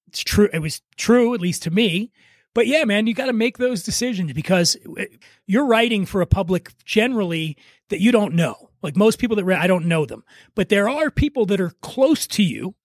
it's 0.08 0.22
true. 0.22 0.50
It 0.52 0.60
was 0.60 0.82
true, 0.98 1.34
at 1.34 1.42
least 1.42 1.64
to 1.64 1.72
me. 1.72 2.12
But 2.56 2.66
yeah, 2.66 2.84
man, 2.86 3.06
you 3.06 3.14
got 3.14 3.28
to 3.28 3.34
make 3.34 3.58
those 3.58 3.84
decisions 3.84 4.34
because 4.34 4.76
uh, 5.00 5.06
you're 5.46 5.68
writing 5.68 6.06
for 6.06 6.22
a 6.22 6.28
public 6.28 6.74
generally 6.84 7.58
that 7.90 8.02
you 8.02 8.12
don't 8.12 8.34
know. 8.34 8.69
Like 8.82 8.96
most 8.96 9.20
people 9.20 9.36
that 9.36 9.46
read, 9.46 9.60
I 9.60 9.68
don't 9.68 9.86
know 9.86 10.06
them, 10.06 10.24
but 10.56 10.70
there 10.70 10.90
are 10.90 11.12
people 11.12 11.46
that 11.48 11.60
are 11.60 11.74
close 11.82 12.28
to 12.28 12.44
you 12.44 12.76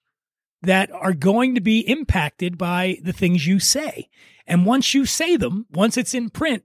that 0.62 0.90
are 0.90 1.12
going 1.12 1.54
to 1.54 1.61
be 1.61 1.80
impacted 1.80 2.59
by 2.59 2.98
the 3.02 3.12
things 3.12 3.46
you 3.46 3.61
say. 3.61 4.09
And 4.46 4.66
once 4.66 4.94
you 4.94 5.07
say 5.07 5.37
them, 5.37 5.66
once 5.70 5.96
it's 5.96 6.14
in 6.14 6.30
print, 6.30 6.64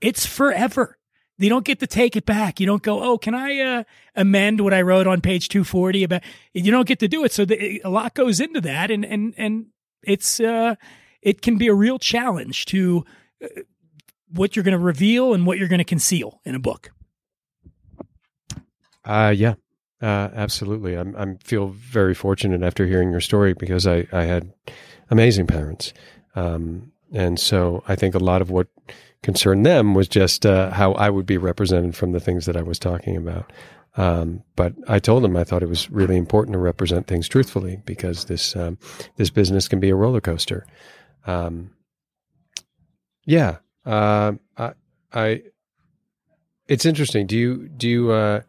it's 0.00 0.26
forever. 0.26 0.98
You 1.38 1.48
don't 1.48 1.64
get 1.64 1.80
to 1.80 1.86
take 1.86 2.16
it 2.16 2.26
back. 2.26 2.60
You 2.60 2.66
don't 2.66 2.82
go, 2.82 3.02
oh, 3.02 3.18
can 3.18 3.34
I 3.34 3.58
uh, 3.58 3.84
amend 4.14 4.60
what 4.60 4.72
I 4.72 4.82
wrote 4.82 5.06
on 5.06 5.20
page 5.20 5.48
240 5.48 6.04
about? 6.04 6.22
You 6.52 6.70
don't 6.70 6.86
get 6.86 7.00
to 7.00 7.08
do 7.08 7.24
it. 7.24 7.32
So 7.32 7.44
the, 7.44 7.80
a 7.84 7.90
lot 7.90 8.14
goes 8.14 8.38
into 8.38 8.60
that, 8.60 8.92
and 8.92 9.04
and 9.04 9.34
and 9.36 9.66
it's 10.04 10.38
uh, 10.38 10.76
it 11.22 11.42
can 11.42 11.58
be 11.58 11.66
a 11.66 11.74
real 11.74 11.98
challenge 11.98 12.66
to 12.66 13.04
uh, 13.42 13.48
what 14.28 14.54
you're 14.54 14.62
going 14.62 14.78
to 14.78 14.84
reveal 14.84 15.34
and 15.34 15.44
what 15.44 15.58
you're 15.58 15.68
going 15.68 15.78
to 15.78 15.84
conceal 15.84 16.40
in 16.44 16.54
a 16.54 16.60
book. 16.60 16.92
Uh, 19.04 19.34
yeah, 19.36 19.54
uh, 20.00 20.28
absolutely. 20.34 20.94
I'm 20.94 21.14
I'm 21.16 21.38
feel 21.38 21.68
very 21.68 22.14
fortunate 22.14 22.62
after 22.62 22.86
hearing 22.86 23.10
your 23.10 23.20
story 23.20 23.54
because 23.54 23.86
I 23.86 24.06
I 24.12 24.24
had 24.24 24.52
amazing 25.10 25.46
parents, 25.46 25.92
um, 26.34 26.92
and 27.12 27.38
so 27.38 27.82
I 27.86 27.96
think 27.96 28.14
a 28.14 28.18
lot 28.18 28.42
of 28.42 28.50
what 28.50 28.68
concerned 29.22 29.64
them 29.64 29.94
was 29.94 30.08
just 30.08 30.44
uh, 30.46 30.70
how 30.70 30.92
I 30.92 31.10
would 31.10 31.26
be 31.26 31.38
represented 31.38 31.96
from 31.96 32.12
the 32.12 32.20
things 32.20 32.46
that 32.46 32.56
I 32.56 32.62
was 32.62 32.78
talking 32.78 33.16
about. 33.16 33.52
Um, 33.96 34.42
but 34.56 34.74
I 34.88 34.98
told 34.98 35.22
them 35.22 35.36
I 35.36 35.44
thought 35.44 35.62
it 35.62 35.68
was 35.68 35.90
really 35.90 36.16
important 36.16 36.52
to 36.54 36.58
represent 36.58 37.06
things 37.06 37.28
truthfully 37.28 37.80
because 37.84 38.24
this 38.24 38.56
um, 38.56 38.78
this 39.16 39.30
business 39.30 39.68
can 39.68 39.80
be 39.80 39.90
a 39.90 39.94
roller 39.94 40.20
coaster. 40.20 40.66
Um, 41.26 41.70
yeah, 43.24 43.58
uh, 43.86 44.32
I, 44.56 44.72
I, 45.12 45.42
it's 46.68 46.84
interesting. 46.84 47.26
Do 47.26 47.36
you 47.36 47.68
do 47.68 47.88
you 47.88 48.10
uh, 48.10 48.40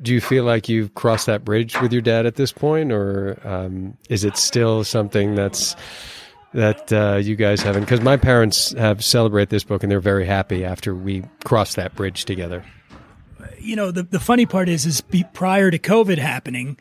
do 0.00 0.12
you 0.12 0.20
feel 0.20 0.44
like 0.44 0.68
you've 0.68 0.94
crossed 0.94 1.26
that 1.26 1.44
bridge 1.44 1.80
with 1.80 1.92
your 1.92 2.02
dad 2.02 2.26
at 2.26 2.36
this 2.36 2.52
point, 2.52 2.92
or 2.92 3.38
um, 3.44 3.96
is 4.08 4.24
it 4.24 4.36
still 4.36 4.84
something 4.84 5.34
that's 5.34 5.74
that 6.54 6.92
uh, 6.92 7.16
you 7.16 7.36
guys 7.36 7.62
haven't? 7.62 7.82
Because 7.82 8.00
my 8.00 8.16
parents 8.16 8.72
have 8.72 9.04
celebrated 9.04 9.50
this 9.50 9.64
book, 9.64 9.82
and 9.82 9.90
they're 9.90 10.00
very 10.00 10.24
happy 10.24 10.64
after 10.64 10.94
we 10.94 11.24
crossed 11.44 11.76
that 11.76 11.94
bridge 11.94 12.24
together. 12.24 12.64
You 13.58 13.76
know, 13.76 13.90
the 13.90 14.04
the 14.04 14.20
funny 14.20 14.46
part 14.46 14.68
is, 14.68 14.86
is 14.86 15.00
be, 15.00 15.24
prior 15.32 15.70
to 15.70 15.78
COVID 15.78 16.18
happening, 16.18 16.78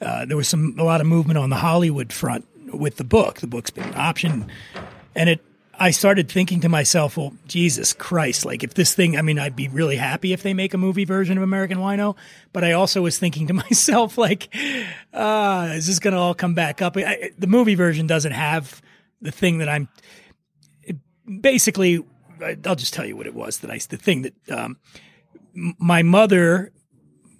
uh, 0.00 0.26
there 0.26 0.36
was 0.36 0.48
some 0.48 0.76
a 0.78 0.84
lot 0.84 1.00
of 1.00 1.06
movement 1.06 1.38
on 1.38 1.50
the 1.50 1.56
Hollywood 1.56 2.12
front 2.12 2.46
with 2.74 2.96
the 2.96 3.04
book. 3.04 3.40
The 3.40 3.46
book's 3.46 3.70
been 3.70 3.92
optioned, 3.94 4.48
and 5.14 5.30
it. 5.30 5.44
I 5.80 5.92
started 5.92 6.28
thinking 6.28 6.60
to 6.62 6.68
myself, 6.68 7.16
well, 7.16 7.32
Jesus 7.46 7.92
Christ, 7.92 8.44
like 8.44 8.64
if 8.64 8.74
this 8.74 8.94
thing, 8.94 9.16
I 9.16 9.22
mean, 9.22 9.38
I'd 9.38 9.54
be 9.54 9.68
really 9.68 9.96
happy 9.96 10.32
if 10.32 10.42
they 10.42 10.52
make 10.52 10.74
a 10.74 10.78
movie 10.78 11.04
version 11.04 11.36
of 11.36 11.44
American 11.44 11.78
Wino, 11.78 12.16
but 12.52 12.64
I 12.64 12.72
also 12.72 13.00
was 13.00 13.18
thinking 13.18 13.46
to 13.46 13.54
myself, 13.54 14.18
like, 14.18 14.54
uh, 15.12 15.70
is 15.72 15.86
this 15.86 16.00
going 16.00 16.14
to 16.14 16.20
all 16.20 16.34
come 16.34 16.54
back 16.54 16.82
up? 16.82 16.96
I, 16.96 17.30
the 17.38 17.46
movie 17.46 17.76
version 17.76 18.08
doesn't 18.08 18.32
have 18.32 18.82
the 19.20 19.30
thing 19.30 19.58
that 19.58 19.68
I'm 19.68 19.88
basically, 21.40 22.04
I'll 22.64 22.76
just 22.76 22.92
tell 22.92 23.06
you 23.06 23.16
what 23.16 23.26
it 23.26 23.34
was 23.34 23.58
that 23.60 23.70
I, 23.70 23.78
the 23.78 23.96
thing 23.96 24.22
that, 24.22 24.50
um, 24.50 24.78
my 25.54 26.02
mother, 26.02 26.72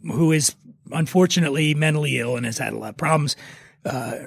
who 0.03 0.33
is 0.33 0.55
unfortunately 0.93 1.75
mentally 1.75 2.19
ill 2.19 2.37
and 2.37 2.47
has 2.47 2.59
had 2.59 2.73
a 2.73 2.79
lot 2.79 2.91
of 2.91 2.97
problems, 2.97 3.37
uh, 3.85 4.19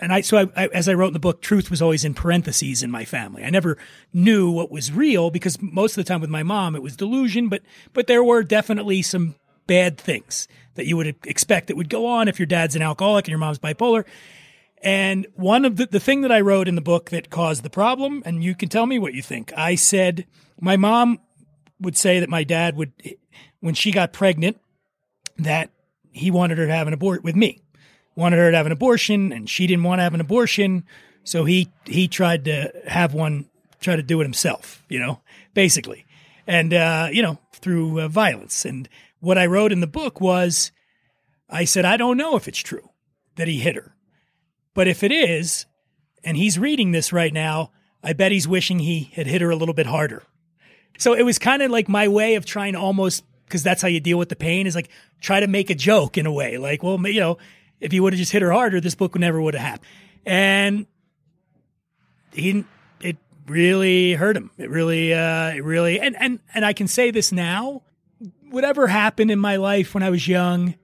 and 0.00 0.12
I 0.12 0.20
so 0.20 0.38
I, 0.38 0.64
I, 0.64 0.66
as 0.68 0.88
I 0.88 0.94
wrote 0.94 1.08
in 1.08 1.12
the 1.12 1.18
book, 1.18 1.40
truth 1.40 1.70
was 1.70 1.82
always 1.82 2.04
in 2.04 2.14
parentheses 2.14 2.82
in 2.82 2.90
my 2.90 3.04
family. 3.04 3.44
I 3.44 3.50
never 3.50 3.78
knew 4.12 4.50
what 4.50 4.70
was 4.70 4.92
real 4.92 5.30
because 5.30 5.60
most 5.60 5.96
of 5.96 6.04
the 6.04 6.08
time 6.08 6.20
with 6.20 6.30
my 6.30 6.42
mom 6.42 6.76
it 6.76 6.82
was 6.82 6.96
delusion, 6.96 7.48
but 7.48 7.62
but 7.92 8.06
there 8.06 8.24
were 8.24 8.42
definitely 8.42 9.02
some 9.02 9.34
bad 9.66 9.98
things 9.98 10.48
that 10.74 10.86
you 10.86 10.96
would 10.96 11.16
expect 11.24 11.66
that 11.66 11.76
would 11.76 11.88
go 11.88 12.06
on 12.06 12.28
if 12.28 12.38
your 12.38 12.46
dad's 12.46 12.76
an 12.76 12.82
alcoholic 12.82 13.26
and 13.26 13.30
your 13.30 13.38
mom's 13.38 13.58
bipolar. 13.58 14.04
And 14.82 15.26
one 15.34 15.64
of 15.64 15.76
the 15.76 15.86
the 15.86 16.00
thing 16.00 16.20
that 16.22 16.32
I 16.32 16.40
wrote 16.40 16.68
in 16.68 16.74
the 16.74 16.80
book 16.80 17.10
that 17.10 17.30
caused 17.30 17.62
the 17.62 17.70
problem, 17.70 18.22
and 18.24 18.44
you 18.44 18.54
can 18.54 18.68
tell 18.68 18.86
me 18.86 18.98
what 18.98 19.14
you 19.14 19.22
think. 19.22 19.52
I 19.56 19.74
said 19.74 20.26
my 20.60 20.76
mom 20.76 21.20
would 21.80 21.96
say 21.96 22.20
that 22.20 22.28
my 22.28 22.44
dad 22.44 22.76
would 22.76 22.92
when 23.60 23.74
she 23.74 23.90
got 23.90 24.12
pregnant 24.12 24.60
that 25.38 25.70
he 26.12 26.30
wanted 26.30 26.56
her 26.58 26.66
to 26.66 26.74
have 26.74 26.86
an 26.86 26.94
abort 26.94 27.22
with 27.22 27.36
me 27.36 27.60
wanted 28.16 28.38
her 28.38 28.50
to 28.50 28.56
have 28.56 28.66
an 28.66 28.72
abortion 28.72 29.32
and 29.32 29.48
she 29.48 29.66
didn't 29.66 29.84
want 29.84 30.00
to 30.00 30.02
have 30.02 30.14
an 30.14 30.20
abortion. 30.20 30.84
So 31.22 31.44
he, 31.44 31.68
he 31.84 32.08
tried 32.08 32.46
to 32.46 32.72
have 32.88 33.14
one, 33.14 33.48
try 33.80 33.94
to 33.94 34.02
do 34.02 34.20
it 34.20 34.24
himself, 34.24 34.82
you 34.88 34.98
know, 34.98 35.20
basically. 35.54 36.04
And, 36.46 36.72
uh, 36.74 37.08
you 37.12 37.22
know, 37.22 37.38
through 37.52 38.00
uh, 38.00 38.08
violence. 38.08 38.64
And 38.64 38.88
what 39.20 39.38
I 39.38 39.46
wrote 39.46 39.72
in 39.72 39.80
the 39.80 39.86
book 39.86 40.20
was 40.20 40.72
I 41.48 41.64
said, 41.64 41.84
I 41.84 41.96
don't 41.96 42.16
know 42.16 42.36
if 42.36 42.48
it's 42.48 42.58
true 42.58 42.90
that 43.36 43.48
he 43.48 43.60
hit 43.60 43.76
her. 43.76 43.94
But 44.74 44.88
if 44.88 45.02
it 45.02 45.12
is, 45.12 45.66
and 46.24 46.36
he's 46.36 46.58
reading 46.58 46.92
this 46.92 47.12
right 47.12 47.32
now, 47.32 47.70
I 48.02 48.12
bet 48.12 48.32
he's 48.32 48.48
wishing 48.48 48.78
he 48.78 49.10
had 49.14 49.26
hit 49.26 49.40
her 49.40 49.50
a 49.50 49.56
little 49.56 49.74
bit 49.74 49.86
harder. 49.86 50.22
So 50.98 51.14
it 51.14 51.22
was 51.22 51.38
kind 51.38 51.62
of 51.62 51.70
like 51.70 51.88
my 51.88 52.08
way 52.08 52.34
of 52.34 52.44
trying 52.44 52.74
to 52.74 52.78
almost, 52.78 53.24
because 53.46 53.62
that's 53.62 53.82
how 53.82 53.88
you 53.88 54.00
deal 54.00 54.18
with 54.18 54.28
the 54.28 54.36
pain, 54.36 54.66
is 54.66 54.74
like 54.74 54.90
try 55.20 55.40
to 55.40 55.46
make 55.46 55.70
a 55.70 55.74
joke 55.74 56.18
in 56.18 56.26
a 56.26 56.32
way. 56.32 56.58
Like, 56.58 56.82
well, 56.82 56.98
you 57.06 57.20
know, 57.20 57.38
if 57.80 57.92
he 57.92 58.00
would 58.00 58.12
have 58.12 58.18
just 58.18 58.32
hit 58.32 58.42
her 58.42 58.52
harder, 58.52 58.80
this 58.80 58.94
book 58.94 59.16
never 59.18 59.40
would 59.40 59.54
have 59.54 59.62
happened. 59.62 59.88
And 60.24 60.86
he 62.32 62.64
it 63.00 63.16
really 63.46 64.14
hurt 64.14 64.36
him. 64.36 64.50
It 64.58 64.70
really 64.70 65.12
uh 65.12 65.50
it 65.50 65.64
really 65.64 66.00
and 66.00 66.16
and 66.18 66.40
and 66.54 66.64
I 66.64 66.72
can 66.72 66.88
say 66.88 67.10
this 67.10 67.32
now, 67.32 67.82
whatever 68.50 68.86
happened 68.86 69.30
in 69.30 69.38
my 69.38 69.56
life 69.56 69.94
when 69.94 70.02
I 70.02 70.10
was 70.10 70.26
young, 70.26 70.74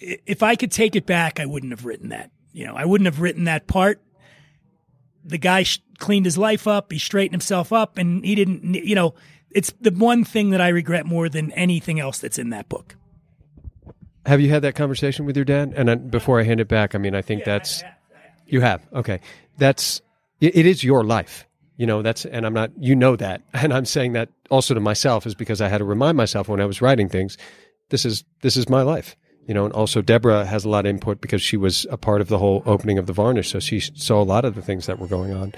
if 0.00 0.42
I 0.42 0.56
could 0.56 0.72
take 0.72 0.96
it 0.96 1.06
back, 1.06 1.40
I 1.40 1.46
wouldn't 1.46 1.72
have 1.72 1.84
written 1.84 2.10
that. 2.10 2.30
You 2.52 2.66
know, 2.66 2.74
I 2.74 2.84
wouldn't 2.84 3.06
have 3.06 3.20
written 3.20 3.44
that 3.44 3.66
part. 3.66 4.00
The 5.24 5.38
guy 5.38 5.64
cleaned 5.98 6.24
his 6.24 6.38
life 6.38 6.66
up, 6.66 6.92
he 6.92 6.98
straightened 6.98 7.34
himself 7.34 7.72
up 7.72 7.98
and 7.98 8.24
he 8.24 8.34
didn't 8.34 8.74
you 8.74 8.94
know, 8.94 9.14
it's 9.50 9.72
the 9.80 9.90
one 9.90 10.24
thing 10.24 10.50
that 10.50 10.60
I 10.60 10.68
regret 10.68 11.06
more 11.06 11.28
than 11.28 11.52
anything 11.52 11.98
else 12.00 12.18
that's 12.18 12.38
in 12.38 12.50
that 12.50 12.68
book. 12.68 12.96
Have 14.26 14.40
you 14.40 14.50
had 14.50 14.62
that 14.62 14.74
conversation 14.74 15.24
with 15.24 15.36
your 15.36 15.44
dad? 15.44 15.72
And 15.76 15.88
then 15.88 16.08
before 16.08 16.40
I 16.40 16.42
hand 16.42 16.60
it 16.60 16.68
back, 16.68 16.94
I 16.94 16.98
mean, 16.98 17.14
I 17.14 17.22
think 17.22 17.40
yeah, 17.40 17.46
that's 17.46 17.82
you 18.46 18.60
have. 18.60 18.86
Okay, 18.92 19.20
that's 19.58 20.02
it, 20.40 20.56
it 20.56 20.66
is 20.66 20.84
your 20.84 21.04
life. 21.04 21.46
You 21.76 21.86
know, 21.86 22.02
that's 22.02 22.26
and 22.26 22.44
I'm 22.44 22.52
not. 22.52 22.70
You 22.78 22.94
know 22.94 23.16
that, 23.16 23.42
and 23.54 23.72
I'm 23.72 23.86
saying 23.86 24.12
that 24.12 24.28
also 24.50 24.74
to 24.74 24.80
myself 24.80 25.26
is 25.26 25.34
because 25.34 25.60
I 25.60 25.68
had 25.68 25.78
to 25.78 25.84
remind 25.84 26.16
myself 26.16 26.48
when 26.48 26.60
I 26.60 26.66
was 26.66 26.82
writing 26.82 27.08
things. 27.08 27.38
This 27.88 28.04
is 28.04 28.24
this 28.42 28.56
is 28.56 28.68
my 28.68 28.82
life. 28.82 29.16
You 29.46 29.54
know, 29.54 29.64
and 29.64 29.74
also 29.74 30.00
Deborah 30.00 30.44
has 30.44 30.64
a 30.64 30.68
lot 30.68 30.84
of 30.86 30.90
input 30.90 31.20
because 31.20 31.42
she 31.42 31.56
was 31.56 31.86
a 31.90 31.96
part 31.96 32.20
of 32.20 32.28
the 32.28 32.38
whole 32.38 32.62
opening 32.66 32.98
of 32.98 33.06
the 33.06 33.12
varnish, 33.12 33.50
so 33.50 33.58
she 33.58 33.80
saw 33.80 34.22
a 34.22 34.24
lot 34.24 34.44
of 34.44 34.54
the 34.54 34.62
things 34.62 34.86
that 34.86 34.98
were 34.98 35.08
going 35.08 35.32
on 35.32 35.54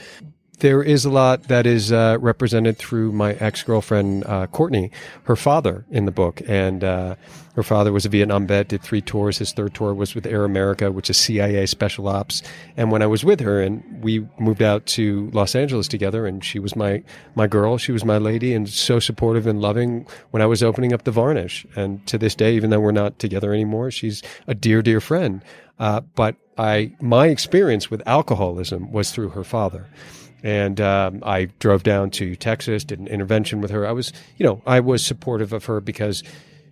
there 0.58 0.82
is 0.82 1.04
a 1.04 1.10
lot 1.10 1.44
that 1.44 1.66
is 1.66 1.90
uh, 1.90 2.18
represented 2.20 2.78
through 2.78 3.12
my 3.12 3.32
ex 3.34 3.62
girlfriend 3.62 4.24
uh, 4.26 4.46
Courtney, 4.46 4.90
her 5.24 5.36
father 5.36 5.84
in 5.90 6.04
the 6.04 6.12
book, 6.12 6.40
and 6.46 6.84
uh, 6.84 7.16
her 7.54 7.62
father 7.62 7.92
was 7.92 8.06
a 8.06 8.08
Vietnam 8.08 8.46
vet, 8.46 8.68
did 8.68 8.82
three 8.82 9.00
tours. 9.00 9.38
His 9.38 9.52
third 9.52 9.74
tour 9.74 9.92
was 9.92 10.14
with 10.14 10.24
Air 10.26 10.44
America, 10.44 10.92
which 10.92 11.10
is 11.10 11.16
CIA 11.16 11.66
special 11.66 12.06
ops. 12.08 12.42
And 12.76 12.90
when 12.90 13.02
I 13.02 13.06
was 13.06 13.24
with 13.24 13.40
her, 13.40 13.60
and 13.60 13.82
we 14.02 14.26
moved 14.38 14.62
out 14.62 14.86
to 14.86 15.30
Los 15.32 15.54
Angeles 15.54 15.88
together, 15.88 16.26
and 16.26 16.44
she 16.44 16.58
was 16.58 16.76
my 16.76 17.02
my 17.34 17.46
girl, 17.46 17.76
she 17.76 17.92
was 17.92 18.04
my 18.04 18.18
lady, 18.18 18.54
and 18.54 18.68
so 18.68 19.00
supportive 19.00 19.46
and 19.46 19.60
loving 19.60 20.06
when 20.30 20.42
I 20.42 20.46
was 20.46 20.62
opening 20.62 20.92
up 20.92 21.04
the 21.04 21.10
Varnish. 21.10 21.66
And 21.74 22.06
to 22.06 22.18
this 22.18 22.34
day, 22.34 22.54
even 22.54 22.70
though 22.70 22.80
we're 22.80 22.92
not 22.92 23.18
together 23.18 23.52
anymore, 23.52 23.90
she's 23.90 24.22
a 24.46 24.54
dear, 24.54 24.80
dear 24.80 25.00
friend. 25.00 25.42
Uh, 25.78 26.02
but 26.14 26.36
I 26.56 26.92
my 27.00 27.28
experience 27.28 27.90
with 27.90 28.06
alcoholism 28.06 28.92
was 28.92 29.10
through 29.10 29.30
her 29.30 29.44
father. 29.44 29.88
And 30.42 30.80
um, 30.80 31.22
I 31.24 31.46
drove 31.60 31.82
down 31.82 32.10
to 32.12 32.34
Texas, 32.34 32.84
did 32.84 32.98
an 32.98 33.06
intervention 33.06 33.60
with 33.60 33.70
her. 33.70 33.86
I 33.86 33.92
was, 33.92 34.12
you 34.36 34.46
know, 34.46 34.60
I 34.66 34.80
was 34.80 35.04
supportive 35.04 35.52
of 35.52 35.66
her 35.66 35.80
because 35.80 36.22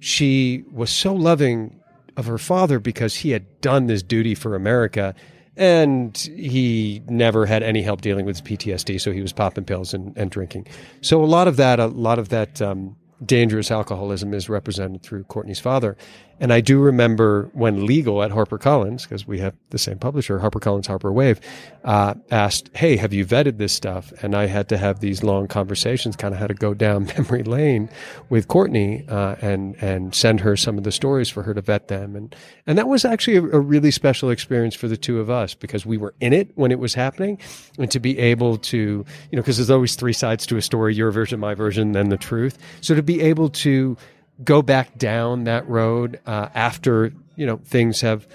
she 0.00 0.64
was 0.72 0.90
so 0.90 1.14
loving 1.14 1.80
of 2.16 2.26
her 2.26 2.38
father 2.38 2.78
because 2.80 3.16
he 3.16 3.30
had 3.30 3.60
done 3.60 3.86
this 3.86 4.02
duty 4.02 4.34
for 4.34 4.56
America 4.56 5.14
and 5.56 6.16
he 6.36 7.02
never 7.08 7.44
had 7.44 7.62
any 7.62 7.82
help 7.82 8.00
dealing 8.00 8.24
with 8.24 8.38
his 8.38 8.58
PTSD. 8.58 9.00
So 9.00 9.12
he 9.12 9.20
was 9.20 9.32
popping 9.32 9.64
pills 9.64 9.92
and, 9.92 10.16
and 10.16 10.30
drinking. 10.30 10.66
So 11.02 11.22
a 11.22 11.26
lot 11.26 11.48
of 11.48 11.56
that, 11.56 11.78
a 11.78 11.86
lot 11.86 12.18
of 12.18 12.30
that 12.30 12.62
um, 12.62 12.96
dangerous 13.24 13.70
alcoholism 13.70 14.32
is 14.32 14.48
represented 14.48 15.02
through 15.02 15.24
Courtney's 15.24 15.60
father. 15.60 15.96
And 16.40 16.52
I 16.52 16.60
do 16.60 16.80
remember 16.80 17.50
when 17.52 17.86
legal 17.86 18.22
at 18.22 18.30
HarperCollins, 18.30 19.02
because 19.02 19.26
we 19.26 19.38
have 19.40 19.54
the 19.68 19.78
same 19.78 19.98
publisher, 19.98 20.38
HarperCollins 20.38 20.86
Harper 20.86 21.12
Wave, 21.12 21.38
uh, 21.84 22.14
asked, 22.30 22.70
Hey, 22.74 22.96
have 22.96 23.12
you 23.12 23.26
vetted 23.26 23.58
this 23.58 23.74
stuff? 23.74 24.12
And 24.22 24.34
I 24.34 24.46
had 24.46 24.68
to 24.70 24.78
have 24.78 25.00
these 25.00 25.22
long 25.22 25.48
conversations, 25.48 26.16
kind 26.16 26.32
of 26.32 26.40
had 26.40 26.48
to 26.48 26.54
go 26.54 26.72
down 26.72 27.04
memory 27.18 27.42
lane 27.42 27.90
with 28.30 28.48
Courtney 28.48 29.04
uh, 29.08 29.36
and, 29.42 29.76
and 29.82 30.14
send 30.14 30.40
her 30.40 30.56
some 30.56 30.78
of 30.78 30.84
the 30.84 30.92
stories 30.92 31.28
for 31.28 31.42
her 31.42 31.52
to 31.52 31.60
vet 31.60 31.88
them. 31.88 32.16
And, 32.16 32.34
and 32.66 32.78
that 32.78 32.88
was 32.88 33.04
actually 33.04 33.36
a, 33.36 33.42
a 33.42 33.60
really 33.60 33.90
special 33.90 34.30
experience 34.30 34.74
for 34.74 34.88
the 34.88 34.96
two 34.96 35.20
of 35.20 35.28
us 35.28 35.54
because 35.54 35.84
we 35.84 35.98
were 35.98 36.14
in 36.20 36.32
it 36.32 36.50
when 36.54 36.72
it 36.72 36.78
was 36.78 36.94
happening. 36.94 37.38
And 37.78 37.90
to 37.90 38.00
be 38.00 38.18
able 38.18 38.56
to, 38.58 38.78
you 38.78 39.06
know, 39.32 39.42
because 39.42 39.58
there's 39.58 39.70
always 39.70 39.94
three 39.94 40.14
sides 40.14 40.46
to 40.46 40.56
a 40.56 40.62
story 40.62 40.94
your 40.94 41.10
version, 41.10 41.38
my 41.38 41.54
version, 41.54 41.92
then 41.92 42.08
the 42.08 42.16
truth. 42.16 42.58
So 42.80 42.94
to 42.94 43.02
be 43.02 43.20
able 43.20 43.50
to, 43.50 43.96
go 44.44 44.62
back 44.62 44.96
down 44.96 45.44
that 45.44 45.68
road 45.68 46.20
uh, 46.26 46.48
after 46.54 47.12
you 47.36 47.46
know 47.46 47.58
things 47.64 48.00
have 48.00 48.26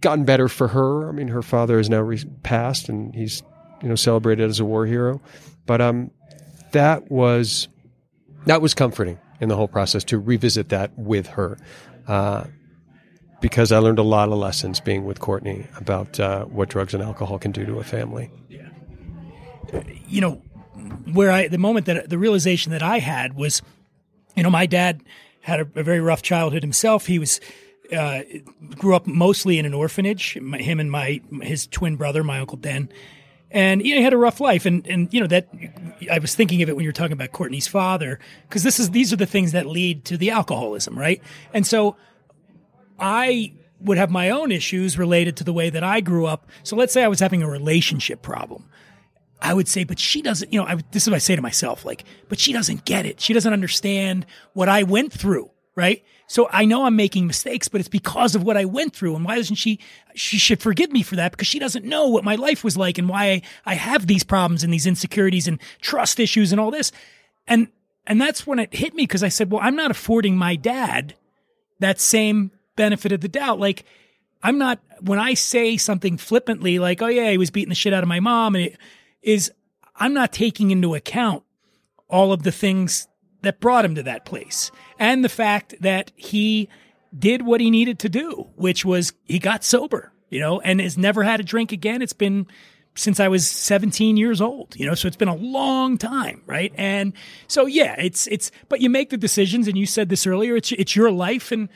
gotten 0.00 0.24
better 0.24 0.48
for 0.48 0.68
her. 0.68 1.08
I 1.08 1.12
mean, 1.12 1.28
her 1.28 1.42
father 1.42 1.78
is 1.78 1.88
now 1.88 2.00
re- 2.00 2.24
passed, 2.42 2.88
and 2.88 3.14
he's 3.14 3.42
you 3.82 3.88
know 3.88 3.94
celebrated 3.94 4.48
as 4.48 4.60
a 4.60 4.64
war 4.64 4.86
hero. 4.86 5.20
But 5.66 5.80
um, 5.80 6.10
that 6.72 7.10
was 7.10 7.68
that 8.46 8.60
was 8.60 8.74
comforting 8.74 9.18
in 9.40 9.48
the 9.48 9.56
whole 9.56 9.68
process 9.68 10.04
to 10.04 10.18
revisit 10.18 10.68
that 10.70 10.96
with 10.98 11.28
her. 11.28 11.58
Uh, 12.06 12.44
because 13.40 13.72
I 13.72 13.78
learned 13.78 13.98
a 13.98 14.04
lot 14.04 14.28
of 14.28 14.38
lessons 14.38 14.78
being 14.78 15.04
with 15.04 15.18
Courtney 15.18 15.66
about 15.76 16.18
uh, 16.20 16.44
what 16.44 16.68
drugs 16.68 16.94
and 16.94 17.02
alcohol 17.02 17.38
can 17.38 17.50
do 17.50 17.66
to 17.66 17.78
a 17.78 17.84
family. 17.84 18.30
Yeah. 18.48 18.68
You 20.06 20.20
know, 20.20 20.42
where 21.12 21.32
I, 21.32 21.48
the 21.48 21.58
moment 21.58 21.86
that 21.86 22.08
the 22.08 22.18
realization 22.18 22.70
that 22.70 22.84
I 22.84 23.00
had 23.00 23.34
was 23.34 23.60
you 24.36 24.42
know, 24.42 24.50
my 24.50 24.66
dad 24.66 25.02
had 25.40 25.60
a, 25.60 25.68
a 25.74 25.82
very 25.82 26.00
rough 26.00 26.22
childhood 26.22 26.62
himself. 26.62 27.06
He 27.06 27.18
was 27.18 27.40
uh, 27.92 28.22
grew 28.76 28.94
up 28.94 29.06
mostly 29.06 29.58
in 29.58 29.66
an 29.66 29.74
orphanage. 29.74 30.34
Him 30.34 30.80
and 30.80 30.90
my 30.90 31.20
his 31.42 31.66
twin 31.66 31.96
brother, 31.96 32.24
my 32.24 32.40
uncle 32.40 32.56
Den, 32.56 32.88
and 33.50 33.84
you 33.84 33.94
know, 33.94 33.98
he 33.98 34.04
had 34.04 34.12
a 34.12 34.18
rough 34.18 34.40
life. 34.40 34.66
And 34.66 34.86
and 34.86 35.12
you 35.12 35.20
know 35.20 35.26
that 35.26 35.48
I 36.10 36.18
was 36.18 36.34
thinking 36.34 36.62
of 36.62 36.68
it 36.68 36.76
when 36.76 36.84
you're 36.84 36.92
talking 36.92 37.12
about 37.12 37.32
Courtney's 37.32 37.66
father 37.66 38.18
because 38.48 38.62
this 38.62 38.80
is 38.80 38.90
these 38.90 39.12
are 39.12 39.16
the 39.16 39.26
things 39.26 39.52
that 39.52 39.66
lead 39.66 40.04
to 40.06 40.16
the 40.16 40.30
alcoholism, 40.30 40.98
right? 40.98 41.22
And 41.52 41.66
so 41.66 41.96
I 42.98 43.52
would 43.80 43.98
have 43.98 44.10
my 44.10 44.30
own 44.30 44.52
issues 44.52 44.96
related 44.96 45.36
to 45.36 45.44
the 45.44 45.52
way 45.52 45.68
that 45.68 45.82
I 45.82 46.00
grew 46.00 46.26
up. 46.26 46.48
So 46.62 46.76
let's 46.76 46.92
say 46.92 47.02
I 47.02 47.08
was 47.08 47.20
having 47.20 47.42
a 47.42 47.50
relationship 47.50 48.22
problem. 48.22 48.68
I 49.42 49.52
would 49.52 49.66
say, 49.66 49.82
but 49.82 49.98
she 49.98 50.22
doesn't, 50.22 50.52
you 50.52 50.60
know, 50.60 50.66
I, 50.66 50.76
this 50.92 51.02
is 51.02 51.10
what 51.10 51.16
I 51.16 51.18
say 51.18 51.34
to 51.34 51.42
myself, 51.42 51.84
like, 51.84 52.04
but 52.28 52.38
she 52.38 52.52
doesn't 52.52 52.84
get 52.84 53.04
it. 53.04 53.20
She 53.20 53.32
doesn't 53.32 53.52
understand 53.52 54.24
what 54.52 54.68
I 54.68 54.84
went 54.84 55.12
through, 55.12 55.50
right? 55.74 56.04
So 56.28 56.48
I 56.50 56.64
know 56.64 56.84
I'm 56.86 56.94
making 56.94 57.26
mistakes, 57.26 57.66
but 57.66 57.80
it's 57.80 57.88
because 57.88 58.36
of 58.36 58.44
what 58.44 58.56
I 58.56 58.64
went 58.64 58.94
through. 58.94 59.16
And 59.16 59.24
why 59.24 59.34
doesn't 59.34 59.56
she, 59.56 59.80
she 60.14 60.38
should 60.38 60.62
forgive 60.62 60.92
me 60.92 61.02
for 61.02 61.16
that 61.16 61.32
because 61.32 61.48
she 61.48 61.58
doesn't 61.58 61.84
know 61.84 62.06
what 62.06 62.24
my 62.24 62.36
life 62.36 62.62
was 62.62 62.76
like 62.76 62.98
and 62.98 63.08
why 63.08 63.24
I, 63.30 63.42
I 63.66 63.74
have 63.74 64.06
these 64.06 64.22
problems 64.22 64.62
and 64.62 64.72
these 64.72 64.86
insecurities 64.86 65.48
and 65.48 65.60
trust 65.80 66.20
issues 66.20 66.52
and 66.52 66.60
all 66.60 66.70
this. 66.70 66.92
And, 67.48 67.68
and 68.06 68.20
that's 68.20 68.46
when 68.46 68.60
it 68.60 68.72
hit 68.72 68.94
me 68.94 69.02
because 69.02 69.24
I 69.24 69.28
said, 69.28 69.50
well, 69.50 69.60
I'm 69.62 69.76
not 69.76 69.90
affording 69.90 70.36
my 70.36 70.54
dad 70.54 71.16
that 71.80 72.00
same 72.00 72.52
benefit 72.76 73.10
of 73.10 73.20
the 73.20 73.28
doubt. 73.28 73.58
Like, 73.58 73.84
I'm 74.40 74.56
not, 74.56 74.78
when 75.00 75.18
I 75.18 75.34
say 75.34 75.76
something 75.76 76.16
flippantly, 76.16 76.78
like, 76.78 77.02
oh 77.02 77.08
yeah, 77.08 77.30
he 77.30 77.38
was 77.38 77.50
beating 77.50 77.70
the 77.70 77.74
shit 77.74 77.92
out 77.92 78.04
of 78.04 78.08
my 78.08 78.20
mom 78.20 78.54
and 78.54 78.66
it, 78.66 78.78
is 79.22 79.52
I'm 79.96 80.14
not 80.14 80.32
taking 80.32 80.70
into 80.70 80.94
account 80.94 81.44
all 82.08 82.32
of 82.32 82.42
the 82.42 82.52
things 82.52 83.08
that 83.42 83.60
brought 83.60 83.84
him 83.84 83.94
to 83.96 84.02
that 84.04 84.24
place 84.24 84.70
and 84.98 85.24
the 85.24 85.28
fact 85.28 85.74
that 85.80 86.12
he 86.16 86.68
did 87.16 87.42
what 87.42 87.60
he 87.60 87.70
needed 87.70 87.98
to 88.00 88.08
do, 88.08 88.48
which 88.56 88.84
was 88.84 89.12
he 89.24 89.38
got 89.38 89.64
sober, 89.64 90.12
you 90.30 90.40
know, 90.40 90.60
and 90.60 90.80
has 90.80 90.96
never 90.96 91.22
had 91.22 91.40
a 91.40 91.42
drink 91.42 91.72
again. 91.72 92.02
It's 92.02 92.12
been 92.12 92.46
since 92.94 93.20
I 93.20 93.28
was 93.28 93.46
17 93.46 94.16
years 94.16 94.40
old, 94.40 94.76
you 94.76 94.86
know, 94.86 94.94
so 94.94 95.08
it's 95.08 95.16
been 95.16 95.28
a 95.28 95.34
long 95.34 95.98
time, 95.98 96.42
right? 96.46 96.72
And 96.76 97.12
so 97.48 97.66
yeah, 97.66 97.94
it's 97.98 98.26
it's 98.28 98.50
but 98.68 98.80
you 98.80 98.90
make 98.90 99.10
the 99.10 99.16
decisions 99.16 99.68
and 99.68 99.76
you 99.76 99.86
said 99.86 100.08
this 100.08 100.26
earlier, 100.26 100.56
it's 100.56 100.72
it's 100.72 100.94
your 100.96 101.10
life 101.10 101.52
and 101.52 101.68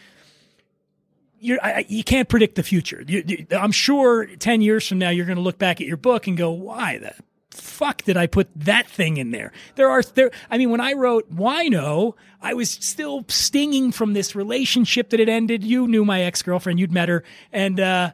you're, 1.39 1.59
I, 1.63 1.85
you 1.89 2.03
can't 2.03 2.29
predict 2.29 2.55
the 2.55 2.63
future. 2.63 3.05
You, 3.07 3.23
you, 3.27 3.47
I'm 3.51 3.71
sure 3.71 4.25
10 4.25 4.63
years 4.63 4.89
from 4.89 4.99
now 4.99 5.11
you're 5.11 5.27
going 5.27 5.37
to 5.37 5.43
look 5.43 5.59
back 5.59 5.83
at 5.83 5.87
your 5.87 5.99
book 5.99 6.27
and 6.27 6.37
go, 6.37 6.51
"Why 6.51 6.99
the 6.99 7.15
fuck 7.57 8.03
did 8.03 8.17
I 8.17 8.27
put 8.27 8.49
that 8.57 8.89
thing 8.89 9.17
in 9.17 9.31
there? 9.31 9.53
There 9.75 9.89
are 9.91 10.03
there. 10.03 10.31
I 10.51 10.59
mean, 10.59 10.71
when 10.71 10.81
I 10.81 10.93
wrote 10.93 11.35
Wino, 11.35 12.15
I 12.41 12.55
was 12.55 12.71
still 12.71 13.25
stinging 13.29 13.93
from 13.93 14.13
this 14.13 14.35
relationship 14.35 15.11
that 15.11 15.21
had 15.21 15.29
ended. 15.29 15.65
You 15.65 15.89
knew 15.89 16.05
my 16.05 16.23
ex 16.23 16.43
girlfriend. 16.43 16.79
You'd 16.79 16.93
met 16.93 17.09
her, 17.09 17.25
and 17.53 17.81
uh, 17.81 18.13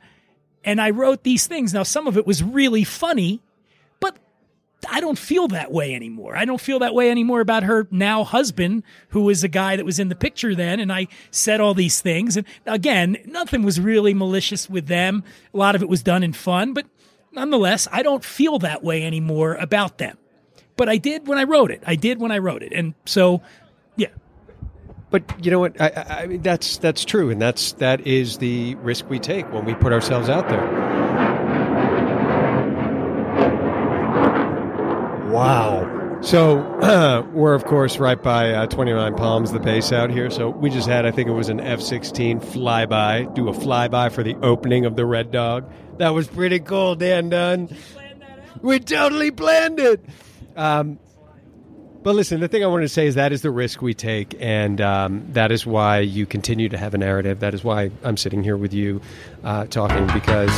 and 0.64 0.80
I 0.80 0.90
wrote 0.90 1.22
these 1.22 1.46
things. 1.46 1.74
Now, 1.74 1.82
some 1.82 2.06
of 2.06 2.16
it 2.16 2.26
was 2.26 2.42
really 2.42 2.84
funny, 2.84 3.42
but 4.00 4.16
I 4.88 5.00
don't 5.00 5.18
feel 5.18 5.48
that 5.48 5.72
way 5.72 5.94
anymore. 5.94 6.36
I 6.36 6.44
don't 6.44 6.60
feel 6.60 6.80
that 6.80 6.94
way 6.94 7.10
anymore 7.10 7.40
about 7.40 7.62
her 7.64 7.86
now 7.90 8.24
husband, 8.24 8.82
who 9.08 9.22
was 9.22 9.44
a 9.44 9.48
guy 9.48 9.76
that 9.76 9.84
was 9.84 9.98
in 9.98 10.08
the 10.08 10.14
picture 10.14 10.54
then. 10.54 10.80
And 10.80 10.92
I 10.92 11.08
said 11.30 11.60
all 11.60 11.74
these 11.74 12.00
things. 12.00 12.36
And 12.36 12.46
again, 12.66 13.16
nothing 13.26 13.62
was 13.62 13.80
really 13.80 14.14
malicious 14.14 14.68
with 14.68 14.86
them. 14.86 15.24
A 15.52 15.56
lot 15.56 15.74
of 15.74 15.82
it 15.82 15.88
was 15.88 16.02
done 16.02 16.22
in 16.22 16.32
fun, 16.32 16.74
but 16.74 16.86
nonetheless, 17.32 17.88
I 17.90 18.02
don't 18.02 18.24
feel 18.24 18.58
that 18.60 18.82
way 18.82 19.04
anymore 19.04 19.54
about 19.54 19.98
them. 19.98 20.18
But 20.76 20.88
I 20.88 20.96
did 20.96 21.26
when 21.28 21.38
I 21.38 21.44
wrote 21.44 21.70
it. 21.70 21.82
I 21.86 21.96
did 21.96 22.20
when 22.20 22.32
I 22.32 22.38
wrote 22.38 22.62
it. 22.62 22.72
And 22.72 22.94
so, 23.04 23.42
yeah. 23.96 24.08
But 25.10 25.44
you 25.44 25.50
know 25.50 25.58
what? 25.58 25.80
I, 25.80 26.22
I 26.22 26.26
mean, 26.26 26.42
that's 26.42 26.78
that's 26.78 27.04
true, 27.04 27.28
and 27.30 27.40
that's 27.40 27.72
that 27.72 28.06
is 28.06 28.38
the 28.38 28.74
risk 28.76 29.08
we 29.10 29.18
take 29.18 29.52
when 29.52 29.64
we 29.66 29.74
put 29.74 29.92
ourselves 29.92 30.30
out 30.30 30.48
there. 30.48 30.66
Wow. 35.30 35.81
So 36.22 36.62
uh, 36.80 37.26
we're 37.32 37.54
of 37.54 37.64
course 37.64 37.98
right 37.98 38.20
by 38.20 38.52
uh, 38.52 38.66
29 38.66 39.16
Palms, 39.16 39.52
the 39.52 39.58
base 39.58 39.92
out 39.92 40.10
here. 40.10 40.30
So 40.30 40.48
we 40.50 40.70
just 40.70 40.88
had, 40.88 41.04
I 41.04 41.10
think 41.10 41.28
it 41.28 41.32
was 41.32 41.48
an 41.48 41.60
F-16 41.60 42.42
flyby, 42.42 43.34
do 43.34 43.48
a 43.48 43.52
flyby 43.52 44.10
for 44.12 44.22
the 44.22 44.36
opening 44.36 44.86
of 44.86 44.94
the 44.96 45.04
Red 45.04 45.30
Dog. 45.32 45.70
That 45.98 46.10
was 46.10 46.28
pretty 46.28 46.60
cool, 46.60 46.94
Dan 46.94 47.28
Dunn. 47.28 47.76
We 48.62 48.78
totally 48.78 49.32
planned 49.32 49.80
it. 49.80 50.04
Um, 50.56 50.98
but 52.02 52.14
listen, 52.14 52.40
the 52.40 52.48
thing 52.48 52.64
I 52.64 52.66
wanted 52.66 52.84
to 52.84 52.88
say 52.88 53.06
is 53.06 53.14
that 53.16 53.32
is 53.32 53.42
the 53.42 53.50
risk 53.50 53.80
we 53.80 53.94
take, 53.94 54.34
and 54.40 54.80
um, 54.80 55.26
that 55.32 55.52
is 55.52 55.64
why 55.64 56.00
you 56.00 56.26
continue 56.26 56.68
to 56.68 56.76
have 56.76 56.94
a 56.94 56.98
narrative. 56.98 57.40
That 57.40 57.54
is 57.54 57.62
why 57.62 57.90
I'm 58.02 58.16
sitting 58.16 58.42
here 58.42 58.56
with 58.56 58.72
you 58.72 59.00
uh, 59.44 59.66
talking 59.66 60.06
because, 60.08 60.50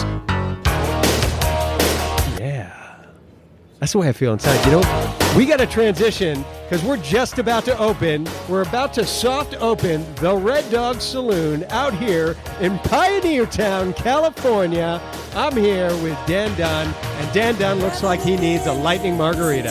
that's 3.85 3.93
the 3.93 3.99
way 3.99 4.09
I 4.09 4.13
feel 4.13 4.33
inside. 4.33 4.65
You 4.65 4.81
know, 4.81 5.35
we 5.37 5.45
got 5.45 5.59
to 5.59 5.67
transition 5.67 6.43
because 6.63 6.83
we're 6.83 6.97
just 6.97 7.39
about 7.39 7.67
to 7.67 7.79
open. 7.79 8.27
We're 8.49 8.63
about 8.63 8.95
to 8.95 9.05
soft 9.05 9.55
open 9.61 10.07
the 10.15 10.35
Red 10.35 10.71
Dog 10.71 11.03
Saloon 11.03 11.65
out 11.65 11.93
here 11.93 12.35
in 12.63 12.79
Pioneertown, 12.79 13.95
California. 13.95 15.03
I'm 15.35 15.55
here 15.55 15.91
with 16.03 16.19
Dan 16.27 16.57
Dunn, 16.57 16.95
and 17.05 17.35
Dan 17.35 17.57
Dunn 17.59 17.79
looks 17.81 18.03
like 18.03 18.21
he 18.21 18.39
needs 18.39 18.65
a 18.65 18.73
lightning 18.73 19.19
margarita. 19.19 19.69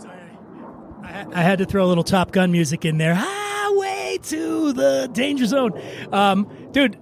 Sorry, 0.00 0.20
I 1.34 1.42
had 1.42 1.58
to 1.58 1.64
throw 1.64 1.84
a 1.84 1.88
little 1.88 2.04
Top 2.04 2.30
Gun 2.30 2.52
music 2.52 2.84
in 2.84 2.96
there. 2.96 3.16
Highway 3.16 4.20
to 4.22 4.72
the 4.72 5.10
danger 5.12 5.46
zone. 5.46 5.72
Um, 6.12 6.68
dude, 6.70 6.96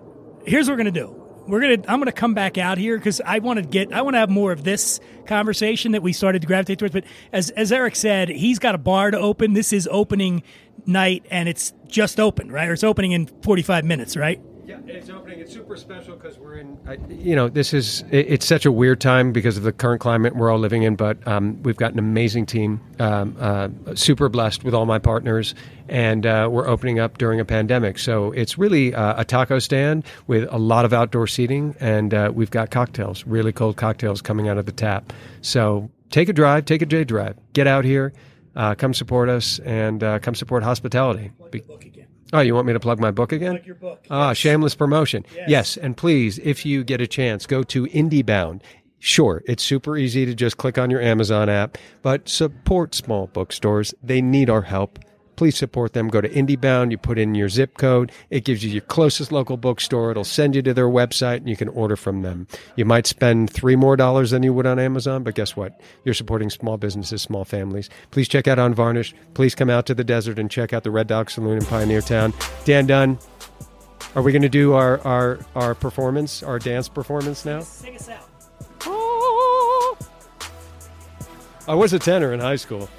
here's 0.47 0.69
what 0.69 0.79
we're 0.79 0.85
going 0.85 0.95
to 0.95 1.01
do 1.01 1.18
we're 1.49 1.61
gonna 1.61 1.83
I'm 1.89 1.99
gonna 1.99 2.13
come 2.13 2.35
back 2.35 2.59
out 2.59 2.79
here 2.79 2.97
because 2.97 3.21
I 3.25 3.39
want 3.41 3.59
to 3.59 3.65
get 3.65 3.93
I 3.93 4.03
want 4.03 4.15
to 4.15 4.19
have 4.19 4.31
more 4.31 4.53
of 4.53 4.65
this 4.65 5.01
conversation 5.27 5.93
that 5.93 6.03
we 6.03 6.13
started 6.13 6.43
to 6.43 6.47
gravitate 6.47 6.79
towards. 6.79 6.93
But 6.93 7.05
as 7.33 7.51
as 7.51 7.73
Eric 7.73 7.97
said, 7.97 8.29
he's 8.29 8.59
got 8.59 8.75
a 8.75 8.79
bar 8.79 9.11
to 9.11 9.19
open. 9.19 9.55
This 9.55 9.73
is 9.73 9.89
opening 9.91 10.43
night, 10.87 11.25
and 11.31 11.49
it's 11.49 11.73
just 11.87 12.21
open, 12.21 12.53
right? 12.53 12.69
Or 12.69 12.75
it's 12.75 12.85
opening 12.85 13.13
in 13.13 13.27
45 13.27 13.85
minutes, 13.85 14.17
right? 14.17 14.41
Yeah, 14.69 14.81
it's 14.87 15.09
opening. 15.09 15.41
It's 15.41 15.51
super 15.51 15.77
special 15.77 16.15
because 16.15 16.39
we're 16.39 16.59
in. 16.59 16.77
I, 16.87 16.99
you 17.09 17.35
know, 17.35 17.49
this 17.49 17.73
is 17.73 18.05
it, 18.11 18.27
it's 18.29 18.47
such 18.47 18.67
a 18.67 18.71
weird 18.71 19.01
time 19.01 19.33
because 19.33 19.57
of 19.57 19.63
the 19.63 19.73
current 19.73 20.03
climate 20.03 20.37
we're 20.37 20.51
all 20.51 20.59
living 20.59 20.83
in. 20.83 20.95
But 20.95 21.27
um, 21.27 21.63
we've 21.63 21.79
got 21.79 21.95
an 21.95 21.99
amazing 21.99 22.45
team. 22.45 22.79
Um, 22.99 23.35
uh, 23.41 23.71
super 23.95 24.29
blessed 24.29 24.65
with 24.65 24.75
all 24.75 24.85
my 24.85 24.99
partners, 24.99 25.55
and 25.89 26.27
uh, 26.27 26.51
we're 26.53 26.69
opening 26.69 26.99
up 26.99 27.17
during 27.17 27.41
a 27.41 27.47
pandemic. 27.47 27.99
So 27.99 28.31
it's 28.33 28.59
really 28.59 28.95
uh, 28.95 29.19
a 29.19 29.25
taco 29.25 29.59
stand 29.59 30.05
with 30.27 30.47
a 30.53 30.59
lot 30.59 30.85
of 30.85 30.93
outdoor 30.93 31.29
seating, 31.29 31.75
and 31.81 32.13
uh, 32.13 32.31
we've 32.35 32.51
got 32.51 32.71
cocktails, 32.71 33.25
really 33.25 33.53
cold 33.53 33.79
cocktails 33.79 34.21
coming 34.21 34.51
out 34.51 34.59
of 34.59 34.67
the 34.67 34.73
tap. 34.73 35.15
So 35.41 35.91
take 36.11 36.29
a 36.29 36.35
drive, 36.35 36.67
take 36.67 36.83
a 36.83 36.87
J 36.87 37.05
drive, 37.05 37.39
get 37.55 37.67
out 37.67 37.87
here, 37.87 38.13
uh, 38.55 38.75
come 38.75 38.93
support 38.93 39.31
us, 39.31 39.61
and 39.61 40.05
uh, 40.05 40.19
come 40.19 40.35
support 40.35 40.63
hospitality. 40.63 41.31
Be- 41.51 41.63
Oh, 42.33 42.41
you 42.41 42.55
want 42.55 42.67
me 42.67 42.73
to 42.75 42.81
plug 42.81 43.01
my 43.01 43.11
book 43.11 43.33
again? 43.33 43.53
Plug 43.53 43.67
your 43.67 43.75
book. 43.77 44.05
Ah, 44.11 44.33
shameless 44.33 44.75
promotion. 44.75 45.25
Yes. 45.35 45.49
Yes. 45.49 45.77
and 45.79 45.97
please, 45.97 46.39
if 46.41 46.67
you 46.67 46.85
get 46.85 47.01
a 47.01 47.07
chance, 47.07 47.47
go 47.47 47.63
to 47.65 47.87
IndieBound. 47.87 48.61
Sure, 49.01 49.43
it's 49.47 49.63
super 49.63 49.97
easy 49.97 50.27
to 50.27 50.35
just 50.35 50.57
click 50.57 50.77
on 50.77 50.91
your 50.91 51.01
Amazon 51.01 51.49
app, 51.49 51.79
but 52.03 52.29
support 52.29 52.95
small 52.95 53.29
bookstores. 53.29 53.95
They 54.03 54.21
need 54.21 54.51
our 54.51 54.63
help. 54.63 54.99
Please 55.39 55.57
support 55.57 55.93
them. 55.93 56.09
Go 56.09 56.21
to 56.21 56.29
IndieBound. 56.29 56.91
You 56.91 56.99
put 56.99 57.17
in 57.17 57.37
your 57.37 57.49
zip 57.49 57.79
code. 57.79 58.11
It 58.29 58.45
gives 58.45 58.65
you 58.65 58.71
your 58.71 58.81
closest 58.81 59.31
local 59.31 59.57
bookstore. 59.57 60.11
It'll 60.11 60.25
send 60.25 60.57
you 60.57 60.63
to 60.63 60.75
their 60.75 60.89
website, 60.89 61.37
and 61.37 61.49
you 61.49 61.55
can 61.55 61.69
order 61.69 61.95
from 61.95 62.23
them. 62.23 62.49
You 62.75 62.85
might 62.85 63.07
spend 63.07 63.49
three 63.49 63.77
more 63.77 63.97
dollars 63.97 64.33
than 64.33 64.43
you 64.43 64.53
would 64.53 64.67
on 64.67 64.81
Amazon, 64.81 65.23
but 65.23 65.37
guess 65.37 65.55
what? 65.55 65.81
You're 66.03 66.15
supporting 66.15 66.51
small 66.51 66.77
businesses, 66.77 67.23
small 67.23 67.45
families. 67.45 67.89
Please 68.11 68.27
check 68.27 68.49
out 68.49 68.59
Unvarnished. 68.59 69.15
Please 69.35 69.55
come 69.55 69.71
out 69.71 69.87
to 69.87 69.95
the 69.95 70.03
desert 70.03 70.41
and 70.41 70.51
check 70.51 70.73
out 70.73 70.83
the 70.83 70.91
Red 70.91 71.07
Dog 71.07 71.31
Saloon 71.31 71.59
in 71.59 71.65
Pioneertown. 71.65 72.35
Dan 72.65 72.87
Dunn, 72.89 73.17
are 74.17 74.23
we 74.23 74.33
going 74.33 74.43
to 74.43 74.49
do 74.49 74.73
our, 74.73 75.01
our, 75.07 75.39
our 75.55 75.77
performance, 75.77 76.43
our 76.43 76.59
dance 76.59 76.89
performance 76.89 77.45
now? 77.45 77.61
Sing 77.61 77.95
us 77.95 78.09
out. 78.09 78.29
Oh. 78.87 79.97
I 81.69 81.77
was 81.77 81.93
a 81.93 82.01
tenor 82.01 82.33
in 82.33 82.41
high 82.41 82.57
school. 82.57 82.91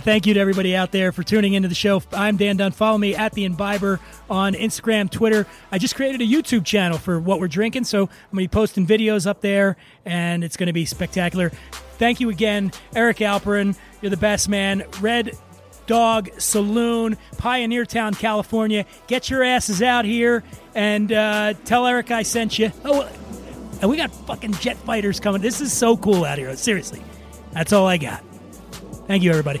Thank 0.00 0.26
you 0.26 0.34
to 0.34 0.40
everybody 0.40 0.74
out 0.74 0.92
there 0.92 1.12
for 1.12 1.22
tuning 1.22 1.52
into 1.52 1.68
the 1.68 1.74
show. 1.74 2.02
I'm 2.12 2.38
Dan 2.38 2.56
Dunn. 2.56 2.72
Follow 2.72 2.96
me 2.96 3.14
at 3.14 3.32
the 3.32 3.44
Imbiber 3.46 4.00
on 4.30 4.54
Instagram, 4.54 5.10
Twitter. 5.10 5.46
I 5.70 5.78
just 5.78 5.94
created 5.94 6.22
a 6.22 6.24
YouTube 6.24 6.64
channel 6.64 6.96
for 6.96 7.20
what 7.20 7.38
we're 7.38 7.48
drinking, 7.48 7.84
so 7.84 8.02
I'm 8.02 8.06
going 8.06 8.16
to 8.32 8.36
be 8.36 8.48
posting 8.48 8.86
videos 8.86 9.26
up 9.26 9.42
there, 9.42 9.76
and 10.06 10.42
it's 10.42 10.56
going 10.56 10.68
to 10.68 10.72
be 10.72 10.86
spectacular. 10.86 11.50
Thank 11.98 12.18
you 12.18 12.30
again, 12.30 12.72
Eric 12.94 13.18
Alperin. 13.18 13.76
You're 14.00 14.10
the 14.10 14.16
best 14.16 14.48
man. 14.48 14.84
Red 15.00 15.36
Dog 15.86 16.30
Saloon, 16.38 17.18
Pioneertown, 17.36 18.18
California. 18.18 18.86
Get 19.06 19.28
your 19.28 19.42
asses 19.42 19.82
out 19.82 20.04
here 20.06 20.42
and 20.74 21.12
uh, 21.12 21.54
tell 21.64 21.86
Eric 21.86 22.10
I 22.10 22.22
sent 22.22 22.58
you. 22.58 22.72
Oh, 22.84 23.06
and 23.82 23.90
we 23.90 23.96
got 23.96 24.10
fucking 24.26 24.54
jet 24.54 24.76
fighters 24.78 25.20
coming. 25.20 25.42
This 25.42 25.60
is 25.60 25.72
so 25.72 25.96
cool 25.96 26.24
out 26.24 26.38
here. 26.38 26.56
Seriously. 26.56 27.02
That's 27.52 27.72
all 27.72 27.86
I 27.86 27.98
got. 27.98 28.24
Thank 29.06 29.24
you, 29.24 29.30
everybody. 29.30 29.60